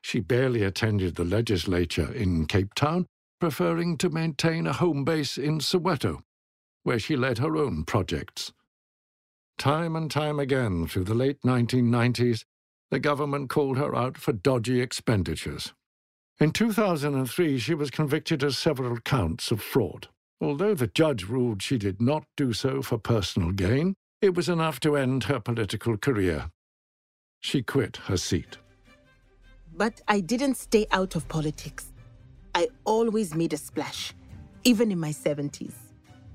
She 0.00 0.20
barely 0.20 0.62
attended 0.62 1.16
the 1.16 1.24
legislature 1.24 2.12
in 2.12 2.46
Cape 2.46 2.72
Town, 2.74 3.06
preferring 3.40 3.96
to 3.98 4.08
maintain 4.08 4.64
a 4.66 4.72
home 4.72 5.04
base 5.04 5.36
in 5.36 5.58
Soweto, 5.58 6.20
where 6.84 7.00
she 7.00 7.16
led 7.16 7.38
her 7.38 7.56
own 7.56 7.84
projects. 7.84 8.52
Time 9.58 9.96
and 9.96 10.08
time 10.08 10.38
again 10.38 10.86
through 10.86 11.04
the 11.04 11.14
late 11.14 11.42
1990s, 11.42 12.44
the 12.92 13.00
government 13.00 13.50
called 13.50 13.76
her 13.76 13.96
out 13.96 14.16
for 14.16 14.32
dodgy 14.32 14.80
expenditures. 14.80 15.74
In 16.38 16.52
2003, 16.52 17.58
she 17.58 17.74
was 17.74 17.90
convicted 17.90 18.44
of 18.44 18.54
several 18.54 18.98
counts 19.00 19.50
of 19.50 19.60
fraud. 19.60 20.06
Although 20.40 20.74
the 20.74 20.86
judge 20.86 21.24
ruled 21.24 21.60
she 21.60 21.76
did 21.76 22.00
not 22.00 22.24
do 22.36 22.52
so 22.52 22.82
for 22.82 22.98
personal 22.98 23.50
gain, 23.50 23.94
it 24.22 24.36
was 24.36 24.48
enough 24.48 24.78
to 24.80 24.96
end 24.96 25.24
her 25.24 25.40
political 25.40 25.96
career. 25.96 26.52
She 27.40 27.62
quit 27.62 27.96
her 28.08 28.16
seat. 28.16 28.58
But 29.76 30.00
I 30.08 30.20
didn't 30.20 30.56
stay 30.56 30.86
out 30.90 31.14
of 31.16 31.28
politics. 31.28 31.92
I 32.54 32.68
always 32.84 33.34
made 33.34 33.52
a 33.52 33.56
splash, 33.56 34.12
even 34.64 34.90
in 34.90 34.98
my 34.98 35.10
70s. 35.10 35.74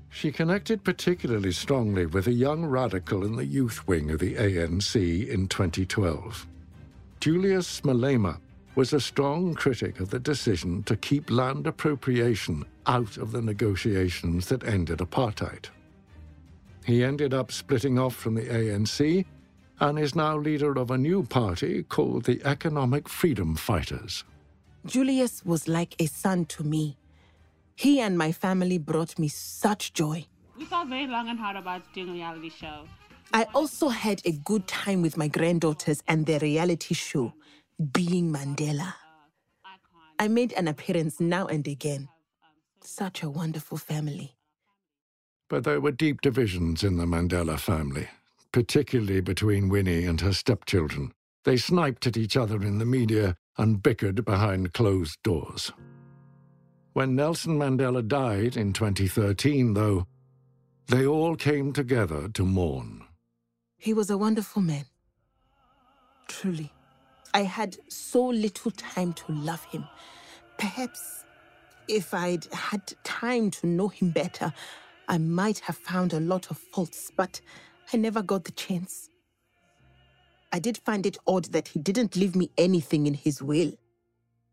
She 0.08 0.30
connected 0.30 0.84
particularly 0.84 1.52
strongly 1.52 2.06
with 2.06 2.28
a 2.28 2.32
young 2.32 2.64
radical 2.64 3.24
in 3.24 3.36
the 3.36 3.44
youth 3.44 3.86
wing 3.86 4.10
of 4.12 4.20
the 4.20 4.36
ANC 4.36 5.28
in 5.28 5.48
2012. 5.48 6.46
Julius 7.20 7.80
Malema 7.80 8.38
was 8.76 8.92
a 8.92 9.00
strong 9.00 9.54
critic 9.54 10.00
of 10.00 10.10
the 10.10 10.18
decision 10.18 10.82
to 10.84 10.96
keep 10.96 11.30
land 11.30 11.66
appropriation 11.66 12.64
out 12.86 13.16
of 13.16 13.32
the 13.32 13.42
negotiations 13.42 14.46
that 14.46 14.64
ended 14.64 14.98
apartheid. 14.98 15.66
He 16.84 17.02
ended 17.02 17.34
up 17.34 17.50
splitting 17.50 17.98
off 17.98 18.14
from 18.14 18.34
the 18.34 18.42
ANC 18.42 19.24
and 19.84 19.98
is 19.98 20.14
now 20.14 20.34
leader 20.34 20.72
of 20.78 20.90
a 20.90 20.96
new 20.96 21.22
party 21.22 21.82
called 21.82 22.24
the 22.24 22.40
Economic 22.44 23.06
Freedom 23.06 23.54
Fighters. 23.54 24.24
Julius 24.86 25.44
was 25.44 25.68
like 25.68 25.94
a 25.98 26.06
son 26.06 26.46
to 26.46 26.64
me. 26.64 26.96
He 27.74 28.00
and 28.00 28.16
my 28.16 28.32
family 28.32 28.78
brought 28.78 29.18
me 29.18 29.28
such 29.28 29.92
joy. 29.92 30.26
We 30.56 30.64
thought 30.64 30.88
very 30.88 31.06
long 31.06 31.28
and 31.28 31.38
hard 31.38 31.56
about 31.56 31.82
doing 31.92 32.08
a 32.08 32.12
reality 32.12 32.48
show. 32.48 32.88
I 33.34 33.46
also 33.54 33.88
had 33.90 34.22
a 34.24 34.32
good 34.32 34.66
time 34.66 35.02
with 35.02 35.18
my 35.18 35.28
granddaughters 35.28 36.02
and 36.08 36.24
their 36.24 36.38
reality 36.38 36.94
show, 36.94 37.34
Being 37.92 38.32
Mandela. 38.32 38.94
I 40.18 40.28
made 40.28 40.54
an 40.54 40.66
appearance 40.66 41.20
now 41.20 41.46
and 41.46 41.66
again. 41.68 42.08
Such 42.80 43.22
a 43.22 43.28
wonderful 43.28 43.76
family. 43.76 44.36
But 45.50 45.64
there 45.64 45.80
were 45.80 45.92
deep 45.92 46.22
divisions 46.22 46.82
in 46.82 46.96
the 46.96 47.04
Mandela 47.04 47.58
family, 47.58 48.08
particularly 48.54 49.20
between 49.20 49.68
Winnie 49.68 50.04
and 50.04 50.20
her 50.20 50.32
stepchildren. 50.32 51.10
They 51.42 51.56
sniped 51.56 52.06
at 52.06 52.16
each 52.16 52.36
other 52.36 52.62
in 52.62 52.78
the 52.78 52.86
media 52.86 53.34
and 53.58 53.82
bickered 53.82 54.24
behind 54.24 54.72
closed 54.72 55.20
doors. 55.24 55.72
When 56.92 57.16
Nelson 57.16 57.58
Mandela 57.58 58.06
died 58.06 58.56
in 58.56 58.72
2013, 58.72 59.74
though, 59.74 60.06
they 60.86 61.04
all 61.04 61.34
came 61.34 61.72
together 61.72 62.28
to 62.28 62.44
mourn. 62.44 63.02
He 63.76 63.92
was 63.92 64.08
a 64.08 64.16
wonderful 64.16 64.62
man. 64.62 64.84
Truly. 66.28 66.72
I 67.34 67.42
had 67.42 67.76
so 67.88 68.24
little 68.24 68.70
time 68.70 69.14
to 69.14 69.32
love 69.32 69.64
him. 69.64 69.84
Perhaps 70.58 71.24
if 71.88 72.14
I'd 72.14 72.44
had 72.52 72.94
time 73.02 73.50
to 73.50 73.66
know 73.66 73.88
him 73.88 74.10
better, 74.10 74.52
I 75.08 75.18
might 75.18 75.58
have 75.58 75.76
found 75.76 76.12
a 76.12 76.20
lot 76.20 76.52
of 76.52 76.58
faults, 76.58 77.10
but 77.16 77.40
I 77.92 77.96
never 77.96 78.22
got 78.22 78.44
the 78.44 78.52
chance. 78.52 79.10
I 80.52 80.58
did 80.58 80.78
find 80.78 81.04
it 81.04 81.18
odd 81.26 81.46
that 81.46 81.68
he 81.68 81.80
didn't 81.80 82.16
leave 82.16 82.36
me 82.36 82.50
anything 82.56 83.06
in 83.06 83.14
his 83.14 83.42
will. 83.42 83.72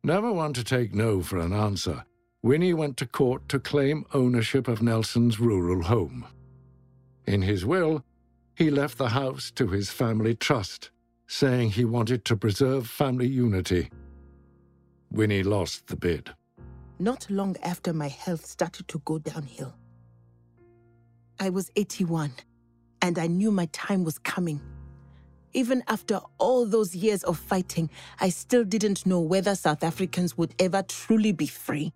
Never 0.03 0.31
one 0.31 0.53
to 0.53 0.63
take 0.63 0.95
no 0.95 1.21
for 1.21 1.37
an 1.37 1.53
answer, 1.53 2.03
Winnie 2.41 2.73
went 2.73 2.97
to 2.97 3.05
court 3.05 3.47
to 3.49 3.59
claim 3.59 4.05
ownership 4.13 4.67
of 4.67 4.81
Nelson's 4.81 5.39
rural 5.39 5.83
home. 5.83 6.25
In 7.27 7.43
his 7.43 7.65
will, 7.65 8.03
he 8.55 8.71
left 8.71 8.97
the 8.97 9.09
house 9.09 9.51
to 9.51 9.67
his 9.67 9.91
family 9.91 10.33
trust, 10.35 10.89
saying 11.27 11.69
he 11.69 11.85
wanted 11.85 12.25
to 12.25 12.35
preserve 12.35 12.87
family 12.87 13.27
unity. 13.27 13.89
Winnie 15.11 15.43
lost 15.43 15.87
the 15.87 15.95
bid. 15.95 16.31
Not 16.97 17.29
long 17.29 17.55
after 17.63 17.93
my 17.93 18.07
health 18.07 18.45
started 18.45 18.87
to 18.87 18.99
go 19.05 19.19
downhill. 19.19 19.73
I 21.39 21.49
was 21.49 21.71
81, 21.75 22.31
and 23.01 23.17
I 23.17 23.27
knew 23.27 23.51
my 23.51 23.67
time 23.71 24.03
was 24.03 24.19
coming. 24.19 24.61
Even 25.53 25.83
after 25.87 26.19
all 26.37 26.65
those 26.65 26.95
years 26.95 27.23
of 27.23 27.37
fighting, 27.37 27.89
I 28.19 28.29
still 28.29 28.63
didn't 28.63 29.05
know 29.05 29.19
whether 29.19 29.55
South 29.55 29.83
Africans 29.83 30.37
would 30.37 30.55
ever 30.59 30.81
truly 30.83 31.33
be 31.33 31.47
free. 31.47 31.91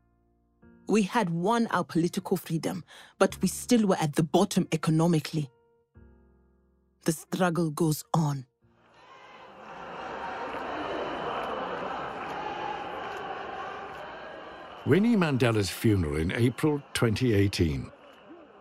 We 0.88 1.04
had 1.04 1.30
won 1.30 1.68
our 1.68 1.84
political 1.84 2.38
freedom, 2.38 2.84
but 3.18 3.42
we 3.42 3.48
still 3.48 3.88
were 3.88 3.98
at 4.00 4.16
the 4.16 4.24
bottom 4.24 4.68
economically. 4.72 5.50
The 7.04 7.14
struggle 7.14 7.72
goes 7.72 8.04
on. 8.14 8.46
Winnie 14.86 15.16
Mandela's 15.16 15.70
funeral 15.70 16.18
in 16.18 16.32
April 16.32 16.80
2018 16.94 17.92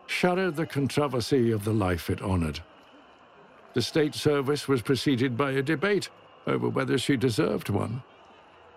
shadowed 0.06 0.56
the 0.56 0.66
controversy 0.66 1.50
of 1.50 1.64
the 1.64 1.72
life 1.72 2.10
it 2.10 2.22
honored. 2.22 2.60
The 3.74 3.82
state 3.82 4.14
service 4.14 4.68
was 4.68 4.82
preceded 4.82 5.36
by 5.36 5.52
a 5.52 5.62
debate 5.62 6.08
over 6.46 6.68
whether 6.68 6.98
she 6.98 7.16
deserved 7.16 7.68
one. 7.68 8.02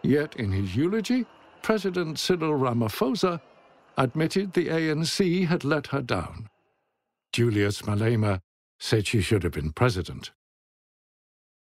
Yet 0.01 0.35
in 0.35 0.51
his 0.51 0.75
eulogy, 0.75 1.25
President 1.61 2.17
Cyril 2.17 2.57
Ramaphosa 2.57 3.41
admitted 3.97 4.53
the 4.53 4.67
ANC 4.67 5.47
had 5.47 5.63
let 5.63 5.87
her 5.87 6.01
down. 6.01 6.49
Julius 7.33 7.81
Malema 7.83 8.39
said 8.79 9.07
she 9.07 9.21
should 9.21 9.43
have 9.43 9.53
been 9.53 9.71
president. 9.71 10.31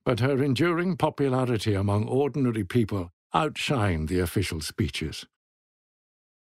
But 0.05 0.21
her 0.21 0.43
enduring 0.43 0.97
popularity 0.97 1.75
among 1.75 2.07
ordinary 2.07 2.65
people 2.65 3.11
outshined 3.35 4.09
the 4.09 4.21
official 4.21 4.61
speeches. 4.61 5.27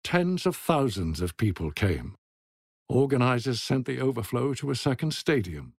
Tens 0.03 0.45
of 0.45 0.55
thousands 0.55 1.21
of 1.21 1.37
people 1.37 1.71
came. 1.71 2.15
Organizers 2.91 3.61
sent 3.61 3.85
the 3.85 4.01
overflow 4.01 4.53
to 4.55 4.69
a 4.69 4.75
second 4.75 5.13
stadium. 5.13 5.75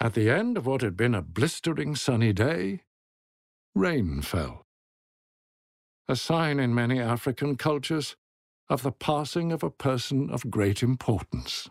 At 0.00 0.14
the 0.14 0.28
end 0.28 0.56
of 0.56 0.66
what 0.66 0.82
had 0.82 0.96
been 0.96 1.14
a 1.14 1.22
blistering 1.22 1.94
sunny 1.94 2.32
day, 2.32 2.82
rain 3.76 4.20
fell. 4.20 4.66
A 6.08 6.16
sign 6.16 6.58
in 6.58 6.74
many 6.74 6.98
African 6.98 7.56
cultures 7.56 8.16
of 8.68 8.82
the 8.82 8.90
passing 8.90 9.52
of 9.52 9.62
a 9.62 9.70
person 9.70 10.30
of 10.30 10.50
great 10.50 10.82
importance. 10.82 11.70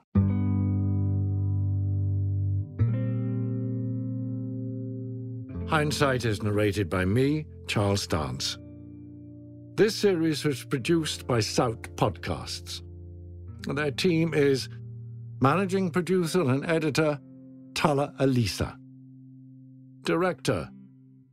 Hindsight 5.68 6.24
is 6.24 6.42
narrated 6.42 6.90
by 6.90 7.04
me, 7.04 7.46
Charles 7.68 8.08
Dance. 8.08 8.58
This 9.76 9.98
series 9.98 10.46
was 10.46 10.64
produced 10.64 11.28
by 11.28 11.42
Sowt 11.42 11.94
Podcasts. 11.98 12.84
Their 13.68 13.92
team 13.92 14.34
is 14.34 14.70
managing 15.40 15.92
producer 15.92 16.42
and 16.42 16.66
editor 16.66 17.20
Tala 17.74 18.14
Alisa, 18.20 18.76
director 20.04 20.70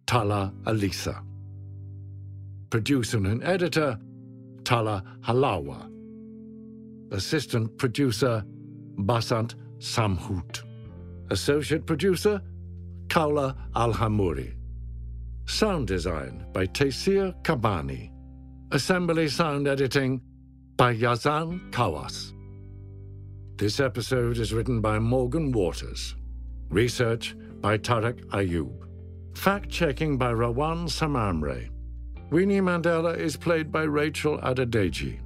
Tala 0.06 0.52
Alisa, 0.64 1.22
producer 2.70 3.18
and 3.18 3.42
editor 3.42 3.98
Tala 4.64 5.02
Halawa, 5.22 5.90
assistant 7.12 7.76
producer 7.78 8.44
Basant 8.96 9.54
Samhut, 9.78 10.62
associate 11.30 11.86
producer 11.86 12.40
Kaula 13.08 13.56
Alhamuri, 13.74 14.54
sound 15.46 15.88
design 15.88 16.46
by 16.52 16.66
Taysir 16.66 17.34
Kabani. 17.42 18.12
Assembly 18.72 19.26
sound 19.26 19.66
editing 19.66 20.20
by 20.80 20.94
Yazan 20.94 21.70
Kawas. 21.72 22.32
This 23.58 23.80
episode 23.80 24.38
is 24.38 24.54
written 24.54 24.80
by 24.80 24.98
Morgan 24.98 25.52
Waters. 25.52 26.16
Research 26.70 27.36
by 27.60 27.76
Tarek 27.76 28.24
Ayub. 28.28 28.72
Fact 29.36 29.68
checking 29.68 30.16
by 30.16 30.32
Rawan 30.32 30.88
Samamre. 30.88 31.68
Winnie 32.30 32.62
Mandela 32.62 33.14
is 33.14 33.36
played 33.36 33.70
by 33.70 33.82
Rachel 33.82 34.38
Adedeji. 34.38 35.20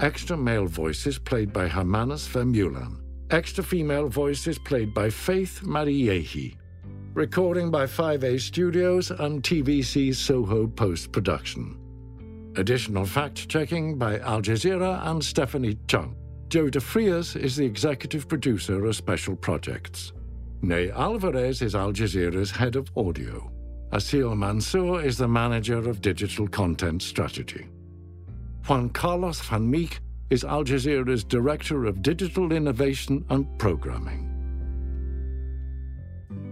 Extra 0.00 0.34
male 0.34 0.64
voices 0.64 1.18
played 1.18 1.52
by 1.52 1.68
Hermanus 1.68 2.26
Vermeulen. 2.26 3.02
Extra 3.30 3.62
female 3.62 4.08
voices 4.08 4.58
played 4.58 4.94
by 4.94 5.10
Faith 5.10 5.60
Mariehi. 5.62 6.56
Recording 7.12 7.70
by 7.70 7.84
5A 7.84 8.40
Studios 8.40 9.10
and 9.10 9.42
TVC 9.42 10.14
Soho 10.14 10.66
Post 10.66 11.12
Production. 11.12 11.79
Additional 12.56 13.06
fact 13.06 13.48
checking 13.48 13.96
by 13.96 14.18
Al 14.18 14.42
Jazeera 14.42 15.06
and 15.06 15.24
Stephanie 15.24 15.78
Chung. 15.86 16.16
Joe 16.48 16.66
DeFrias 16.66 17.40
is 17.40 17.54
the 17.54 17.64
executive 17.64 18.26
producer 18.28 18.84
of 18.84 18.96
special 18.96 19.36
projects. 19.36 20.12
Ney 20.62 20.90
Alvarez 20.90 21.62
is 21.62 21.76
Al 21.76 21.92
Jazeera's 21.92 22.50
head 22.50 22.74
of 22.74 22.90
audio. 22.96 23.52
Asil 23.92 24.36
Mansour 24.36 25.00
is 25.00 25.16
the 25.16 25.28
manager 25.28 25.78
of 25.78 26.00
digital 26.00 26.48
content 26.48 27.02
strategy. 27.02 27.68
Juan 28.66 28.90
Carlos 28.90 29.40
Van 29.42 29.70
Meek 29.70 30.00
is 30.30 30.42
Al 30.42 30.64
Jazeera's 30.64 31.22
director 31.22 31.86
of 31.86 32.02
digital 32.02 32.52
innovation 32.52 33.24
and 33.30 33.46
programming. 33.58 34.26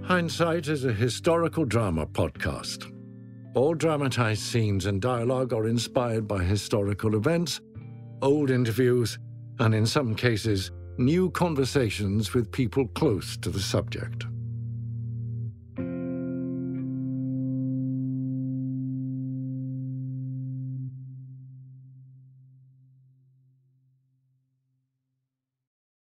Hindsight 0.05 0.69
is 0.69 0.85
a 0.85 0.93
historical 0.93 1.65
drama 1.65 2.07
podcast. 2.07 2.93
All 3.59 3.75
dramatized 3.75 4.43
scenes 4.43 4.87
and 4.87 5.03
dialogue 5.03 5.53
are 5.53 5.67
inspired 5.67 6.29
by 6.29 6.45
historical 6.45 7.17
events, 7.17 7.61
old 8.23 8.53
interviews, 8.53 9.19
and 9.59 9.75
in 9.75 9.85
some 9.85 10.15
cases, 10.15 10.71
new 10.97 11.29
conversations 11.31 12.35
with 12.35 12.53
people 12.53 12.87
close 12.87 13.37
to 13.39 13.51
the 13.51 13.59
subject. 13.59 14.27